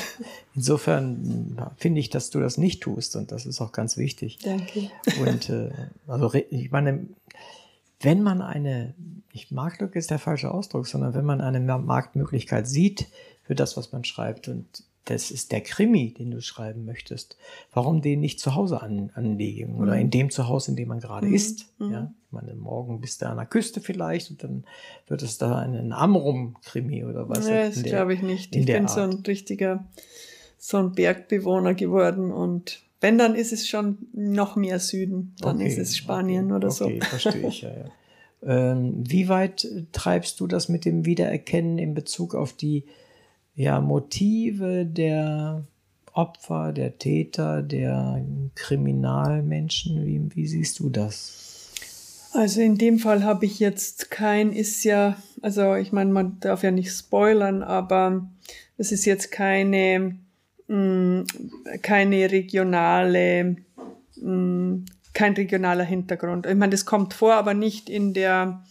Insofern 0.56 1.58
finde 1.78 2.00
ich, 2.00 2.10
dass 2.10 2.30
du 2.30 2.40
das 2.40 2.58
nicht 2.58 2.82
tust 2.82 3.16
und 3.16 3.32
das 3.32 3.46
ist 3.46 3.62
auch 3.62 3.72
ganz 3.72 3.98
wichtig. 3.98 4.40
Danke. 4.44 4.90
Und 5.20 5.50
äh, 5.50 5.72
also 6.08 6.34
ich 6.34 6.72
meine, 6.72 7.08
wenn 8.00 8.22
man 8.22 8.42
eine, 8.42 8.94
ich 9.34 9.52
mag 9.52 9.82
ist 9.94 10.12
der 10.12 10.20
falsche 10.20 10.52
Ausdruck, 10.52 10.88
sondern 10.88 11.14
wenn 11.14 11.26
man 11.26 11.42
eine 11.42 11.60
Marktmöglichkeit 11.60 12.68
sieht 12.68 13.08
für 13.44 13.56
das, 13.56 13.78
was 13.78 13.92
man 13.92 14.04
schreibt 14.04 14.48
und 14.48 14.66
das 15.10 15.32
ist 15.32 15.52
der 15.52 15.62
Krimi, 15.62 16.14
den 16.14 16.32
du 16.32 16.42
schreiben 16.42 16.86
möchtest. 16.86 17.38
Warum 17.72 18.02
den 18.02 18.20
nicht 18.20 18.40
zu 18.40 18.56
Hause 18.56 18.82
an, 18.82 19.12
anlegen 19.16 19.78
oder 19.78 19.96
mhm. 19.96 20.02
in 20.02 20.10
dem 20.12 20.30
Zuhause, 20.30 20.72
in 20.72 20.78
dem 20.78 20.90
man 20.90 21.00
gerade 21.00 21.28
mhm. 21.28 21.34
ist? 21.34 21.66
Mhm. 21.80 21.92
Ja, 21.92 22.14
ich 22.26 22.32
meine, 22.32 22.54
morgen 22.56 23.00
bist 23.00 23.22
du 23.22 23.28
an 23.28 23.38
der 23.38 23.46
Küste 23.46 23.80
vielleicht 23.80 24.32
und 24.32 24.44
dann 24.44 24.66
wird 25.08 25.22
es 25.22 25.38
da 25.38 25.60
ein 25.60 25.94
Amrum-Krimi 25.94 27.06
oder 27.06 27.30
was? 27.30 27.48
Ja, 27.48 27.68
das 27.68 27.82
glaube 27.84 28.14
ich 28.14 28.22
nicht. 28.22 28.56
Ich 28.56 28.66
bin 28.66 28.84
Art. 28.84 28.90
so 28.90 29.02
ein 29.02 29.14
richtiger, 29.26 29.88
so 30.58 30.78
ein 30.78 30.92
Bergbewohner 30.92 31.74
geworden 31.74 32.32
und 32.32 32.82
wenn, 33.00 33.18
dann 33.18 33.36
ist 33.36 33.54
es 33.54 33.68
schon 33.68 34.08
noch 34.12 34.56
mehr 34.56 34.80
Süden. 34.80 35.36
Dann 35.40 35.58
okay, 35.58 35.68
ist 35.68 35.78
es 35.78 35.96
Spanien 35.96 36.46
okay, 36.46 36.56
oder 36.56 36.72
so. 36.72 36.86
Okay, 36.86 37.02
verstehe 37.02 37.48
ich, 37.48 37.62
ja, 37.62 37.70
ja. 37.70 37.86
Ähm, 38.44 39.04
wie 39.04 39.30
weit 39.30 39.68
treibst 39.94 40.40
du 40.40 40.46
das 40.46 40.70
mit 40.70 40.86
dem 40.86 41.06
Wiedererkennen 41.06 41.80
in 41.80 41.96
Bezug 41.96 42.36
auf 42.36 42.54
die 42.54 42.86
ja, 43.58 43.82
Motive 43.82 44.86
der 44.86 45.64
Opfer, 46.14 46.72
der 46.72 46.98
Täter, 46.98 47.64
der 47.64 48.24
Kriminalmenschen? 48.56 50.06
Wie, 50.06 50.22
wie 50.34 50.48
siehst 50.48 50.80
du 50.80 50.90
das? 50.90 52.32
Also 52.34 52.62
in 52.62 52.78
dem 52.78 53.00
Fall 53.00 53.24
habe 53.24 53.46
ich 53.46 53.60
jetzt 53.60 54.12
kein, 54.12 54.54
ist 54.54 54.84
ja, 54.84 55.18
also 55.42 55.74
ich 55.74 55.92
meine, 55.92 56.12
man 56.12 56.40
darf 56.40 56.62
ja 56.62 56.70
nicht 56.70 56.92
spoilern, 56.92 57.64
aber 57.64 58.30
es 58.78 58.92
ist 58.92 59.06
jetzt 59.06 59.32
keine, 59.32 60.18
mh, 60.68 60.76
mm, 60.76 61.26
keine 61.82 62.32
regionale, 62.32 63.56
mh, 64.22 64.32
mm, 64.32 64.86
kein 65.14 65.34
regionaler 65.34 65.84
Hintergrund. 65.84 66.46
Ich 66.46 66.56
meine, 66.56 66.72
das 66.72 66.86
kommt 66.86 67.16
vor, 67.16 67.34
aber 67.34 67.56
nicht 67.56 67.90
in 67.90 68.14
der, 68.14 68.64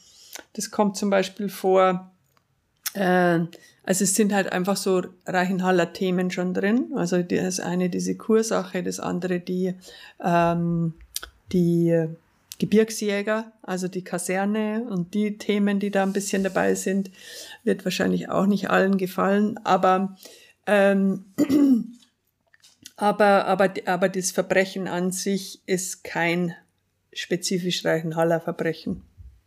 das 0.53 0.70
kommt 0.70 0.97
zum 0.97 1.11
Beispiel 1.11 1.49
vor, 1.49 2.12
äh, 2.97 3.47
also 3.86 4.03
es 4.03 4.14
sind 4.16 4.32
halt 4.32 4.51
einfach 4.53 4.76
so 4.76 5.03
Reichenhaller 5.26 5.92
Themen 5.92 6.30
schon 6.30 6.55
drin. 6.55 6.92
Also 6.97 7.22
das 7.22 7.61
eine 7.61 7.88
diese 7.88 8.16
Kursache, 8.16 8.82
das 8.82 8.99
andere 8.99 9.38
die, 9.38 9.74
ähm, 10.22 10.94
die 11.53 12.09
Gebirgsjäger, 12.59 13.53
also 13.62 13.86
die 13.86 14.03
Kaserne 14.03 14.84
und 14.90 15.14
die 15.14 15.38
Themen, 15.38 15.78
die 15.78 15.90
da 15.90 16.03
ein 16.03 16.12
bisschen 16.12 16.42
dabei 16.42 16.74
sind, 16.74 17.11
wird 17.62 17.84
wahrscheinlich 17.84 18.28
auch 18.28 18.47
nicht 18.47 18.70
allen 18.70 18.99
gefallen. 18.99 19.59
Aber 19.62 20.16
ähm, 20.66 21.26
aber, 22.97 23.44
aber, 23.44 23.72
aber 23.84 24.09
das 24.09 24.32
Verbrechen 24.32 24.88
an 24.88 25.12
sich 25.12 25.62
ist 25.66 26.03
kein 26.03 26.55
spezifisch 27.12 27.84
Reichenhaller 27.84 28.40
Verbrechen. 28.40 29.03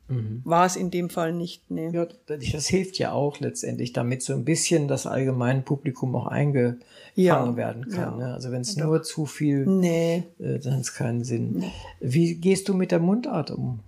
Mhm. 0.09 0.41
War 0.43 0.65
es 0.65 0.75
in 0.75 0.89
dem 0.89 1.09
Fall 1.09 1.33
nicht, 1.33 1.69
nee. 1.69 1.89
Ja, 1.91 2.07
das 2.25 2.67
hilft 2.67 2.97
ja 2.97 3.11
auch 3.11 3.39
letztendlich, 3.39 3.93
damit 3.93 4.23
so 4.23 4.33
ein 4.33 4.43
bisschen 4.43 4.87
das 4.87 5.05
allgemeine 5.05 5.61
Publikum 5.61 6.15
auch 6.15 6.25
eingefangen 6.25 6.81
ja. 7.15 7.55
werden 7.55 7.89
kann. 7.89 8.19
Ja. 8.19 8.27
Ne? 8.27 8.33
Also 8.33 8.51
wenn 8.51 8.61
es 8.61 8.75
nur 8.75 9.03
zu 9.03 9.27
viel, 9.27 9.65
nee. 9.67 10.23
äh, 10.39 10.59
dann 10.59 10.73
hat 10.73 10.81
es 10.81 10.93
keinen 10.93 11.23
Sinn. 11.23 11.59
Nee. 11.59 11.71
Wie 11.99 12.35
gehst 12.35 12.67
du 12.67 12.73
mit 12.73 12.91
der 12.91 12.99
Mundart 12.99 13.51
um? 13.51 13.79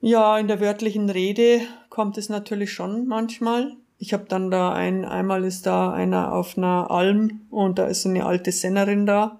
Ja, 0.00 0.38
in 0.38 0.48
der 0.48 0.60
wörtlichen 0.60 1.10
Rede 1.10 1.60
kommt 1.90 2.16
es 2.16 2.28
natürlich 2.28 2.72
schon 2.72 3.06
manchmal. 3.06 3.72
Ich 3.98 4.12
habe 4.12 4.24
dann 4.28 4.50
da 4.50 4.72
ein, 4.72 5.04
einmal 5.04 5.44
ist 5.44 5.66
da 5.66 5.92
einer 5.92 6.32
auf 6.32 6.56
einer 6.56 6.90
Alm 6.90 7.40
und 7.50 7.78
da 7.78 7.86
ist 7.86 8.02
so 8.02 8.08
eine 8.08 8.24
alte 8.24 8.52
Sennerin 8.52 9.06
da 9.06 9.38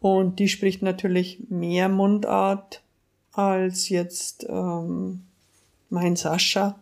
und 0.00 0.38
die 0.38 0.48
spricht 0.48 0.82
natürlich 0.82 1.40
mehr 1.48 1.88
Mundart 1.88 2.82
als 3.32 3.88
jetzt 3.88 4.46
ähm, 4.48 5.22
mein 5.90 6.16
Sascha. 6.16 6.76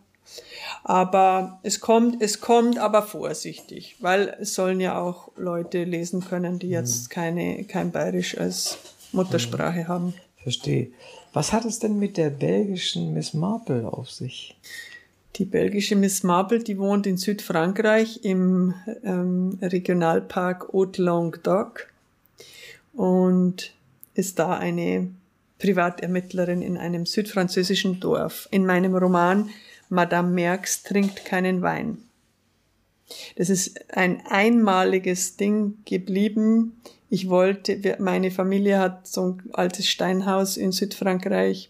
Aber 0.83 1.59
es 1.63 1.79
kommt, 1.79 2.21
es 2.21 2.39
kommt 2.39 2.77
aber 2.77 3.03
vorsichtig, 3.03 3.97
weil 3.99 4.35
es 4.39 4.55
sollen 4.55 4.79
ja 4.79 4.99
auch 4.99 5.31
Leute 5.35 5.83
lesen 5.83 6.23
können, 6.23 6.59
die 6.59 6.69
jetzt 6.69 7.09
mhm. 7.09 7.13
keine, 7.13 7.63
kein 7.65 7.91
Bayerisch 7.91 8.37
als 8.37 8.77
Muttersprache 9.11 9.81
mhm. 9.81 9.87
haben. 9.87 10.13
Verstehe. 10.37 10.91
Was 11.33 11.53
hat 11.53 11.65
es 11.65 11.79
denn 11.79 11.99
mit 11.99 12.17
der 12.17 12.29
belgischen 12.29 13.13
Miss 13.13 13.33
Marple 13.33 13.91
auf 13.91 14.09
sich? 14.09 14.55
Die 15.35 15.45
belgische 15.45 15.95
Miss 15.95 16.23
Marple, 16.23 16.59
die 16.59 16.77
wohnt 16.77 17.07
in 17.07 17.17
Südfrankreich 17.17 18.23
im 18.23 18.73
ähm, 19.03 19.57
Regionalpark 19.61 20.73
Haute-Languedoc 20.73 21.87
und 22.93 23.73
ist 24.13 24.39
da 24.39 24.57
eine 24.57 25.09
Privatermittlerin 25.61 26.63
in 26.63 26.77
einem 26.77 27.05
südfranzösischen 27.05 27.99
Dorf. 27.99 28.47
In 28.51 28.65
meinem 28.65 28.95
Roman 28.95 29.49
Madame 29.89 30.29
Merx 30.29 30.81
trinkt 30.81 31.23
keinen 31.23 31.61
Wein. 31.61 31.99
Das 33.35 33.49
ist 33.49 33.93
ein 33.95 34.23
einmaliges 34.29 35.35
Ding 35.35 35.77
geblieben 35.85 36.81
Ich 37.09 37.29
wollte, 37.29 37.97
meine 37.99 38.31
Familie 38.31 38.79
hat 38.79 39.05
so 39.05 39.21
ein 39.21 39.43
altes 39.53 39.87
Steinhaus 39.87 40.55
in 40.55 40.71
Südfrankreich 40.71 41.69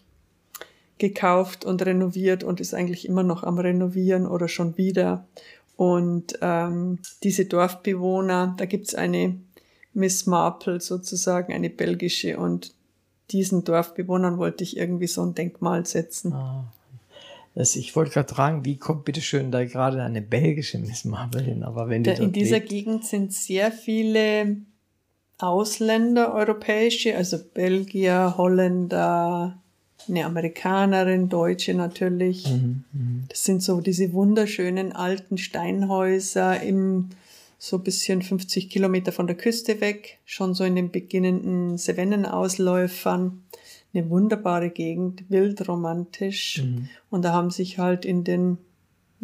gekauft 0.98 1.64
und 1.64 1.84
renoviert 1.84 2.44
und 2.44 2.60
ist 2.60 2.74
eigentlich 2.74 3.08
immer 3.08 3.24
noch 3.24 3.42
am 3.42 3.58
Renovieren 3.58 4.26
oder 4.26 4.46
schon 4.46 4.78
wieder. 4.78 5.26
Und 5.76 6.38
ähm, 6.40 7.00
diese 7.24 7.44
Dorfbewohner, 7.44 8.54
da 8.56 8.66
gibt's 8.66 8.94
eine 8.94 9.36
Miss 9.94 10.26
Marple 10.26 10.80
sozusagen, 10.80 11.52
eine 11.52 11.70
belgische, 11.70 12.38
und 12.38 12.72
diesen 13.30 13.64
Dorfbewohnern 13.64 14.38
wollte 14.38 14.64
ich 14.64 14.76
irgendwie 14.76 15.06
so 15.06 15.22
ein 15.22 15.34
Denkmal 15.34 15.86
setzen. 15.86 16.32
Ah. 16.32 16.64
Das, 17.54 17.76
ich 17.76 17.94
wollte 17.94 18.12
gerade 18.12 18.34
fragen, 18.34 18.64
wie 18.64 18.76
kommt 18.76 19.04
bitte 19.04 19.20
schön 19.20 19.50
da 19.50 19.64
gerade 19.64 20.02
eine 20.02 20.22
belgische 20.22 20.78
Miss 20.78 21.04
Marple 21.04 21.42
hin? 21.42 21.62
Aber 21.62 21.88
wenn 21.88 22.02
die 22.02 22.14
da, 22.14 22.22
in 22.22 22.32
dieser 22.32 22.56
lebt, 22.56 22.70
Gegend 22.70 23.04
sind 23.04 23.32
sehr 23.32 23.70
viele 23.70 24.56
Ausländer, 25.38 26.32
europäische, 26.32 27.16
also 27.16 27.38
Belgier, 27.52 28.34
Holländer, 28.38 29.58
eine 30.08 30.24
Amerikanerin, 30.24 31.28
Deutsche 31.28 31.74
natürlich. 31.74 32.48
Mhm, 32.48 32.84
mh. 32.92 33.24
Das 33.28 33.44
sind 33.44 33.62
so 33.62 33.80
diese 33.80 34.12
wunderschönen 34.12 34.92
alten 34.92 35.36
Steinhäuser 35.36 36.62
im 36.62 37.10
so 37.64 37.78
bisschen 37.78 38.22
50 38.22 38.70
Kilometer 38.70 39.12
von 39.12 39.28
der 39.28 39.36
Küste 39.36 39.80
weg, 39.80 40.18
schon 40.24 40.52
so 40.52 40.64
in 40.64 40.74
den 40.74 40.90
beginnenden 40.90 41.78
Savannenausläufern. 41.78 43.44
Eine 43.94 44.10
wunderbare 44.10 44.68
Gegend, 44.68 45.30
wild 45.30 45.68
romantisch. 45.68 46.60
Mhm. 46.60 46.88
Und 47.08 47.24
da 47.24 47.32
haben 47.32 47.50
sich 47.50 47.78
halt 47.78 48.04
in 48.04 48.24
den 48.24 48.58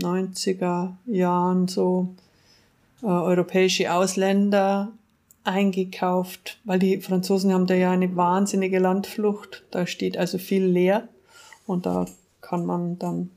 90er 0.01 0.93
Jahren 1.07 1.67
so 1.67 2.15
äh, 3.03 3.07
europäische 3.07 3.93
Ausländer 3.93 4.93
eingekauft, 5.43 6.61
weil 6.63 6.79
die 6.79 7.01
Franzosen 7.01 7.53
haben 7.53 7.67
da 7.67 7.75
ja 7.75 7.91
eine 7.91 8.15
wahnsinnige 8.15 8.79
Landflucht. 8.79 9.65
Da 9.73 9.85
steht 9.85 10.17
also 10.17 10.39
viel 10.39 10.65
leer 10.65 11.09
und 11.67 11.87
da 11.87 12.07
kann 12.41 12.65
man 12.65 13.01
dann 13.01 13.31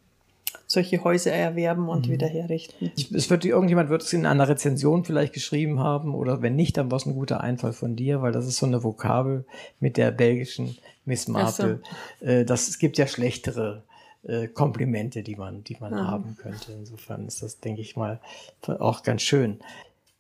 solche 0.72 1.04
Häuser 1.04 1.34
erwerben 1.34 1.90
und 1.90 2.08
mhm. 2.08 2.12
wieder 2.14 2.28
herrichten. 2.28 2.92
Es 2.96 3.30
wird 3.30 3.44
irgendjemand 3.44 3.90
wird 3.90 4.04
es 4.04 4.14
in 4.14 4.26
einer 4.26 4.48
Rezension 4.48 5.04
vielleicht 5.04 5.34
geschrieben 5.34 5.80
haben 5.80 6.16
oder 6.16 6.42
wenn 6.42 6.56
nicht, 6.56 6.78
dann 6.78 6.90
war 6.90 6.98
es 6.98 7.06
ein 7.06 7.14
guter 7.14 7.42
Einfall 7.42 7.74
von 7.74 7.96
dir, 7.96 8.22
weil 8.22 8.32
das 8.32 8.48
ist 8.48 8.58
so 8.58 8.66
eine 8.66 8.84
Vokabel 8.84 9.46
mit 9.80 9.98
der 9.98 10.12
belgischen 10.12 10.78
Miss 11.04 11.28
Marple. 11.28 11.82
So. 12.20 12.26
Äh, 12.26 12.46
das 12.46 12.70
es 12.70 12.80
gibt 12.80 12.98
ja 12.98 13.06
schlechtere 13.06 13.84
äh, 14.24 14.48
Komplimente, 14.48 15.24
die 15.24 15.36
man, 15.36 15.64
die 15.64 15.76
man 15.80 15.94
haben 15.96 16.38
könnte. 16.38 16.72
Insofern 16.72 17.28
ist 17.28 17.44
das, 17.44 17.60
denke 17.60 17.82
ich 17.82 17.98
mal, 17.98 18.22
auch 18.66 19.04
ganz 19.04 19.24
schön. 19.24 19.60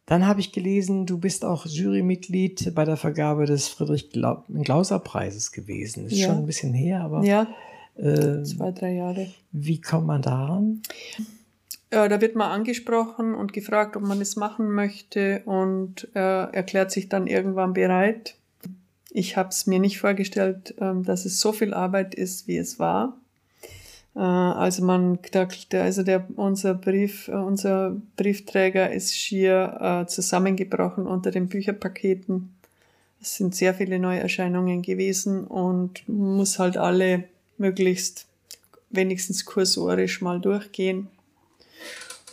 Dann 0.05 0.27
habe 0.27 0.41
ich 0.41 0.51
gelesen, 0.51 1.05
du 1.05 1.17
bist 1.17 1.45
auch 1.45 1.65
Jurymitglied 1.65 2.75
bei 2.75 2.83
der 2.83 2.97
Vergabe 2.97 3.45
des 3.45 3.69
Friedrich 3.69 4.09
Glauser 4.09 4.99
Preises 4.99 5.53
gewesen. 5.53 6.07
Ist 6.07 6.17
ja. 6.17 6.27
schon 6.27 6.39
ein 6.39 6.45
bisschen 6.45 6.73
her, 6.73 7.01
aber. 7.01 7.23
Ja. 7.23 7.47
Äh, 7.95 8.43
zwei, 8.43 8.71
drei 8.71 8.93
Jahre. 8.93 9.27
Wie 9.51 9.81
kommt 9.81 10.07
man 10.07 10.21
daran? 10.21 10.81
Ja, 11.93 12.07
da 12.07 12.21
wird 12.21 12.35
man 12.35 12.51
angesprochen 12.51 13.35
und 13.35 13.51
gefragt, 13.51 13.97
ob 13.97 14.03
man 14.03 14.21
es 14.21 14.37
machen 14.37 14.71
möchte 14.71 15.41
und 15.45 16.07
er 16.13 16.49
erklärt 16.53 16.91
sich 16.91 17.09
dann 17.09 17.27
irgendwann 17.27 17.73
bereit. 17.73 18.35
Ich 19.09 19.35
habe 19.35 19.49
es 19.49 19.67
mir 19.67 19.79
nicht 19.79 19.99
vorgestellt, 19.99 20.73
ähm, 20.79 21.03
dass 21.03 21.25
es 21.25 21.41
so 21.41 21.51
viel 21.51 21.73
Arbeit 21.73 22.15
ist, 22.15 22.47
wie 22.47 22.57
es 22.57 22.79
war. 22.79 23.17
Äh, 24.15 24.19
also 24.19 24.85
man, 24.85 25.19
der, 25.33 25.49
also 25.83 26.03
der, 26.03 26.25
unser 26.37 26.75
Brief, 26.75 27.27
äh, 27.27 27.33
unser 27.33 27.97
Briefträger 28.15 28.91
ist 28.91 29.15
schier 29.15 30.03
äh, 30.03 30.07
zusammengebrochen 30.07 31.07
unter 31.07 31.31
den 31.31 31.47
Bücherpaketen. 31.47 32.55
Es 33.21 33.35
sind 33.35 33.53
sehr 33.53 33.73
viele 33.73 33.99
Neuerscheinungen 33.99 34.81
gewesen 34.81 35.45
und 35.45 36.07
muss 36.07 36.57
halt 36.57 36.77
alle 36.77 37.25
möglichst 37.57 38.27
wenigstens 38.89 39.45
kursorisch 39.45 40.21
mal 40.21 40.39
durchgehen. 40.39 41.07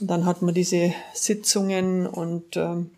Und 0.01 0.09
dann 0.09 0.25
hat 0.25 0.43
man 0.43 0.55
diese 0.55 0.93
Sitzungen 1.15 2.07
und 2.07 2.57
ähm, 2.57 2.91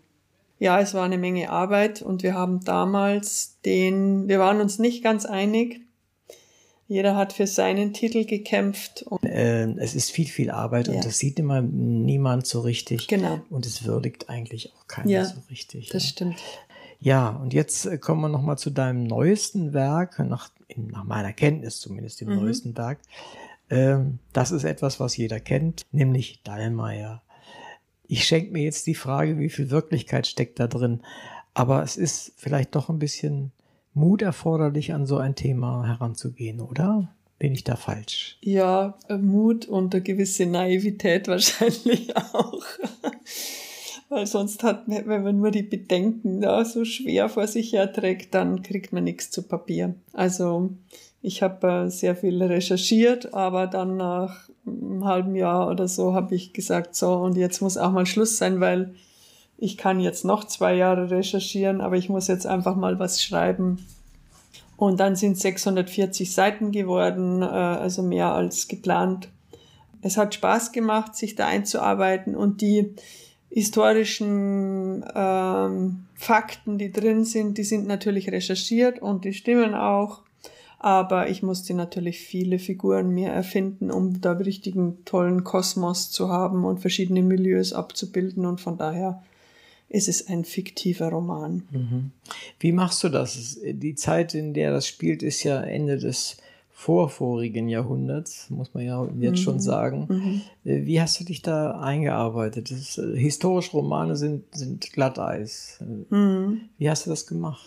ja, 0.59 0.79
es 0.79 0.93
war 0.93 1.03
eine 1.03 1.17
Menge 1.17 1.49
Arbeit 1.49 2.01
und 2.01 2.21
wir 2.21 2.35
haben 2.35 2.63
damals 2.63 3.57
den, 3.65 4.27
wir 4.27 4.39
waren 4.39 4.61
uns 4.61 4.77
nicht 4.77 5.03
ganz 5.03 5.25
einig, 5.25 5.81
jeder 6.87 7.15
hat 7.15 7.31
für 7.33 7.47
seinen 7.47 7.93
Titel 7.93 8.25
gekämpft. 8.25 9.05
Äh, 9.23 9.71
es 9.79 9.95
ist 9.95 10.11
viel, 10.11 10.27
viel 10.27 10.51
Arbeit 10.51 10.87
ja. 10.87 10.93
und 10.93 11.05
das 11.05 11.17
sieht 11.17 11.39
immer 11.39 11.61
niemand 11.61 12.45
so 12.45 12.59
richtig. 12.59 13.07
Genau. 13.07 13.39
Und 13.49 13.65
es 13.65 13.85
würdigt 13.85 14.29
eigentlich 14.29 14.73
auch 14.75 14.87
keiner 14.87 15.09
ja, 15.09 15.25
so 15.25 15.37
richtig. 15.49 15.87
Das 15.89 16.03
ja. 16.03 16.09
stimmt. 16.09 16.35
Ja, 17.01 17.29
und 17.29 17.53
jetzt 17.53 17.87
äh, 17.87 17.97
kommen 17.97 18.21
wir 18.21 18.29
nochmal 18.29 18.59
zu 18.59 18.69
deinem 18.69 19.03
neuesten 19.03 19.73
Werk, 19.73 20.19
nach, 20.19 20.49
nach 20.75 21.03
meiner 21.03 21.33
Kenntnis 21.33 21.79
zumindest 21.79 22.21
dem 22.21 22.29
mhm. 22.29 22.35
neuesten 22.35 22.77
Werk. 22.77 22.99
Ähm, 23.71 24.19
das 24.33 24.51
ist 24.51 24.63
etwas, 24.63 24.99
was 24.99 25.17
jeder 25.17 25.39
kennt, 25.39 25.85
nämlich 25.91 26.41
Dallmayr. 26.43 27.21
Ich 28.07 28.25
schenke 28.25 28.51
mir 28.51 28.63
jetzt 28.63 28.85
die 28.85 28.95
Frage, 28.95 29.39
wie 29.39 29.49
viel 29.49 29.71
Wirklichkeit 29.71 30.27
steckt 30.27 30.59
da 30.59 30.67
drin. 30.67 31.01
Aber 31.53 31.81
es 31.81 31.97
ist 31.97 32.33
vielleicht 32.37 32.75
doch 32.75 32.89
ein 32.89 32.99
bisschen 32.99 33.51
Mut 33.93 34.21
erforderlich, 34.21 34.93
an 34.93 35.05
so 35.05 35.17
ein 35.17 35.35
Thema 35.35 35.87
heranzugehen, 35.87 36.61
oder? 36.61 37.13
Bin 37.39 37.53
ich 37.53 37.63
da 37.63 37.75
falsch? 37.75 38.37
Ja, 38.41 38.99
äh, 39.09 39.17
Mut 39.17 39.65
und 39.65 39.95
eine 39.95 40.03
gewisse 40.03 40.45
Naivität 40.45 41.27
wahrscheinlich 41.27 42.15
auch. 42.15 42.63
Weil 44.11 44.27
sonst 44.27 44.61
hat, 44.63 44.83
wenn 44.87 45.23
man 45.23 45.39
nur 45.39 45.51
die 45.51 45.63
Bedenken 45.63 46.41
da 46.41 46.65
so 46.65 46.83
schwer 46.83 47.29
vor 47.29 47.47
sich 47.47 47.71
herträgt, 47.71 48.33
dann 48.33 48.61
kriegt 48.61 48.91
man 48.91 49.05
nichts 49.05 49.31
zu 49.31 49.41
Papier. 49.41 49.95
Also 50.11 50.71
ich 51.21 51.41
habe 51.41 51.85
äh, 51.85 51.89
sehr 51.89 52.17
viel 52.17 52.43
recherchiert, 52.43 53.33
aber 53.33 53.67
dann 53.67 53.95
nach 53.95 54.49
einem 54.67 55.05
halben 55.05 55.33
Jahr 55.37 55.69
oder 55.69 55.87
so 55.87 56.13
habe 56.13 56.35
ich 56.35 56.51
gesagt, 56.51 56.93
so 56.93 57.13
und 57.13 57.37
jetzt 57.37 57.61
muss 57.61 57.77
auch 57.77 57.93
mal 57.93 58.05
Schluss 58.05 58.35
sein, 58.35 58.59
weil 58.59 58.95
ich 59.57 59.77
kann 59.77 60.01
jetzt 60.01 60.25
noch 60.25 60.43
zwei 60.43 60.75
Jahre 60.75 61.09
recherchieren, 61.09 61.79
aber 61.79 61.95
ich 61.95 62.09
muss 62.09 62.27
jetzt 62.27 62.45
einfach 62.45 62.75
mal 62.75 62.99
was 62.99 63.23
schreiben. 63.23 63.87
Und 64.75 64.99
dann 64.99 65.15
sind 65.15 65.37
640 65.37 66.33
Seiten 66.33 66.73
geworden, 66.73 67.43
äh, 67.43 67.45
also 67.45 68.03
mehr 68.03 68.33
als 68.33 68.67
geplant. 68.67 69.29
Es 70.01 70.17
hat 70.17 70.35
Spaß 70.35 70.73
gemacht, 70.73 71.15
sich 71.15 71.35
da 71.35 71.47
einzuarbeiten 71.47 72.35
und 72.35 72.59
die 72.59 72.93
historischen 73.51 75.03
ähm, 75.13 76.05
Fakten, 76.15 76.77
die 76.77 76.91
drin 76.91 77.25
sind, 77.25 77.57
die 77.57 77.63
sind 77.63 77.85
natürlich 77.85 78.31
recherchiert 78.31 79.01
und 79.01 79.25
die 79.25 79.33
stimmen 79.33 79.75
auch. 79.75 80.21
Aber 80.79 81.29
ich 81.29 81.43
musste 81.43 81.75
natürlich 81.75 82.21
viele 82.21 82.57
Figuren 82.57 83.13
mehr 83.13 83.31
erfinden, 83.33 83.91
um 83.91 84.19
da 84.19 84.31
richtigen 84.31 85.05
tollen 85.05 85.43
Kosmos 85.43 86.09
zu 86.09 86.29
haben 86.29 86.65
und 86.65 86.79
verschiedene 86.79 87.21
Milieus 87.21 87.71
abzubilden. 87.71 88.47
Und 88.47 88.61
von 88.61 88.77
daher 88.77 89.21
ist 89.89 90.07
es 90.07 90.27
ein 90.27 90.43
fiktiver 90.43 91.09
Roman. 91.09 91.63
Mhm. 91.69 92.11
Wie 92.59 92.71
machst 92.71 93.03
du 93.03 93.09
das? 93.09 93.59
Die 93.63 93.93
Zeit, 93.93 94.33
in 94.33 94.55
der 94.55 94.71
das 94.71 94.87
spielt, 94.87 95.21
ist 95.21 95.43
ja 95.43 95.61
Ende 95.61 95.97
des 95.97 96.37
vorvorigen 96.81 97.69
Jahrhunderts, 97.69 98.49
muss 98.49 98.73
man 98.73 98.83
ja 98.83 99.07
jetzt 99.19 99.31
mhm. 99.33 99.43
schon 99.43 99.59
sagen. 99.59 100.07
Mhm. 100.09 100.41
Äh, 100.65 100.85
wie 100.85 100.99
hast 100.99 101.19
du 101.19 101.23
dich 101.23 101.43
da 101.43 101.79
eingearbeitet? 101.79 102.71
Das, 102.71 102.97
äh, 102.97 103.15
historische 103.15 103.73
Romane 103.73 104.15
sind, 104.15 104.45
sind 104.51 104.91
Glatteis. 104.91 105.77
Mhm. 106.09 106.61
Wie 106.79 106.89
hast 106.89 107.05
du 107.05 107.11
das 107.11 107.27
gemacht? 107.27 107.63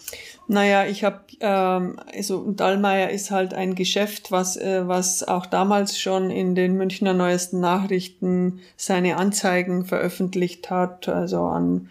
Naja, 0.49 0.87
ich 0.87 1.05
habe, 1.05 1.21
ähm, 1.39 2.01
also 2.12 2.51
Dallmayr 2.51 3.11
ist 3.11 3.31
halt 3.31 3.55
ein 3.55 3.77
Geschäft, 3.77 4.33
was, 4.33 4.57
äh, 4.57 4.89
was 4.89 5.23
auch 5.23 5.47
damals 5.47 5.97
schon 5.97 6.31
in 6.31 6.57
den 6.57 6.77
Münchner 6.77 7.15
Neuesten 7.15 7.61
Nachrichten 7.61 8.59
seine 8.77 9.17
Anzeigen 9.17 9.85
veröffentlicht 9.85 10.71
hat, 10.71 11.09
also 11.09 11.43
an 11.43 11.89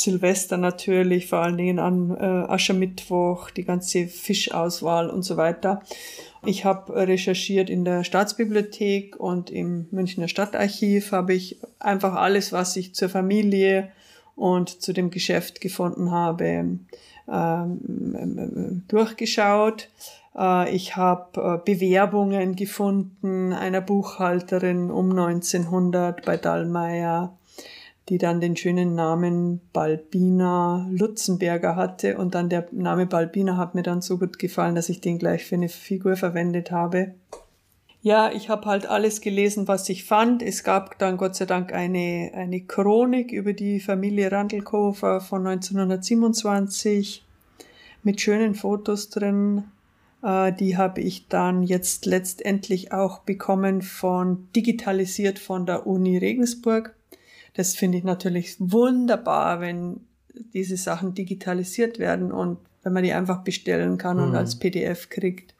Silvester 0.00 0.56
natürlich, 0.56 1.26
vor 1.26 1.40
allen 1.40 1.58
Dingen 1.58 1.78
an 1.78 2.16
äh, 2.16 2.24
Aschermittwoch, 2.24 3.50
die 3.50 3.64
ganze 3.64 4.06
Fischauswahl 4.06 5.10
und 5.10 5.22
so 5.22 5.36
weiter. 5.36 5.82
Ich 6.44 6.64
habe 6.64 7.06
recherchiert 7.06 7.68
in 7.68 7.84
der 7.84 8.02
Staatsbibliothek 8.02 9.20
und 9.20 9.50
im 9.50 9.88
Münchner 9.90 10.26
Stadtarchiv 10.26 11.12
habe 11.12 11.34
ich 11.34 11.58
einfach 11.78 12.14
alles, 12.14 12.50
was 12.50 12.76
ich 12.76 12.94
zur 12.94 13.10
Familie 13.10 13.90
und 14.36 14.80
zu 14.80 14.94
dem 14.94 15.10
Geschäft 15.10 15.60
gefunden 15.60 16.10
habe, 16.10 16.78
ähm, 17.30 18.84
durchgeschaut. 18.88 19.90
Äh, 20.34 20.74
ich 20.74 20.96
habe 20.96 21.60
äh, 21.60 21.74
Bewerbungen 21.74 22.56
gefunden 22.56 23.52
einer 23.52 23.82
Buchhalterin 23.82 24.90
um 24.90 25.10
1900 25.10 26.24
bei 26.24 26.38
Dallmayr 26.38 27.34
die 28.10 28.18
dann 28.18 28.40
den 28.40 28.56
schönen 28.56 28.96
Namen 28.96 29.60
Balbina 29.72 30.88
Lutzenberger 30.90 31.76
hatte. 31.76 32.18
Und 32.18 32.34
dann 32.34 32.48
der 32.48 32.66
Name 32.72 33.06
Balbina 33.06 33.56
hat 33.56 33.76
mir 33.76 33.84
dann 33.84 34.02
so 34.02 34.18
gut 34.18 34.38
gefallen, 34.38 34.74
dass 34.74 34.88
ich 34.88 35.00
den 35.00 35.18
gleich 35.18 35.44
für 35.44 35.54
eine 35.54 35.68
Figur 35.68 36.16
verwendet 36.16 36.72
habe. 36.72 37.14
Ja, 38.02 38.32
ich 38.32 38.48
habe 38.48 38.66
halt 38.66 38.86
alles 38.86 39.20
gelesen, 39.20 39.68
was 39.68 39.88
ich 39.88 40.04
fand. 40.04 40.42
Es 40.42 40.64
gab 40.64 40.98
dann 40.98 41.18
Gott 41.18 41.36
sei 41.36 41.46
Dank 41.46 41.72
eine, 41.72 42.32
eine 42.34 42.62
Chronik 42.62 43.30
über 43.30 43.52
die 43.52 43.78
Familie 43.78 44.32
Randelkofer 44.32 45.20
von 45.20 45.46
1927 45.46 47.24
mit 48.02 48.20
schönen 48.20 48.56
Fotos 48.56 49.10
drin. 49.10 49.64
Äh, 50.22 50.52
die 50.52 50.76
habe 50.76 51.00
ich 51.00 51.28
dann 51.28 51.62
jetzt 51.62 52.06
letztendlich 52.06 52.92
auch 52.92 53.20
bekommen 53.20 53.82
von 53.82 54.48
digitalisiert 54.56 55.38
von 55.38 55.64
der 55.64 55.86
Uni 55.86 56.18
Regensburg. 56.18 56.96
Das 57.60 57.74
finde 57.74 57.98
ich 57.98 58.04
natürlich 58.04 58.56
wunderbar, 58.58 59.60
wenn 59.60 60.00
diese 60.54 60.78
Sachen 60.78 61.12
digitalisiert 61.12 61.98
werden 61.98 62.32
und 62.32 62.56
wenn 62.82 62.94
man 62.94 63.02
die 63.02 63.12
einfach 63.12 63.44
bestellen 63.44 63.98
kann 63.98 64.16
mhm. 64.16 64.22
und 64.22 64.34
als 64.34 64.58
PDF 64.58 65.10
kriegt. 65.10 65.54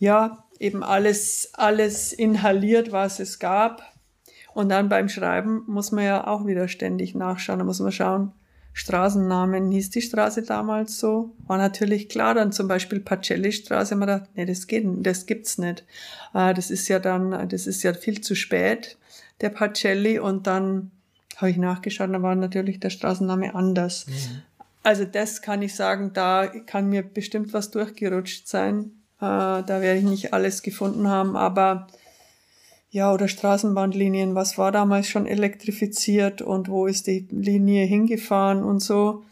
Ja, 0.00 0.44
eben 0.58 0.82
alles, 0.82 1.50
alles 1.52 2.12
inhaliert, 2.12 2.90
was 2.90 3.20
es 3.20 3.38
gab. 3.38 3.80
Und 4.54 4.70
dann 4.70 4.88
beim 4.88 5.08
Schreiben 5.08 5.62
muss 5.68 5.92
man 5.92 6.02
ja 6.02 6.26
auch 6.26 6.48
wieder 6.48 6.66
ständig 6.66 7.14
nachschauen. 7.14 7.60
Da 7.60 7.64
muss 7.64 7.78
man 7.78 7.92
schauen, 7.92 8.32
Straßennamen, 8.72 9.70
hieß 9.70 9.90
die 9.90 10.02
Straße 10.02 10.42
damals 10.42 10.98
so? 10.98 11.30
War 11.46 11.58
natürlich 11.58 12.08
klar, 12.08 12.34
dann 12.34 12.50
zum 12.50 12.66
Beispiel 12.66 12.98
Pacelli-Straße, 12.98 13.94
man 13.94 14.08
dachte, 14.08 14.28
nee, 14.34 14.46
das 14.46 14.66
geht, 14.66 14.84
das 15.06 15.26
gibt's 15.26 15.58
nicht. 15.58 15.84
Äh, 16.34 16.54
das 16.54 16.72
ist 16.72 16.88
ja 16.88 16.98
dann, 16.98 17.48
das 17.48 17.68
ist 17.68 17.84
ja 17.84 17.94
viel 17.94 18.20
zu 18.20 18.34
spät, 18.34 18.98
der 19.40 19.50
Pacelli. 19.50 20.18
Und 20.18 20.46
dann 20.46 20.90
habe 21.36 21.50
ich 21.50 21.56
nachgeschaut, 21.56 22.12
da 22.12 22.22
war 22.22 22.34
natürlich 22.34 22.80
der 22.80 22.90
Straßenname 22.90 23.54
anders. 23.54 24.06
Mhm. 24.06 24.42
Also 24.82 25.04
das 25.04 25.42
kann 25.42 25.62
ich 25.62 25.74
sagen, 25.74 26.12
da 26.14 26.46
kann 26.46 26.88
mir 26.88 27.02
bestimmt 27.02 27.52
was 27.52 27.70
durchgerutscht 27.70 28.48
sein. 28.48 28.92
Äh, 29.20 29.20
da 29.20 29.66
werde 29.66 29.98
ich 29.98 30.04
nicht 30.04 30.32
alles 30.32 30.62
gefunden 30.62 31.08
haben, 31.08 31.36
aber 31.36 31.88
ja, 32.90 33.12
oder 33.12 33.28
Straßenbahnlinien, 33.28 34.34
was 34.34 34.56
war 34.56 34.72
damals 34.72 35.08
schon 35.08 35.26
elektrifiziert 35.26 36.40
und 36.40 36.68
wo 36.68 36.86
ist 36.86 37.06
die 37.06 37.28
Linie 37.30 37.84
hingefahren 37.84 38.62
und 38.62 38.80
so. 38.80 39.24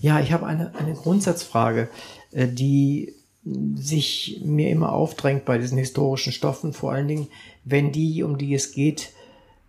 Ja, 0.00 0.18
ich 0.20 0.32
habe 0.32 0.46
eine, 0.46 0.74
eine 0.74 0.94
Grundsatzfrage, 0.94 1.88
äh, 2.32 2.48
die 2.48 3.14
sich 3.44 4.40
mir 4.44 4.70
immer 4.70 4.92
aufdrängt 4.92 5.44
bei 5.44 5.58
diesen 5.58 5.78
historischen 5.78 6.32
Stoffen, 6.32 6.72
vor 6.72 6.92
allen 6.92 7.08
Dingen, 7.08 7.28
wenn 7.64 7.92
die, 7.92 8.22
um 8.22 8.38
die 8.38 8.54
es 8.54 8.72
geht, 8.72 9.10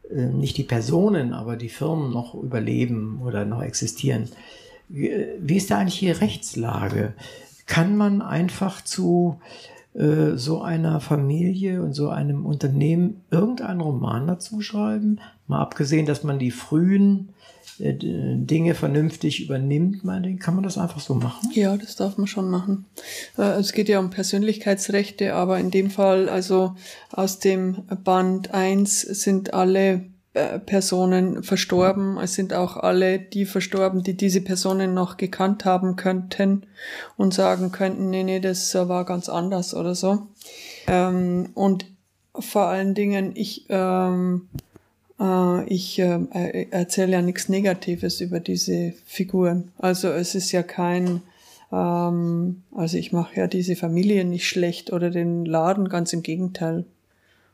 äh, 0.10 0.26
nicht 0.26 0.58
die 0.58 0.64
Personen, 0.64 1.34
aber 1.34 1.58
die 1.58 1.70
Firmen 1.70 2.12
noch 2.12 2.36
überleben 2.36 3.22
oder 3.24 3.46
noch 3.46 3.62
existieren. 3.62 4.30
Wie 4.88 5.58
ist 5.58 5.72
da 5.72 5.80
eigentlich 5.80 6.00
die 6.00 6.12
Rechtslage? 6.12 7.14
kann 7.66 7.98
man 7.98 8.22
einfach 8.22 8.84
zu 8.84 9.40
äh, 9.94 10.36
so 10.36 10.62
einer 10.62 11.00
Familie 11.00 11.82
und 11.82 11.94
so 11.94 12.10
einem 12.10 12.46
Unternehmen 12.46 13.22
irgendeinen 13.32 13.82
Roman 13.82 14.28
dazu 14.28 14.62
schreiben? 14.62 15.20
Mal 15.48 15.62
abgesehen, 15.62 16.06
dass 16.06 16.24
man 16.24 16.40
die 16.40 16.52
frühen 16.52 17.30
äh, 17.30 17.34
Dinge 17.80 18.74
vernünftig 18.76 19.44
übernimmt, 19.44 20.04
meine, 20.04 20.36
kann 20.38 20.56
man 20.56 20.64
das 20.64 20.78
einfach 20.78 21.02
so 21.02 21.16
machen? 21.16 21.50
Ja, 21.54 21.76
das 21.76 21.96
darf 21.96 22.18
man 22.18 22.28
schon 22.28 22.50
machen. 22.50 22.86
Äh, 23.38 23.60
es 23.60 23.74
geht 23.74 23.90
ja 23.90 24.00
um 24.00 24.10
Persönlichkeitsrechte, 24.10 25.34
aber 25.34 25.60
in 25.60 25.72
dem 25.72 25.90
Fall, 25.90 26.30
also 26.30 26.76
aus 27.12 27.40
dem 27.40 27.84
Band 28.04 28.54
1 28.54 29.02
sind 29.02 29.54
alle 29.54 30.06
äh, 30.36 30.60
Personen 30.60 31.44
verstorben. 31.44 32.18
Es 32.18 32.34
sind 32.34 32.54
auch 32.54 32.76
alle 32.76 33.20
die 33.20 33.46
verstorben, 33.46 34.04
die 34.04 34.16
diese 34.16 34.42
Personen 34.42 34.94
noch 34.94 35.16
gekannt 35.16 35.64
haben 35.64 35.96
könnten 35.96 36.66
und 37.16 37.34
sagen 37.34 37.72
könnten, 37.72 38.10
nee, 38.10 38.24
nee, 38.24 38.42
das 38.42 38.76
war 38.76 39.06
ganz 39.06 39.30
anders 39.30 39.74
oder 39.74 39.96
so. 39.96 40.28
Ähm, 40.88 41.52
und 41.54 41.86
vor 42.38 42.64
allen 42.64 42.96
Dingen, 42.96 43.32
ich, 43.36 43.66
ähm, 43.70 44.50
äh, 44.54 44.62
ich 45.68 46.00
äh, 46.00 46.68
erzähle 46.72 47.14
ja 47.14 47.22
nichts 47.22 47.48
Negatives 47.50 48.22
über 48.22 48.40
diese 48.40 48.94
Figuren. 49.06 49.72
Also 49.78 50.10
es 50.10 50.36
ist 50.36 50.52
ja 50.52 50.62
kein, 50.62 51.22
ähm, 51.72 52.64
also 52.76 52.98
ich 52.98 53.14
mache 53.14 53.36
ja 53.38 53.48
diese 53.48 53.76
Familie 53.76 54.26
nicht 54.26 54.48
schlecht 54.48 54.92
oder 54.92 55.10
den 55.10 55.46
Laden, 55.46 55.88
ganz 55.90 56.12
im 56.14 56.22
Gegenteil. 56.22 56.86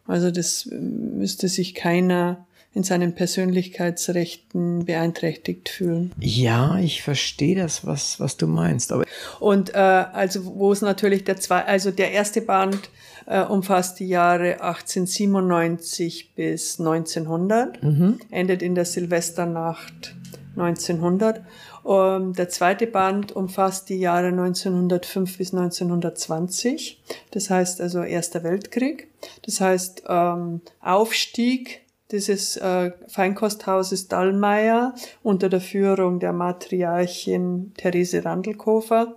Also 0.07 0.31
das 0.31 0.65
äh, 0.65 0.75
müsste 0.75 1.47
sich 1.47 1.75
keiner 1.75 2.45
in 2.73 2.83
seinen 2.83 3.13
Persönlichkeitsrechten 3.13 4.85
beeinträchtigt 4.85 5.67
fühlen. 5.67 6.13
Ja, 6.19 6.79
ich 6.79 7.03
verstehe 7.03 7.55
das, 7.55 7.85
was, 7.85 8.19
was 8.19 8.37
du 8.37 8.47
meinst. 8.47 8.93
Aber 8.93 9.03
Und 9.39 9.75
äh, 9.75 9.77
also 9.77 10.45
wo 10.45 10.71
es 10.71 10.81
natürlich 10.81 11.25
der 11.25 11.35
zwei, 11.37 11.65
also 11.65 11.91
der 11.91 12.11
erste 12.11 12.41
Band 12.41 12.89
äh, 13.31 13.45
umfasst 13.45 13.99
die 13.99 14.07
Jahre 14.07 14.61
1897 14.61 16.35
bis 16.35 16.79
1900, 16.79 17.81
mhm. 17.81 18.19
endet 18.29 18.61
in 18.61 18.75
der 18.75 18.83
Silvesternacht 18.83 20.15
1900. 20.57 21.41
Um, 21.83 22.33
der 22.33 22.49
zweite 22.49 22.85
Band 22.85 23.31
umfasst 23.31 23.89
die 23.89 23.99
Jahre 23.99 24.27
1905 24.27 25.37
bis 25.37 25.53
1920. 25.53 27.01
Das 27.31 27.49
heißt 27.49 27.81
also 27.81 28.03
Erster 28.03 28.43
Weltkrieg. 28.43 29.07
Das 29.43 29.61
heißt 29.61 30.03
ähm, 30.07 30.61
Aufstieg 30.81 31.81
dieses 32.11 32.57
äh, 32.57 32.91
Feinkosthauses 33.07 34.09
Dallmayr 34.09 34.93
unter 35.23 35.47
der 35.49 35.61
Führung 35.61 36.19
der 36.19 36.33
Matriarchin 36.33 37.71
Therese 37.77 38.25
Randelkofer. 38.25 39.15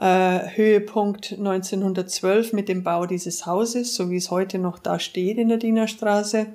Äh, 0.00 0.56
Höhepunkt 0.56 1.32
1912 1.32 2.52
mit 2.52 2.68
dem 2.68 2.84
Bau 2.84 3.06
dieses 3.06 3.46
Hauses, 3.46 3.94
so 3.94 4.10
wie 4.10 4.16
es 4.16 4.30
heute 4.30 4.58
noch 4.58 4.78
da 4.78 4.98
steht 4.98 5.38
in 5.38 5.48
der 5.48 5.58
Dienerstraße. 5.58 6.46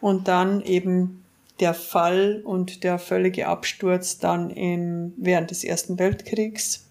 Und 0.00 0.28
dann 0.28 0.62
eben 0.62 1.22
der 1.60 1.74
Fall 1.74 2.42
und 2.44 2.84
der 2.84 2.98
völlige 2.98 3.48
Absturz 3.48 4.18
dann 4.18 4.50
im, 4.50 5.12
während 5.16 5.50
des 5.50 5.64
Ersten 5.64 5.98
Weltkriegs 5.98 6.86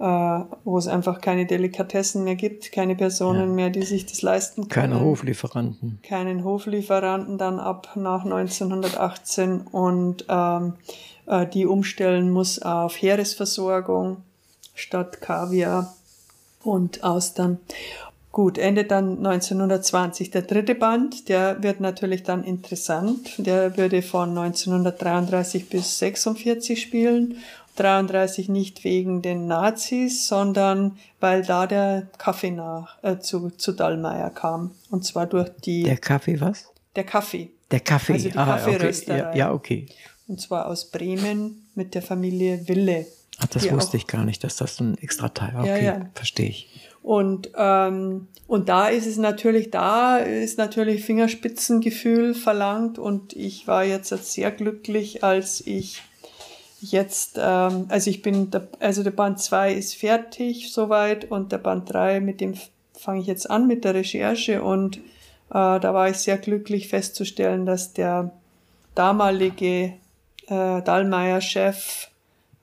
äh, 0.00 0.44
wo 0.64 0.78
es 0.78 0.88
einfach 0.88 1.20
keine 1.20 1.44
Delikatessen 1.44 2.24
mehr 2.24 2.34
gibt, 2.34 2.72
keine 2.72 2.96
Personen 2.96 3.50
ja. 3.50 3.54
mehr, 3.54 3.70
die 3.70 3.82
sich 3.82 4.06
das 4.06 4.22
leisten 4.22 4.62
können. 4.68 4.92
Keine 4.92 5.00
Hoflieferanten. 5.00 5.98
Keinen 6.02 6.42
Hoflieferanten 6.42 7.36
dann 7.36 7.60
ab 7.60 7.90
nach 7.96 8.24
1918 8.24 9.60
und 9.60 10.24
ähm, 10.28 10.74
äh, 11.26 11.46
die 11.46 11.66
umstellen 11.66 12.30
muss 12.30 12.60
auf 12.62 12.94
Heeresversorgung 12.94 14.22
statt 14.74 15.20
Kaviar 15.20 15.94
und 16.62 17.02
Austern. 17.04 17.58
Gut, 18.32 18.58
endet 18.58 18.92
dann 18.92 19.18
1920 19.26 20.30
der 20.30 20.42
dritte 20.42 20.76
Band. 20.76 21.28
Der 21.28 21.62
wird 21.64 21.80
natürlich 21.80 22.22
dann 22.22 22.44
interessant. 22.44 23.34
Der 23.38 23.76
würde 23.76 24.02
von 24.02 24.30
1933 24.30 25.68
bis 25.68 25.98
46 25.98 26.80
spielen 26.80 27.38
33 27.76 28.48
nicht 28.48 28.84
wegen 28.84 29.22
den 29.22 29.46
Nazis, 29.46 30.26
sondern 30.26 30.98
weil 31.18 31.42
da 31.42 31.66
der 31.66 32.08
Kaffee 32.18 32.50
nach, 32.50 33.02
äh, 33.02 33.18
zu, 33.18 33.50
zu 33.50 33.72
Dallmayr 33.72 34.30
kam. 34.30 34.72
Und 34.90 35.04
zwar 35.04 35.26
durch 35.26 35.48
die. 35.64 35.84
Der 35.84 35.96
Kaffee 35.96 36.40
was? 36.40 36.68
Der 36.96 37.04
Kaffee. 37.04 37.50
Der 37.70 37.80
Kaffee, 37.80 38.14
also 38.14 38.28
die 38.28 38.36
ah. 38.38 38.64
Okay. 38.64 39.04
Ja, 39.06 39.34
ja, 39.34 39.52
okay. 39.52 39.86
Und 40.28 40.40
zwar 40.40 40.66
aus 40.66 40.90
Bremen 40.90 41.68
mit 41.74 41.94
der 41.94 42.02
Familie 42.02 42.68
Wille. 42.68 43.06
Ach, 43.42 43.46
das 43.46 43.70
wusste 43.72 43.96
ich 43.96 44.06
gar 44.06 44.24
nicht, 44.24 44.44
dass 44.44 44.56
das 44.56 44.76
so 44.76 44.84
ein 44.84 44.98
extra 44.98 45.28
Teil 45.28 45.54
war. 45.54 45.62
Okay, 45.62 45.84
ja, 45.84 45.98
ja. 45.98 46.10
verstehe 46.14 46.48
ich. 46.48 46.68
Und, 47.02 47.50
ähm, 47.56 48.28
und 48.46 48.68
da 48.68 48.88
ist 48.88 49.06
es 49.06 49.16
natürlich, 49.16 49.70
da 49.70 50.18
ist 50.18 50.58
natürlich 50.58 51.04
Fingerspitzengefühl 51.04 52.34
verlangt 52.34 52.98
und 52.98 53.32
ich 53.32 53.66
war 53.66 53.84
jetzt 53.84 54.10
sehr 54.32 54.50
glücklich, 54.50 55.24
als 55.24 55.66
ich 55.66 56.02
jetzt, 56.80 57.38
ähm, 57.38 57.86
also 57.88 58.10
ich 58.10 58.20
bin, 58.20 58.50
der, 58.50 58.68
also 58.80 59.02
der 59.02 59.12
Band 59.12 59.40
2 59.40 59.72
ist 59.72 59.94
fertig 59.94 60.72
soweit 60.72 61.30
und 61.30 61.52
der 61.52 61.58
Band 61.58 61.90
3, 61.92 62.20
mit 62.20 62.40
dem 62.40 62.54
fange 62.92 63.20
ich 63.20 63.26
jetzt 63.26 63.50
an 63.50 63.66
mit 63.66 63.84
der 63.84 63.94
Recherche 63.94 64.62
und 64.62 64.98
äh, 64.98 65.00
da 65.50 65.94
war 65.94 66.10
ich 66.10 66.18
sehr 66.18 66.36
glücklich 66.36 66.88
festzustellen, 66.88 67.64
dass 67.64 67.94
der 67.94 68.30
damalige 68.94 69.94
äh, 70.48 70.82
Dallmayr-Chef 70.82 72.09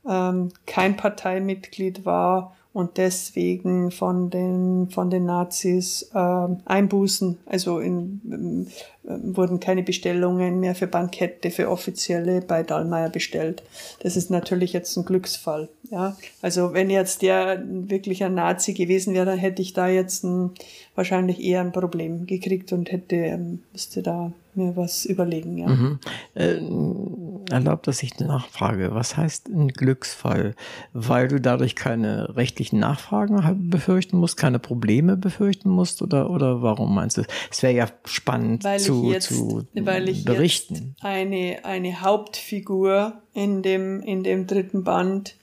ähm, 0.08 0.50
kein 0.66 0.98
Parteimitglied 0.98 2.06
war 2.06 2.56
und 2.78 2.98
deswegen 2.98 3.90
von 3.90 4.30
den, 4.30 4.90
von 4.92 5.10
den 5.10 5.26
Nazis 5.26 6.12
äh, 6.14 6.48
Einbußen, 6.66 7.40
also 7.48 7.80
in, 7.80 8.68
äh, 9.04 9.10
wurden 9.36 9.60
keine 9.60 9.82
Bestellungen 9.82 10.60
mehr 10.60 10.76
für 10.76 10.86
Bankette, 10.86 11.50
für 11.50 11.72
offizielle 11.72 12.42
bei 12.42 12.62
Dallmayr 12.62 13.10
bestellt. 13.10 13.64
Das 14.02 14.16
ist 14.16 14.30
natürlich 14.30 14.74
jetzt 14.74 14.96
ein 14.96 15.06
Glücksfall. 15.06 15.70
Ja? 15.90 16.16
Also 16.44 16.74
wenn 16.74 16.92
jetzt 16.92 17.24
der 17.24 17.64
wirklich 17.66 18.24
ein 18.24 18.36
Nazi 18.36 18.74
gewesen 18.74 19.16
wäre, 19.16 19.26
dann 19.26 19.40
hätte 19.40 19.64
ich 19.64 19.74
da 19.74 19.88
jetzt 19.88 20.24
ein, 20.24 20.52
wahrscheinlich 20.94 21.42
eher 21.42 21.62
ein 21.62 21.72
Problem 21.72 22.28
gekriegt 22.28 22.74
und 22.74 22.92
hätte, 22.92 23.16
ähm, 23.16 23.64
müsste 23.72 24.04
da 24.04 24.34
mir 24.58 24.76
was 24.76 25.06
überlegen. 25.06 25.58
Ja. 25.58 25.68
Mhm. 25.68 26.00
Äh, 26.34 26.60
erlaubt, 27.52 27.88
dass 27.88 28.04
ich 28.04 28.20
nachfrage, 28.20 28.94
was 28.94 29.16
heißt 29.16 29.50
ein 29.50 29.70
Glücksfall? 29.70 30.56
Weil 30.94 31.28
du 31.28 31.40
dadurch 31.40 31.76
keine 31.76 32.36
rechtlichen 32.36 32.80
Nachfragen 32.80 33.70
befürchten 33.70 34.18
musst, 34.18 34.38
keine 34.38 34.60
Probleme 34.60 35.18
befürchten 35.18 35.70
musst 35.70 36.02
oder, 36.02 36.30
oder 36.30 36.62
warum 36.62 36.94
meinst 36.94 37.18
du? 37.18 37.24
Es 37.52 37.64
wäre 37.64 37.74
ja 37.74 37.88
spannend 38.06 38.64
weil 38.64 38.80
zu, 38.80 39.12
jetzt, 39.12 39.30
zu 39.30 39.68
weil 39.74 40.10
ich 40.10 40.26
berichten. 40.26 40.96
Jetzt 40.96 41.06
eine, 41.06 41.60
eine 41.64 42.02
Hauptfigur 42.02 43.22
in 43.34 43.62
dem, 43.62 44.02
in 44.02 44.24
dem 44.24 44.48
dritten 44.48 44.84
Band, 44.84 45.36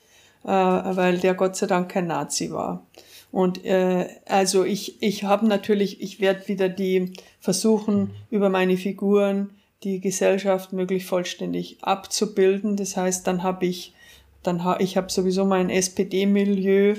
äh, 0.44 0.48
weil 0.48 1.18
der 1.18 1.34
Gott 1.34 1.56
sei 1.56 1.66
Dank 1.66 1.90
kein 1.90 2.06
Nazi 2.06 2.50
war. 2.50 2.86
Und 3.34 3.64
äh, 3.64 4.06
also 4.26 4.62
ich, 4.62 5.02
ich 5.02 5.24
habe 5.24 5.44
natürlich, 5.48 6.00
ich 6.00 6.20
werde 6.20 6.46
wieder 6.46 6.68
die 6.68 7.14
versuchen, 7.40 8.12
über 8.30 8.48
meine 8.48 8.76
Figuren 8.76 9.50
die 9.82 9.98
Gesellschaft 10.00 10.72
möglichst 10.72 11.08
vollständig 11.08 11.78
abzubilden. 11.82 12.76
Das 12.76 12.96
heißt, 12.96 13.26
dann 13.26 13.42
habe 13.42 13.66
ich, 13.66 13.92
dann 14.44 14.62
ha, 14.62 14.76
ich 14.78 14.96
habe 14.96 15.10
sowieso 15.10 15.44
mein 15.44 15.68
SPD-Milieu, 15.68 16.94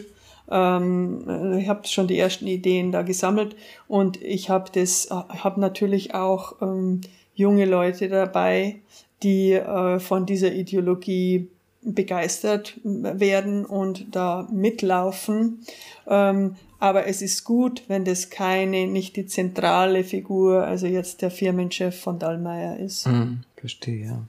ähm, 0.51 1.57
ich 1.57 1.69
habe 1.69 1.87
schon 1.87 2.07
die 2.07 2.19
ersten 2.19 2.47
Ideen 2.47 2.91
da 2.91 3.03
gesammelt 3.03 3.55
und 3.87 4.21
ich 4.21 4.49
habe 4.49 4.69
das, 4.73 5.07
habe 5.09 5.61
natürlich 5.61 6.15
auch 6.15 6.61
ähm, 6.61 6.99
junge 7.33 7.63
Leute 7.63 8.09
dabei, 8.09 8.81
die 9.23 9.53
äh, 9.53 9.99
von 9.99 10.25
dieser 10.25 10.51
Ideologie 10.51 11.47
begeistert 11.85 12.79
werden 12.83 13.65
und 13.65 14.15
da 14.15 14.47
mitlaufen. 14.51 15.61
Ähm, 16.07 16.55
aber 16.79 17.07
es 17.07 17.21
ist 17.21 17.43
gut, 17.43 17.83
wenn 17.87 18.05
das 18.05 18.29
keine, 18.29 18.87
nicht 18.87 19.15
die 19.15 19.25
zentrale 19.25 20.03
Figur, 20.03 20.65
also 20.65 20.87
jetzt 20.87 21.21
der 21.21 21.31
Firmenchef 21.31 21.99
von 21.99 22.19
Dallmayr 22.19 22.77
ist. 22.77 23.05
Hm, 23.05 23.43
verstehe, 23.55 24.05
ja. 24.05 24.23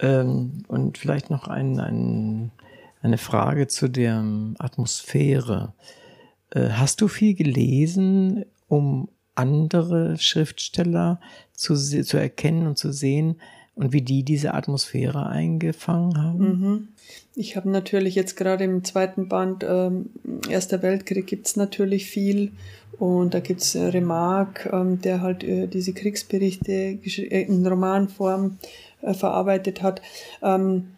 Ähm, 0.00 0.64
und 0.68 0.98
vielleicht 0.98 1.30
noch 1.30 1.48
ein, 1.48 1.78
ein, 1.80 2.50
eine 3.02 3.18
Frage 3.18 3.68
zu 3.68 3.88
der 3.88 4.24
Atmosphäre. 4.58 5.72
Äh, 6.50 6.70
hast 6.70 7.00
du 7.00 7.08
viel 7.08 7.34
gelesen, 7.34 8.44
um 8.68 9.08
andere 9.34 10.18
Schriftsteller 10.18 11.20
zu, 11.52 11.74
zu 11.74 12.16
erkennen 12.16 12.66
und 12.66 12.78
zu 12.78 12.92
sehen, 12.92 13.36
und 13.76 13.92
wie 13.92 14.02
die 14.02 14.22
diese 14.22 14.54
Atmosphäre 14.54 15.26
eingefangen 15.26 16.22
haben? 16.22 16.38
Mhm. 16.38 16.88
Ich 17.34 17.56
habe 17.56 17.68
natürlich 17.68 18.14
jetzt 18.14 18.36
gerade 18.36 18.64
im 18.64 18.84
zweiten 18.84 19.28
Band 19.28 19.64
ähm, 19.68 20.10
Erster 20.48 20.82
Weltkrieg 20.82 21.26
gibt's 21.26 21.56
natürlich 21.56 22.06
viel 22.06 22.52
und 22.98 23.34
da 23.34 23.40
gibt's 23.40 23.74
äh, 23.74 23.86
Remarque, 23.86 24.70
ähm, 24.72 25.00
der 25.00 25.20
halt 25.20 25.42
äh, 25.42 25.66
diese 25.66 25.92
Kriegsberichte 25.92 26.72
äh, 26.72 27.42
in 27.42 27.66
Romanform 27.66 28.58
äh, 29.02 29.14
verarbeitet 29.14 29.82
hat. 29.82 30.00
Ähm, 30.42 30.88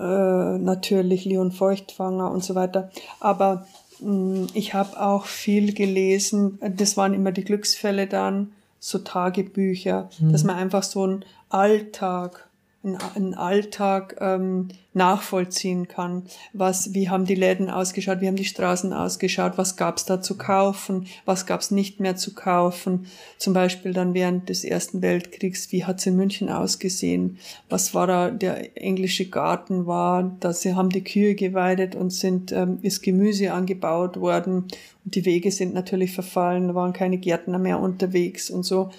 äh, 0.00 0.02
natürlich 0.02 1.24
Leon 1.24 1.52
Feuchtwanger 1.52 2.30
und 2.30 2.42
so 2.42 2.54
weiter. 2.54 2.90
Aber 3.20 3.66
mh, 4.00 4.10
mm, 4.10 4.46
ich 4.54 4.74
habe 4.74 5.00
auch 5.00 5.26
viel 5.26 5.72
gelesen, 5.72 6.58
das 6.76 6.96
waren 6.96 7.14
immer 7.14 7.30
die 7.30 7.44
Glücksfälle 7.44 8.06
dann, 8.06 8.52
so 8.84 8.98
Tagebücher, 8.98 10.10
mhm. 10.18 10.32
dass 10.32 10.44
man 10.44 10.56
einfach 10.56 10.82
so 10.82 11.06
ein 11.06 11.24
Alltag, 11.48 12.50
einen 12.84 13.34
Alltag 13.34 14.16
ähm, 14.20 14.68
nachvollziehen 14.92 15.88
kann. 15.88 16.24
Was, 16.52 16.94
wie 16.94 17.08
haben 17.08 17.24
die 17.24 17.34
Läden 17.34 17.70
ausgeschaut, 17.70 18.20
wie 18.20 18.28
haben 18.28 18.36
die 18.36 18.44
Straßen 18.44 18.92
ausgeschaut, 18.92 19.54
was 19.56 19.76
gab's 19.76 20.04
da 20.04 20.20
zu 20.20 20.36
kaufen, 20.36 21.06
was 21.24 21.46
gab's 21.46 21.70
nicht 21.70 21.98
mehr 21.98 22.16
zu 22.16 22.34
kaufen. 22.34 23.06
Zum 23.38 23.54
Beispiel 23.54 23.92
dann 23.92 24.14
während 24.14 24.48
des 24.48 24.64
Ersten 24.64 25.02
Weltkriegs, 25.02 25.72
wie 25.72 25.84
hat's 25.84 26.06
in 26.06 26.16
München 26.16 26.48
ausgesehen, 26.48 27.38
was 27.68 27.94
war 27.94 28.06
da 28.06 28.30
der 28.30 28.76
englische 28.76 29.28
Garten 29.28 29.86
war, 29.86 30.36
da 30.40 30.52
sie 30.52 30.74
haben 30.74 30.90
die 30.90 31.04
Kühe 31.04 31.34
geweidet 31.34 31.96
und 31.96 32.10
sind 32.10 32.52
ähm, 32.52 32.78
ist 32.82 33.02
Gemüse 33.02 33.52
angebaut 33.52 34.20
worden 34.20 34.66
und 35.04 35.14
die 35.14 35.24
Wege 35.24 35.50
sind 35.50 35.74
natürlich 35.74 36.12
verfallen, 36.12 36.68
da 36.68 36.74
waren 36.74 36.92
keine 36.92 37.18
Gärtner 37.18 37.58
mehr 37.58 37.80
unterwegs 37.80 38.50
und 38.50 38.62
so, 38.62 38.90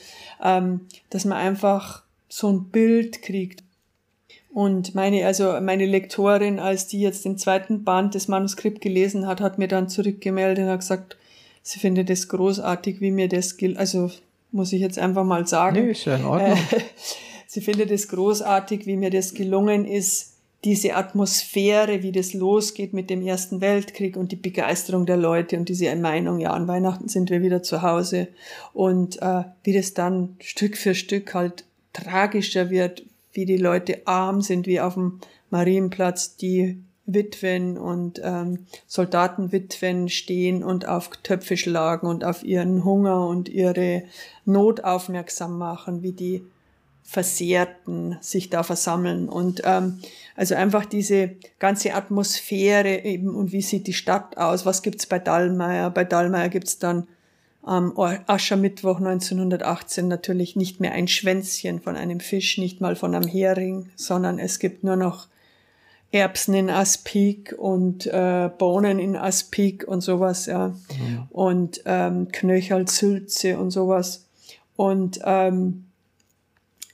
ähm, 0.43 0.81
dass 1.09 1.25
man 1.25 1.37
einfach 1.37 2.03
so 2.29 2.51
ein 2.51 2.65
Bild 2.65 3.21
kriegt. 3.21 3.64
Und 4.55 4.95
meine, 4.95 5.25
also 5.25 5.59
meine 5.59 5.85
Lektorin, 5.85 6.59
als 6.59 6.87
die 6.87 7.01
jetzt 7.01 7.25
den 7.25 7.37
zweiten 7.37 7.83
Band 7.83 8.15
des 8.15 8.29
Manuskript 8.29 8.79
gelesen 8.79 9.27
hat, 9.27 9.41
hat 9.41 9.57
mir 9.57 9.67
dann 9.67 9.89
zurückgemeldet 9.89 10.63
und 10.63 10.71
hat 10.71 10.79
gesagt, 10.79 11.17
sie 11.61 11.77
findet 11.77 12.09
es 12.09 12.29
großartig, 12.29 13.01
wie 13.01 13.11
mir 13.11 13.27
das 13.27 13.57
gilt. 13.57 13.75
Also 13.75 14.11
muss 14.53 14.71
ich 14.71 14.79
jetzt 14.79 14.97
einfach 14.97 15.25
mal 15.25 15.45
sagen. 15.45 15.83
Nee, 15.83 15.91
ist 15.91 16.05
ja 16.05 16.15
in 16.15 16.23
Ordnung. 16.23 16.57
sie 17.47 17.59
findet 17.59 17.91
es 17.91 18.07
großartig, 18.07 18.85
wie 18.85 18.95
mir 18.95 19.09
das 19.09 19.33
gelungen 19.33 19.83
ist, 19.83 20.35
diese 20.63 20.95
Atmosphäre, 20.95 22.01
wie 22.01 22.13
das 22.13 22.33
losgeht 22.33 22.93
mit 22.93 23.09
dem 23.09 23.21
Ersten 23.21 23.59
Weltkrieg 23.59 24.15
und 24.15 24.31
die 24.31 24.37
Begeisterung 24.37 25.05
der 25.05 25.17
Leute 25.17 25.57
und 25.57 25.67
diese 25.67 25.93
Meinung, 25.97 26.39
ja, 26.39 26.51
an 26.51 26.69
Weihnachten 26.69 27.09
sind 27.09 27.29
wir 27.29 27.41
wieder 27.41 27.61
zu 27.61 27.81
Hause 27.81 28.29
und 28.71 29.21
äh, 29.21 29.43
wie 29.65 29.73
das 29.73 29.93
dann 29.93 30.37
Stück 30.39 30.77
für 30.77 30.95
Stück 30.95 31.33
halt 31.33 31.65
tragischer 31.91 32.69
wird, 32.69 33.03
wie 33.35 33.45
die 33.45 33.57
Leute 33.57 34.01
arm 34.05 34.41
sind, 34.41 34.65
wie 34.65 34.79
auf 34.79 34.95
dem 34.95 35.19
Marienplatz 35.51 36.37
die 36.37 36.81
Witwen 37.05 37.77
und 37.77 38.19
ähm, 38.23 38.65
Soldatenwitwen 38.87 40.09
stehen 40.09 40.63
und 40.63 40.87
auf 40.87 41.09
Töpfe 41.21 41.55
schlagen 41.55 42.07
und 42.07 42.23
auf 42.23 42.43
ihren 42.43 42.83
Hunger 42.83 43.27
und 43.27 43.47
ihre 43.47 44.03
Not 44.45 44.83
aufmerksam 44.83 45.57
machen, 45.57 46.01
wie 46.01 46.13
die 46.13 46.43
Versehrten 47.03 48.17
sich 48.21 48.49
da 48.49 48.63
versammeln 48.63 49.29
und 49.29 49.61
ähm, 49.63 49.99
also 50.35 50.55
einfach 50.55 50.85
diese 50.85 51.35
ganze 51.59 51.93
Atmosphäre 51.93 53.05
eben 53.05 53.35
und 53.35 53.51
wie 53.51 53.61
sieht 53.61 53.85
die 53.85 53.93
Stadt 53.93 54.37
aus, 54.37 54.65
was 54.65 54.81
gibt's 54.81 55.05
bei 55.05 55.19
Dallmayr? 55.19 55.91
Bei 55.91 56.03
Dallmayr 56.03 56.49
gibt's 56.49 56.79
dann 56.79 57.07
am 57.65 57.97
Aschermittwoch 57.97 58.97
1918 58.97 60.07
natürlich 60.07 60.55
nicht 60.55 60.79
mehr 60.79 60.91
ein 60.91 61.07
Schwänzchen 61.07 61.81
von 61.81 61.95
einem 61.95 62.19
Fisch, 62.19 62.59
nicht 62.59 62.79
mal 62.79 62.95
von 62.95 63.15
einem 63.15 63.27
Hering, 63.27 63.89
sondern 63.95 64.37
es 64.37 64.59
gibt 64.59 64.83
nur 64.83 64.95
noch 64.95 65.27
Erbsen 66.11 66.53
in 66.53 66.69
Aspik 66.69 67.55
und 67.57 68.05
äh, 68.05 68.49
Bohnen 68.55 68.99
in 68.99 69.15
Aspik 69.15 69.83
und 69.87 70.01
sowas, 70.01 70.45
ja. 70.45 70.69
Mhm. 70.69 71.23
Und 71.31 71.81
ähm, 71.85 72.31
Knöchel, 72.31 72.87
Sülze 72.87 73.57
und 73.57 73.71
sowas. 73.71 74.27
Und 74.75 75.19
ähm, 75.23 75.85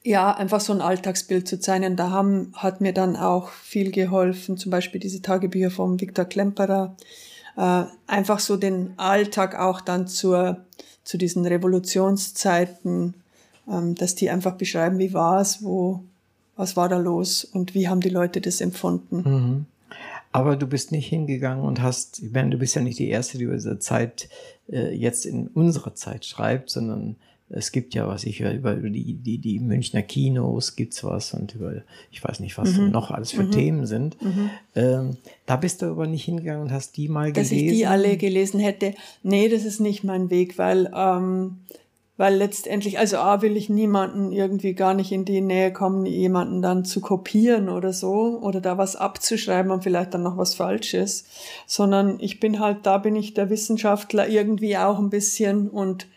ja, 0.04 0.32
einfach 0.34 0.62
so 0.62 0.74
ein 0.74 0.82
Alltagsbild 0.82 1.48
zu 1.48 1.60
zeichnen. 1.60 1.98
Da 1.98 2.10
haben, 2.12 2.54
hat 2.56 2.80
mir 2.80 2.94
dann 2.94 3.18
auch 3.18 3.50
viel 3.50 3.92
geholfen, 3.92 4.58
zum 4.58 4.72
Beispiel 4.72 5.02
diese 5.02 5.22
Tagebücher 5.22 5.70
vom 5.70 6.00
Viktor 6.00 6.26
Klemperer, 6.26 6.96
äh, 7.58 7.84
einfach 8.08 8.40
so 8.40 8.58
den 8.58 8.94
Alltag 8.98 9.60
auch 9.60 9.82
dann 9.82 10.08
zur, 10.08 10.66
zu 11.04 11.18
diesen 11.18 11.46
Revolutionszeiten, 11.46 13.16
ähm, 13.70 13.96
dass 13.96 14.16
die 14.16 14.30
einfach 14.30 14.56
beschreiben, 14.56 15.00
wie 15.00 15.14
war 15.14 15.42
es, 15.42 15.64
wo, 15.64 16.04
was 16.56 16.76
war 16.78 16.90
da 16.90 16.98
los 16.98 17.44
und 17.44 17.74
wie 17.74 17.88
haben 17.88 18.02
die 18.02 18.10
Leute 18.10 18.42
das 18.42 18.62
empfunden. 18.62 19.18
Mhm. 19.18 19.66
Aber 20.34 20.56
du 20.56 20.66
bist 20.66 20.92
nicht 20.92 21.08
hingegangen 21.08 21.66
und 21.66 21.82
hast, 21.82 22.20
ich 22.20 22.32
meine, 22.32 22.52
du 22.52 22.58
bist 22.58 22.76
ja 22.76 22.82
nicht 22.82 23.00
die 23.00 23.10
Erste, 23.10 23.38
die 23.38 23.44
über 23.44 23.56
diese 23.56 23.80
Zeit 23.80 24.30
äh, 24.70 24.96
jetzt 24.96 25.26
in 25.26 25.48
unserer 25.48 25.94
Zeit 25.94 26.26
schreibt, 26.26 26.70
sondern 26.70 27.18
es 27.54 27.72
gibt 27.72 27.94
ja 27.94 28.08
was, 28.08 28.24
ich 28.24 28.40
höre 28.40 28.54
über 28.54 28.76
die, 28.76 29.14
die, 29.14 29.38
die 29.38 29.60
Münchner 29.60 30.02
Kinos 30.02 30.76
gibt's 30.76 31.04
was 31.04 31.34
und 31.34 31.56
über, 31.56 31.74
ich 32.12 32.24
weiß 32.24 32.40
nicht, 32.40 32.58
was 32.58 32.78
mhm. 32.78 32.92
noch 32.92 33.12
alles 33.12 33.32
für 33.32 33.44
mhm. 33.44 33.52
Themen 33.52 33.86
sind. 33.86 34.22
Mhm. 34.22 34.50
Ähm, 34.76 35.18
da 35.46 35.58
bist 35.58 35.82
du 35.82 35.88
aber 35.88 36.08
nicht 36.08 36.24
hingegangen 36.24 36.62
und 36.62 36.72
hast 36.72 36.96
die 36.96 37.10
mal 37.10 37.34
Dass 37.34 37.50
gelesen. 37.50 37.66
Dass 37.68 37.74
ich 37.74 37.80
die 37.80 37.86
alle 37.88 38.18
gelesen 38.18 38.60
hätte. 38.60 38.94
Nee, 39.24 39.50
das 39.50 39.66
ist 39.66 39.82
nicht 39.82 40.04
mein 40.04 40.30
Weg, 40.30 40.58
weil, 40.58 40.92
ähm, 40.96 41.58
weil 42.16 42.36
letztendlich, 42.36 43.00
also 43.00 43.18
A, 43.18 43.42
will 43.42 43.58
ich 43.58 43.70
niemanden 43.70 44.32
irgendwie 44.32 44.74
gar 44.74 44.94
nicht 44.94 45.12
in 45.12 45.26
die 45.26 45.42
Nähe 45.42 45.74
kommen, 45.74 46.06
jemanden 46.06 46.62
dann 46.62 46.86
zu 46.86 47.02
kopieren 47.02 47.68
oder 47.68 47.92
so, 47.92 48.40
oder 48.42 48.62
da 48.62 48.78
was 48.78 48.96
abzuschreiben 48.96 49.72
und 49.72 49.84
vielleicht 49.84 50.14
dann 50.14 50.24
noch 50.24 50.38
was 50.38 50.56
Falsches, 50.56 51.26
sondern 51.66 52.18
ich 52.22 52.40
bin 52.40 52.62
halt, 52.62 52.86
da 52.86 52.98
bin 52.98 53.18
ich 53.18 53.34
der 53.34 53.50
Wissenschaftler 53.50 54.30
irgendwie 54.30 54.78
auch 54.78 55.00
ein 55.00 55.10
bisschen 55.10 55.70
und 55.70 56.08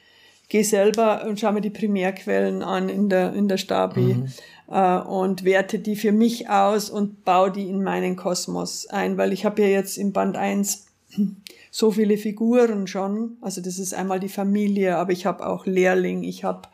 gehe 0.48 0.64
selber 0.64 1.26
und 1.26 1.40
schaue 1.40 1.52
mir 1.52 1.60
die 1.60 1.70
Primärquellen 1.70 2.62
an 2.62 2.88
in 2.88 3.08
der, 3.08 3.32
in 3.32 3.48
der 3.48 3.56
Stabi 3.56 4.14
mhm. 4.14 4.26
äh, 4.70 4.98
und 4.98 5.44
werte 5.44 5.78
die 5.78 5.96
für 5.96 6.12
mich 6.12 6.48
aus 6.48 6.90
und 6.90 7.24
baue 7.24 7.50
die 7.50 7.68
in 7.68 7.82
meinen 7.82 8.16
Kosmos 8.16 8.86
ein, 8.86 9.16
weil 9.16 9.32
ich 9.32 9.44
habe 9.44 9.62
ja 9.62 9.68
jetzt 9.68 9.96
im 9.96 10.12
Band 10.12 10.36
1 10.36 10.86
so 11.70 11.90
viele 11.90 12.18
Figuren 12.18 12.86
schon. 12.86 13.36
Also 13.40 13.60
das 13.60 13.78
ist 13.78 13.94
einmal 13.94 14.20
die 14.20 14.28
Familie, 14.28 14.96
aber 14.96 15.12
ich 15.12 15.26
habe 15.26 15.46
auch 15.46 15.66
Lehrling, 15.66 16.22
ich 16.22 16.44
habe 16.44 16.68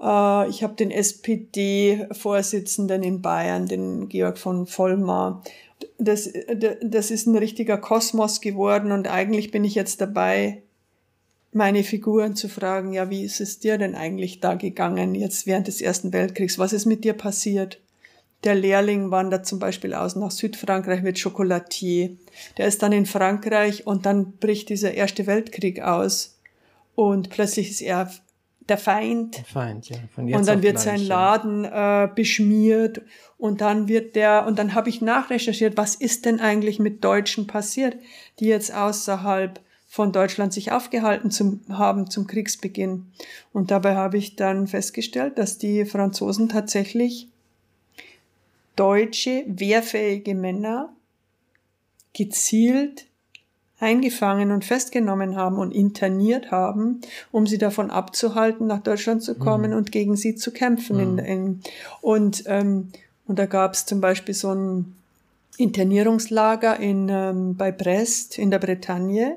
äh, 0.00 0.48
ich 0.48 0.62
habe 0.62 0.74
den 0.74 0.90
SPD-Vorsitzenden 0.90 3.02
in 3.02 3.22
Bayern, 3.22 3.66
den 3.66 4.08
Georg 4.08 4.38
von 4.38 4.66
Vollmar. 4.66 5.42
Das, 5.98 6.30
das 6.80 7.10
ist 7.10 7.26
ein 7.26 7.36
richtiger 7.36 7.76
Kosmos 7.76 8.40
geworden 8.40 8.92
und 8.92 9.08
eigentlich 9.08 9.50
bin 9.50 9.64
ich 9.64 9.74
jetzt 9.74 10.00
dabei, 10.00 10.62
meine 11.52 11.84
Figuren 11.84 12.34
zu 12.34 12.48
fragen, 12.48 12.92
ja, 12.92 13.10
wie 13.10 13.24
ist 13.24 13.40
es 13.40 13.58
dir 13.58 13.78
denn 13.78 13.94
eigentlich 13.94 14.40
da 14.40 14.54
gegangen 14.54 15.14
jetzt 15.14 15.46
während 15.46 15.66
des 15.66 15.80
Ersten 15.80 16.12
Weltkriegs? 16.12 16.58
Was 16.58 16.72
ist 16.72 16.86
mit 16.86 17.04
dir 17.04 17.12
passiert? 17.12 17.78
der 18.44 18.54
Lehrling 18.54 19.10
wandert 19.10 19.46
zum 19.46 19.58
Beispiel 19.58 19.94
aus 19.94 20.16
nach 20.16 20.30
Südfrankreich, 20.30 21.02
wird 21.04 21.22
Chocolatier. 21.22 22.16
Der 22.56 22.66
ist 22.66 22.82
dann 22.82 22.92
in 22.92 23.06
Frankreich 23.06 23.86
und 23.86 24.06
dann 24.06 24.32
bricht 24.32 24.68
dieser 24.68 24.94
Erste 24.94 25.26
Weltkrieg 25.26 25.80
aus. 25.80 26.38
Und 26.94 27.30
plötzlich 27.30 27.70
ist 27.70 27.82
er 27.82 28.10
der 28.68 28.78
Feind. 28.78 29.36
Der 29.38 29.44
Feind, 29.44 29.88
ja. 29.88 29.96
Von 30.14 30.26
jetzt 30.28 30.38
und 30.38 30.48
dann 30.48 30.62
wird 30.62 30.74
gleich, 30.74 30.84
sein 30.84 31.06
Laden 31.06 31.64
äh, 31.64 32.08
beschmiert 32.14 33.02
und 33.38 33.60
dann 33.60 33.88
wird 33.88 34.16
der 34.16 34.46
und 34.46 34.58
dann 34.58 34.74
habe 34.74 34.88
ich 34.88 35.00
nachrecherchiert, 35.00 35.76
was 35.76 35.94
ist 35.94 36.26
denn 36.26 36.40
eigentlich 36.40 36.78
mit 36.78 37.04
Deutschen 37.04 37.46
passiert, 37.46 37.96
die 38.38 38.46
jetzt 38.46 38.74
außerhalb 38.74 39.60
von 39.92 40.10
Deutschland 40.10 40.54
sich 40.54 40.72
aufgehalten 40.72 41.30
zum, 41.30 41.60
haben 41.68 42.08
zum 42.08 42.26
Kriegsbeginn. 42.26 43.12
Und 43.52 43.70
dabei 43.70 43.94
habe 43.94 44.16
ich 44.16 44.36
dann 44.36 44.66
festgestellt, 44.66 45.36
dass 45.36 45.58
die 45.58 45.84
Franzosen 45.84 46.48
tatsächlich 46.48 47.28
deutsche 48.74 49.44
wehrfähige 49.46 50.34
Männer 50.34 50.94
gezielt 52.14 53.04
eingefangen 53.80 54.50
und 54.50 54.64
festgenommen 54.64 55.36
haben 55.36 55.58
und 55.58 55.72
interniert 55.72 56.50
haben, 56.50 57.02
um 57.30 57.46
sie 57.46 57.58
davon 57.58 57.90
abzuhalten, 57.90 58.66
nach 58.66 58.82
Deutschland 58.82 59.22
zu 59.22 59.34
kommen 59.34 59.72
mhm. 59.72 59.76
und 59.76 59.92
gegen 59.92 60.16
sie 60.16 60.36
zu 60.36 60.52
kämpfen. 60.52 60.96
Mhm. 60.96 61.02
In, 61.02 61.18
in, 61.18 61.60
und, 62.00 62.44
ähm, 62.46 62.92
und 63.26 63.38
da 63.38 63.44
gab 63.44 63.74
es 63.74 63.84
zum 63.84 64.00
Beispiel 64.00 64.34
so 64.34 64.54
ein 64.54 64.96
Internierungslager 65.58 66.80
in, 66.80 67.10
ähm, 67.10 67.56
bei 67.56 67.70
Brest 67.70 68.38
in 68.38 68.50
der 68.50 68.58
Bretagne, 68.58 69.36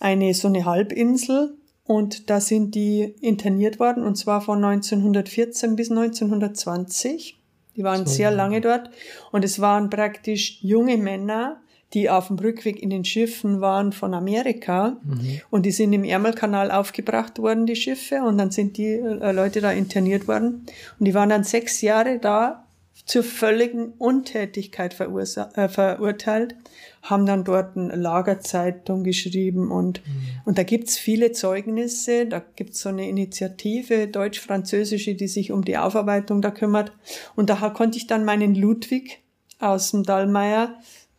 eine 0.00 0.34
so 0.34 0.48
eine 0.48 0.64
Halbinsel. 0.64 1.54
Und 1.86 2.30
da 2.30 2.40
sind 2.40 2.74
die 2.74 3.14
interniert 3.20 3.78
worden, 3.78 4.04
und 4.04 4.16
zwar 4.16 4.40
von 4.40 4.64
1914 4.64 5.76
bis 5.76 5.90
1920. 5.90 7.38
Die 7.76 7.84
waren 7.84 8.06
so, 8.06 8.12
sehr 8.12 8.30
lange 8.30 8.62
dort. 8.62 8.88
Und 9.32 9.44
es 9.44 9.60
waren 9.60 9.90
praktisch 9.90 10.58
junge 10.62 10.96
Männer, 10.96 11.60
die 11.94 12.10
auf 12.10 12.26
dem 12.26 12.38
Rückweg 12.38 12.82
in 12.82 12.90
den 12.90 13.04
Schiffen 13.04 13.60
waren 13.60 13.92
von 13.92 14.14
Amerika 14.14 14.96
mhm. 15.02 15.40
und 15.50 15.64
die 15.64 15.70
sind 15.70 15.92
im 15.92 16.04
Ärmelkanal 16.04 16.70
aufgebracht 16.70 17.38
worden, 17.38 17.66
die 17.66 17.76
Schiffe, 17.76 18.22
und 18.22 18.36
dann 18.36 18.50
sind 18.50 18.76
die 18.76 18.94
äh, 18.94 19.32
Leute 19.32 19.60
da 19.60 19.70
interniert 19.70 20.26
worden 20.26 20.66
und 20.98 21.06
die 21.06 21.14
waren 21.14 21.28
dann 21.28 21.44
sechs 21.44 21.80
Jahre 21.80 22.18
da 22.18 22.64
zur 23.06 23.22
völligen 23.22 23.92
Untätigkeit 23.98 24.98
äh, 24.98 25.68
verurteilt, 25.68 26.56
haben 27.04 27.24
dann 27.26 27.44
dort 27.44 27.76
eine 27.76 27.94
Lagerzeitung 27.94 29.04
geschrieben 29.04 29.70
und, 29.70 30.04
mhm. 30.04 30.40
und 30.44 30.58
da 30.58 30.64
gibt's 30.64 30.98
viele 30.98 31.30
Zeugnisse, 31.30 32.26
da 32.26 32.42
gibt's 32.56 32.80
so 32.80 32.88
eine 32.88 33.08
Initiative, 33.08 34.08
deutsch-französische, 34.08 35.14
die 35.14 35.28
sich 35.28 35.52
um 35.52 35.64
die 35.64 35.78
Aufarbeitung 35.78 36.42
da 36.42 36.50
kümmert 36.50 36.92
und 37.36 37.48
da 37.50 37.70
konnte 37.70 37.96
ich 37.98 38.08
dann 38.08 38.24
meinen 38.24 38.56
Ludwig 38.56 39.20
aus 39.60 39.92
dem 39.92 40.02
Dallmayr 40.02 40.74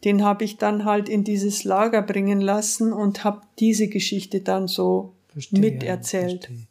den 0.05 0.23
habe 0.23 0.43
ich 0.43 0.57
dann 0.57 0.85
halt 0.85 1.09
in 1.09 1.23
dieses 1.23 1.63
Lager 1.63 2.03
bringen 2.03 2.39
lassen 2.39 2.93
und 2.93 3.23
habe 3.23 3.41
diese 3.59 3.87
Geschichte 3.87 4.39
dann 4.39 4.67
so 4.67 5.13
verstehe, 5.29 5.59
miterzählt. 5.59 6.45
Verstehe. 6.45 6.67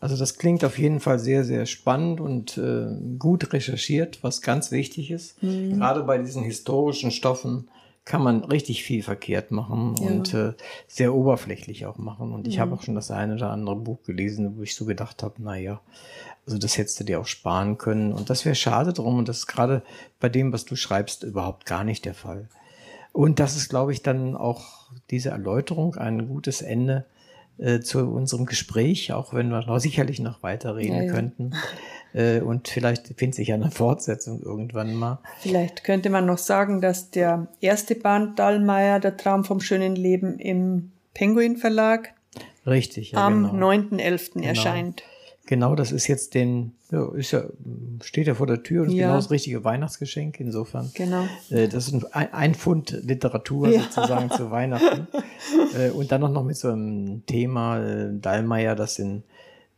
Also 0.00 0.16
das 0.16 0.38
klingt 0.38 0.64
auf 0.64 0.78
jeden 0.78 0.98
Fall 0.98 1.18
sehr, 1.18 1.44
sehr 1.44 1.66
spannend 1.66 2.22
und 2.22 2.56
äh, 2.56 2.86
gut 3.18 3.52
recherchiert, 3.52 4.20
was 4.22 4.40
ganz 4.40 4.72
wichtig 4.72 5.10
ist. 5.10 5.42
Mhm. 5.42 5.74
Gerade 5.74 6.04
bei 6.04 6.16
diesen 6.16 6.42
historischen 6.42 7.10
Stoffen 7.10 7.68
kann 8.10 8.24
man 8.24 8.42
richtig 8.42 8.82
viel 8.82 9.04
verkehrt 9.04 9.52
machen 9.52 9.94
ja. 10.00 10.08
und 10.08 10.34
äh, 10.34 10.54
sehr 10.88 11.14
oberflächlich 11.14 11.86
auch 11.86 11.96
machen. 11.96 12.32
Und 12.32 12.48
ich 12.48 12.56
mhm. 12.56 12.60
habe 12.62 12.74
auch 12.74 12.82
schon 12.82 12.96
das 12.96 13.12
eine 13.12 13.34
oder 13.34 13.50
andere 13.50 13.76
Buch 13.76 14.02
gelesen, 14.02 14.56
wo 14.56 14.62
ich 14.62 14.74
so 14.74 14.84
gedacht 14.84 15.22
habe, 15.22 15.34
na 15.38 15.56
ja, 15.56 15.80
also 16.44 16.58
das 16.58 16.76
hättest 16.76 16.98
du 16.98 17.04
dir 17.04 17.20
auch 17.20 17.26
sparen 17.26 17.78
können. 17.78 18.12
Und 18.12 18.28
das 18.28 18.44
wäre 18.44 18.56
schade 18.56 18.92
drum. 18.92 19.18
Und 19.18 19.28
das 19.28 19.38
ist 19.38 19.46
gerade 19.46 19.84
bei 20.18 20.28
dem, 20.28 20.52
was 20.52 20.64
du 20.64 20.74
schreibst, 20.74 21.22
überhaupt 21.22 21.66
gar 21.66 21.84
nicht 21.84 22.04
der 22.04 22.14
Fall. 22.14 22.48
Und 23.12 23.38
das 23.38 23.54
ist, 23.54 23.68
glaube 23.68 23.92
ich, 23.92 24.02
dann 24.02 24.36
auch 24.36 24.90
diese 25.10 25.30
Erläuterung 25.30 25.94
ein 25.94 26.26
gutes 26.26 26.62
Ende 26.62 27.06
äh, 27.58 27.78
zu 27.78 28.08
unserem 28.08 28.44
Gespräch, 28.44 29.12
auch 29.12 29.32
wenn 29.32 29.50
wir 29.50 29.64
noch 29.64 29.78
sicherlich 29.78 30.18
noch 30.18 30.42
weiterreden 30.42 30.96
ja, 30.96 31.02
ja. 31.04 31.12
könnten. 31.12 31.52
Äh, 32.12 32.40
und 32.40 32.68
vielleicht 32.68 33.08
findet 33.16 33.34
sich 33.34 33.52
eine 33.52 33.70
Fortsetzung 33.70 34.42
irgendwann 34.42 34.94
mal. 34.94 35.18
Vielleicht 35.40 35.84
könnte 35.84 36.10
man 36.10 36.26
noch 36.26 36.38
sagen, 36.38 36.80
dass 36.80 37.10
der 37.10 37.48
erste 37.60 37.94
Band 37.94 38.38
Dallmayr, 38.38 39.00
Der 39.00 39.16
Traum 39.16 39.44
vom 39.44 39.60
schönen 39.60 39.96
Leben 39.96 40.38
im 40.38 40.92
Penguin 41.14 41.56
Verlag, 41.56 42.14
Richtig, 42.66 43.12
ja, 43.12 43.26
am 43.26 43.50
genau. 43.50 43.70
9.11. 43.70 44.32
Genau. 44.34 44.46
erscheint. 44.46 45.02
Genau, 45.46 45.74
das 45.74 45.90
ist 45.90 46.06
jetzt 46.06 46.34
den, 46.34 46.74
ja, 46.92 47.12
ist 47.12 47.32
ja, 47.32 47.42
steht 48.02 48.28
ja 48.28 48.34
vor 48.34 48.46
der 48.46 48.62
Tür 48.62 48.82
und 48.82 48.90
ist 48.90 48.94
ja. 48.94 49.06
genau 49.06 49.16
das 49.16 49.30
richtige 49.30 49.64
Weihnachtsgeschenk. 49.64 50.38
Insofern. 50.38 50.90
Genau. 50.94 51.24
Äh, 51.50 51.66
das 51.66 51.88
ist 51.88 52.14
ein, 52.14 52.32
ein 52.32 52.54
Pfund 52.54 52.92
Literatur 53.02 53.68
ja. 53.68 53.82
sozusagen 53.82 54.30
zu 54.30 54.50
Weihnachten. 54.50 55.08
Äh, 55.76 55.90
und 55.90 56.12
dann 56.12 56.20
noch 56.20 56.44
mit 56.44 56.56
so 56.56 56.68
einem 56.68 57.24
Thema, 57.26 57.80
äh, 57.80 58.10
Dallmayr, 58.12 58.74
das 58.74 58.98
in 58.98 59.22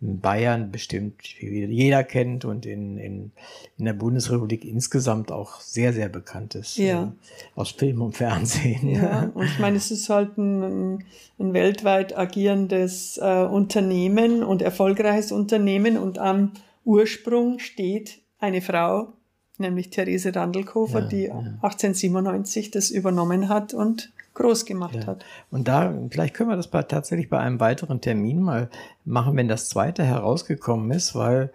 in 0.03 0.21
Bayern 0.21 0.73
bestimmt 0.73 1.23
jeder 1.41 2.03
kennt 2.03 2.45
und 2.45 2.67
in, 2.67 2.99
in, 2.99 3.31
in 3.79 3.85
der 3.85 3.93
Bundesrepublik 3.93 4.65
insgesamt 4.65 5.31
auch 5.31 5.61
sehr, 5.61 5.93
sehr 5.93 6.09
bekannt 6.09 6.57
ist. 6.57 6.77
Ja. 6.77 7.05
Äh, 7.05 7.09
aus 7.55 7.71
Film 7.71 8.03
und 8.03 8.17
Fernsehen. 8.17 8.89
Ja, 8.89 9.31
und 9.35 9.45
ich 9.45 9.59
meine, 9.61 9.77
es 9.77 9.93
ist 9.93 10.09
halt 10.09 10.37
ein, 10.39 11.05
ein 11.39 11.53
weltweit 11.53 12.19
agierendes 12.19 13.19
äh, 13.19 13.45
Unternehmen 13.45 14.43
und 14.43 14.61
erfolgreiches 14.61 15.31
Unternehmen 15.31 15.97
und 15.97 16.19
am 16.19 16.53
Ursprung 16.85 17.61
steht 17.61 18.23
eine 18.41 18.61
Frau, 18.61 19.13
nämlich 19.59 19.91
Therese 19.91 20.35
Randelkofer, 20.35 21.03
ja, 21.03 21.07
die 21.07 21.25
ja. 21.27 21.37
1897 21.63 22.73
das 22.73 22.91
übernommen 22.91 23.49
hat 23.49 23.73
und 23.73 24.13
groß 24.35 24.65
gemacht 24.65 24.97
ja. 24.97 25.07
hat. 25.07 25.25
Und 25.51 25.69
da, 25.69 25.93
vielleicht 26.11 26.35
können 26.35 26.51
wir 26.51 26.57
das 26.57 26.69
bei, 26.69 26.83
tatsächlich 26.83 27.29
bei 27.29 27.39
einem 27.39 27.61
weiteren 27.61 28.01
Termin 28.01 28.41
mal 28.41 28.71
machen, 29.05 29.37
wenn 29.37 29.49
das 29.49 29.69
zweite 29.69 30.05
herausgekommen 30.05 30.91
ist, 30.91 31.15
weil 31.15 31.53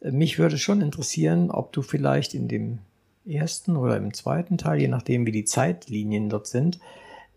äh, 0.00 0.10
mich 0.10 0.38
würde 0.38 0.58
schon 0.58 0.80
interessieren, 0.80 1.50
ob 1.50 1.72
du 1.72 1.82
vielleicht 1.82 2.34
in 2.34 2.48
dem 2.48 2.78
ersten 3.26 3.76
oder 3.76 3.96
im 3.96 4.14
zweiten 4.14 4.58
Teil, 4.58 4.80
je 4.80 4.88
nachdem 4.88 5.26
wie 5.26 5.32
die 5.32 5.44
Zeitlinien 5.44 6.28
dort 6.28 6.46
sind, 6.46 6.78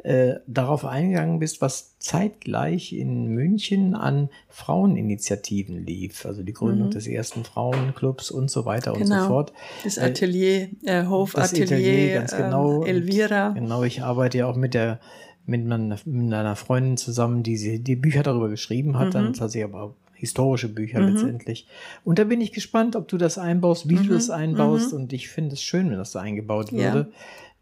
äh, 0.04 0.40
darauf 0.48 0.86
eingegangen 0.86 1.40
bist, 1.40 1.62
was 1.62 1.98
zeitgleich 2.00 2.94
in 2.94 3.28
München 3.28 3.94
an 3.94 4.30
Fraueninitiativen 4.50 5.86
lief, 5.86 6.26
also 6.26 6.42
die 6.42 6.54
Gründung 6.54 6.88
mhm. 6.88 6.92
des 6.92 7.08
ersten 7.08 7.44
Frauenclubs 7.44 8.32
und 8.32 8.50
so 8.50 8.66
weiter 8.66 8.94
genau. 8.94 9.02
und 9.02 9.08
so 9.08 9.14
genau. 9.14 9.28
fort. 9.28 9.54
Das 9.84 9.98
äh, 9.98 10.02
Atelier, 10.02 10.70
äh, 10.84 11.06
Hofatelier, 11.06 12.16
ganz 12.16 12.36
genau. 12.36 12.84
Äh, 12.84 12.90
Elvira. 12.90 13.50
Und, 13.50 13.56
genau, 13.56 13.84
ich 13.84 14.02
arbeite 14.02 14.40
ja 14.40 14.48
auch 14.48 14.56
mit 14.56 14.74
der 14.74 15.00
mit 15.46 15.66
meiner, 15.66 15.98
mit 16.06 16.34
einer 16.34 16.56
Freundin 16.56 16.98
zusammen, 16.98 17.44
die 17.44 17.58
sie 17.58 17.80
die 17.80 17.96
Bücher 17.96 18.24
darüber 18.24 18.50
geschrieben 18.50 18.98
hat, 18.98 19.08
mhm. 19.08 19.12
dann 19.12 19.34
tatsächlich 19.34 19.74
aber 19.74 19.96
historische 20.14 20.70
Bücher 20.70 21.00
mhm. 21.00 21.14
letztendlich. 21.14 21.68
Und 22.04 22.20
da 22.20 22.24
bin 22.24 22.42
ich 22.42 22.52
gespannt, 22.52 22.96
ob 22.96 23.08
du 23.08 23.18
das 23.18 23.38
einbaust, 23.38 23.90
wie 23.90 23.96
du 23.96 24.14
das 24.14 24.28
mhm. 24.28 24.34
einbaust. 24.34 24.94
Mhm. 24.94 25.00
Und 25.00 25.14
ich 25.14 25.30
finde 25.30 25.54
es 25.54 25.62
schön, 25.62 25.90
wenn 25.90 25.98
das 25.98 26.12
so 26.12 26.20
eingebaut 26.20 26.72
würde. 26.72 27.12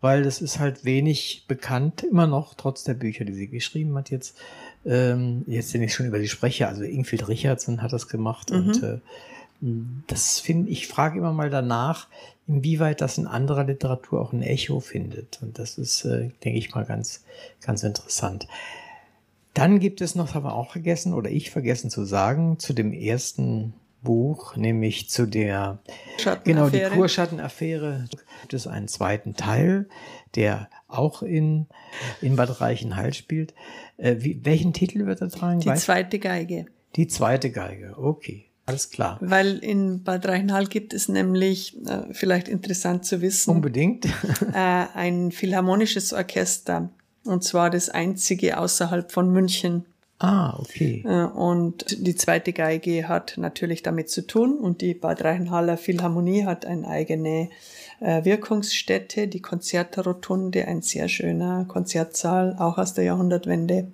Weil 0.01 0.23
das 0.23 0.41
ist 0.41 0.59
halt 0.59 0.85
wenig 0.85 1.45
bekannt, 1.47 2.03
immer 2.03 2.25
noch, 2.25 2.53
trotz 2.53 2.83
der 2.83 2.93
Bücher, 2.93 3.25
die 3.25 3.33
sie 3.33 3.47
geschrieben 3.47 3.97
hat 3.97 4.11
jetzt. 4.11 4.37
Ähm, 4.85 5.43
jetzt, 5.45 5.73
wenn 5.73 5.83
ich 5.83 5.93
schon 5.93 6.05
über 6.05 6.19
die 6.19 6.29
spreche, 6.29 6.67
also 6.67 6.83
Ingrid 6.83 7.27
Richardson 7.27 7.81
hat 7.81 7.91
das 7.91 8.07
gemacht 8.07 8.51
mhm. 8.51 8.57
und 8.57 8.83
äh, 8.83 8.99
das 10.07 10.39
finde 10.39 10.69
ich, 10.69 10.87
frage 10.87 11.19
immer 11.19 11.33
mal 11.33 11.49
danach, 11.49 12.07
inwieweit 12.47 13.01
das 13.01 13.17
in 13.17 13.27
anderer 13.27 13.65
Literatur 13.65 14.21
auch 14.21 14.31
ein 14.31 14.41
Echo 14.41 14.79
findet. 14.79 15.39
Und 15.41 15.59
das 15.59 15.77
ist, 15.77 16.05
äh, 16.05 16.29
denke 16.43 16.57
ich 16.57 16.73
mal, 16.73 16.85
ganz, 16.85 17.23
ganz 17.61 17.83
interessant. 17.83 18.47
Dann 19.53 19.79
gibt 19.79 19.99
es 20.01 20.15
noch, 20.15 20.33
haben 20.33 20.45
wir 20.45 20.53
auch 20.53 20.71
vergessen, 20.71 21.13
oder 21.13 21.29
ich 21.29 21.51
vergessen 21.51 21.89
zu 21.89 22.05
sagen, 22.05 22.57
zu 22.59 22.73
dem 22.73 22.93
ersten 22.93 23.73
Buch, 24.01 24.55
nämlich 24.55 25.09
zu 25.09 25.25
der 25.25 25.79
genau 26.43 26.69
die 26.69 26.81
Kurschattenaffäre. 26.81 28.05
Gibt 28.41 28.53
es 28.53 28.67
einen 28.67 28.87
zweiten 28.87 29.35
Teil, 29.35 29.89
der 30.35 30.69
auch 30.87 31.21
in 31.21 31.67
in 32.21 32.35
Bad 32.35 32.61
Reichenhall 32.61 33.13
spielt. 33.13 33.53
Äh, 33.97 34.17
wie, 34.19 34.39
welchen 34.43 34.73
Titel 34.73 35.05
wird 35.05 35.21
er 35.21 35.29
tragen? 35.29 35.59
Die 35.59 35.67
weißt? 35.67 35.83
zweite 35.83 36.19
Geige. 36.19 36.65
Die 36.95 37.07
zweite 37.07 37.51
Geige. 37.51 37.95
Okay. 37.97 38.45
Alles 38.65 38.91
klar. 38.91 39.17
Weil 39.19 39.57
in 39.57 40.03
Bad 40.03 40.27
Reichenhall 40.27 40.67
gibt 40.67 40.93
es 40.93 41.09
nämlich, 41.09 41.75
äh, 41.87 42.13
vielleicht 42.13 42.47
interessant 42.47 43.03
zu 43.03 43.19
wissen. 43.21 43.49
Unbedingt. 43.49 44.05
äh, 44.53 44.85
ein 44.93 45.31
philharmonisches 45.31 46.13
Orchester. 46.13 46.89
Und 47.23 47.43
zwar 47.43 47.71
das 47.71 47.89
einzige 47.89 48.59
außerhalb 48.59 49.11
von 49.11 49.31
München. 49.31 49.85
Ah, 50.19 50.59
okay. 50.59 51.01
Äh, 51.05 51.23
und 51.23 52.05
die 52.05 52.15
zweite 52.15 52.51
Geige 52.51 53.07
hat 53.07 53.35
natürlich 53.37 53.83
damit 53.83 54.09
zu 54.09 54.27
tun 54.27 54.57
und 54.57 54.81
die 54.81 54.93
Bad 54.93 55.23
Reichenhaller 55.23 55.77
Philharmonie 55.77 56.43
hat 56.43 56.65
eine 56.65 56.87
eigene 56.87 57.49
äh, 58.01 58.25
Wirkungsstätte, 58.25 59.29
die 59.29 59.41
Konzertrotunde, 59.41 60.67
ein 60.67 60.81
sehr 60.81 61.07
schöner 61.07 61.63
Konzertsaal, 61.69 62.57
auch 62.59 62.77
aus 62.77 62.93
der 62.93 63.05
Jahrhundertwende. 63.05 63.87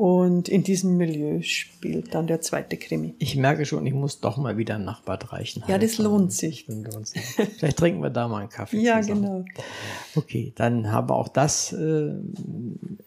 Und 0.00 0.48
in 0.48 0.62
diesem 0.62 0.96
Milieu 0.96 1.42
spielt 1.42 2.14
dann 2.14 2.26
der 2.26 2.40
zweite 2.40 2.78
Krimi. 2.78 3.12
Ich 3.18 3.36
merke 3.36 3.66
schon, 3.66 3.84
ich 3.84 3.92
muss 3.92 4.18
doch 4.18 4.38
mal 4.38 4.56
wieder 4.56 4.78
nach 4.78 5.02
Bad 5.02 5.30
Reichenhall. 5.30 5.70
Ja, 5.70 5.76
das 5.76 5.98
lohnt 5.98 6.32
sich. 6.32 6.64
Vielleicht 7.58 7.76
trinken 7.76 8.02
wir 8.02 8.08
da 8.08 8.26
mal 8.26 8.38
einen 8.38 8.48
Kaffee. 8.48 8.78
ja, 8.78 9.02
zusammen. 9.02 9.22
genau. 9.22 9.44
Okay, 10.14 10.54
dann 10.56 10.90
haben 10.90 11.10
wir 11.10 11.16
auch 11.16 11.28
das 11.28 11.74
äh, 11.74 12.14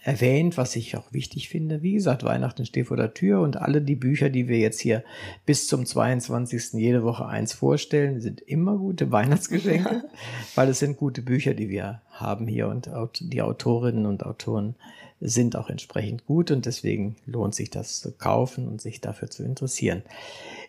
erwähnt, 0.02 0.56
was 0.56 0.76
ich 0.76 0.96
auch 0.96 1.12
wichtig 1.12 1.50
finde. 1.50 1.82
Wie 1.82 1.94
gesagt, 1.94 2.24
Weihnachten 2.24 2.64
steht 2.64 2.86
vor 2.86 2.98
der 2.98 3.16
Tür 3.16 3.42
und 3.42 3.58
alle 3.58 3.82
die 3.82 3.96
Bücher, 3.96 4.30
die 4.30 4.48
wir 4.48 4.60
jetzt 4.60 4.80
hier 4.80 5.04
bis 5.48 5.68
zum 5.68 5.88
22. 5.88 6.74
jede 6.74 7.02
Woche 7.02 7.26
eins 7.26 7.54
vorstellen, 7.54 8.22
sind 8.22 8.40
immer 8.40 8.78
gute 8.78 9.12
Weihnachtsgeschenke, 9.12 10.04
weil 10.54 10.70
es 10.70 10.78
sind 10.78 10.98
gute 10.98 11.24
Bücher, 11.24 11.56
die 11.56 11.70
wir 11.70 12.04
haben 12.12 12.46
hier 12.46 12.68
und 12.68 12.88
die 13.20 13.42
Autorinnen 13.42 14.06
und 14.06 14.24
Autoren 14.24 14.76
sind 15.26 15.56
auch 15.56 15.70
entsprechend 15.70 16.26
gut 16.26 16.52
und 16.52 16.66
deswegen 16.66 17.16
lohnt 17.26 17.56
sich 17.56 17.70
das 17.70 18.02
zu 18.02 18.12
kaufen 18.12 18.68
und 18.68 18.82
sich 18.82 19.00
dafür 19.00 19.30
zu 19.30 19.44
interessieren. 19.44 20.04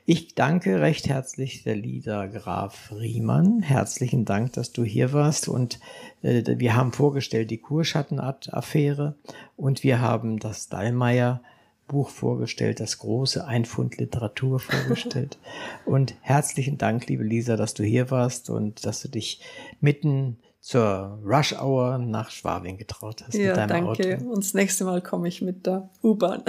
Ich 0.07 0.35
danke 0.35 0.81
recht 0.81 1.09
herzlich 1.09 1.65
der 1.65 1.77
Lieder 1.77 2.29
Graf 2.29 2.93
Riemann. 2.93 3.63
Herzlichen 3.63 4.25
Dank, 4.25 4.53
dass 4.53 4.71
du 4.71 4.85
hier 4.85 5.13
warst 5.13 5.49
und 5.49 5.81
äh, 6.23 6.43
wir 6.59 6.77
haben 6.77 6.93
vorgestellt 6.93 7.51
die 7.51 7.59
Kurschatten-Affäre 7.59 9.17
und 9.57 9.83
wir 9.83 10.01
haben 10.01 10.39
das 10.39 10.69
Dallmayr 10.69 11.41
Buch 11.89 12.09
vorgestellt, 12.09 12.81
das 12.81 12.99
große 12.99 13.47
Einfund 13.47 13.99
Literatur 13.99 14.61
vorgestellt. 14.61 15.39
und 15.85 16.15
herzlichen 16.21 16.79
Dank, 16.79 17.09
liebe 17.09 17.25
Lisa, 17.25 17.57
dass 17.57 17.75
du 17.75 17.83
hier 17.83 18.11
warst 18.11 18.51
und 18.51 18.87
dass 18.87 19.03
du 19.03 19.09
dich 19.09 19.41
mitten 19.81 20.39
zur 20.65 21.21
Rush 21.23 21.53
Hour 21.53 21.99
nach 21.99 22.31
Schwabing 22.31 22.79
getraut 22.79 23.23
hast. 23.23 23.35
Ja, 23.35 23.49
mit 23.49 23.57
deinem 23.59 23.69
danke. 23.69 24.17
Auto. 24.17 24.31
Und 24.31 24.39
das 24.39 24.55
nächste 24.55 24.85
Mal 24.87 25.03
komme 25.03 25.29
ich 25.29 25.43
mit 25.43 25.67
der 25.67 25.91
U-Bahn. 26.03 26.43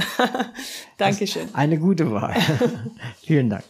Dankeschön. 0.97 1.53
Eine 1.53 1.77
gute 1.77 2.09
Wahl. 2.09 2.33
Vielen 3.21 3.49
Dank. 3.49 3.65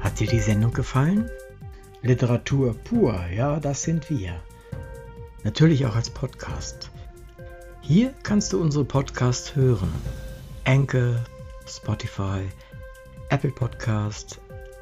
Hat 0.00 0.18
dir 0.18 0.26
die 0.26 0.40
Sendung 0.40 0.72
gefallen? 0.72 1.30
Literatur 2.02 2.74
pur, 2.74 3.14
ja, 3.32 3.60
das 3.60 3.84
sind 3.84 4.10
wir. 4.10 4.42
Natürlich 5.44 5.86
auch 5.86 5.94
als 5.94 6.10
Podcast. 6.10 6.90
Hier 7.80 8.12
kannst 8.24 8.52
du 8.52 8.60
unsere 8.60 8.84
Podcasts 8.84 9.54
hören. 9.54 9.92
Anchor, 10.64 11.24
Spotify, 11.64 12.40
Apple 13.28 13.52
Podcast, 13.52 14.40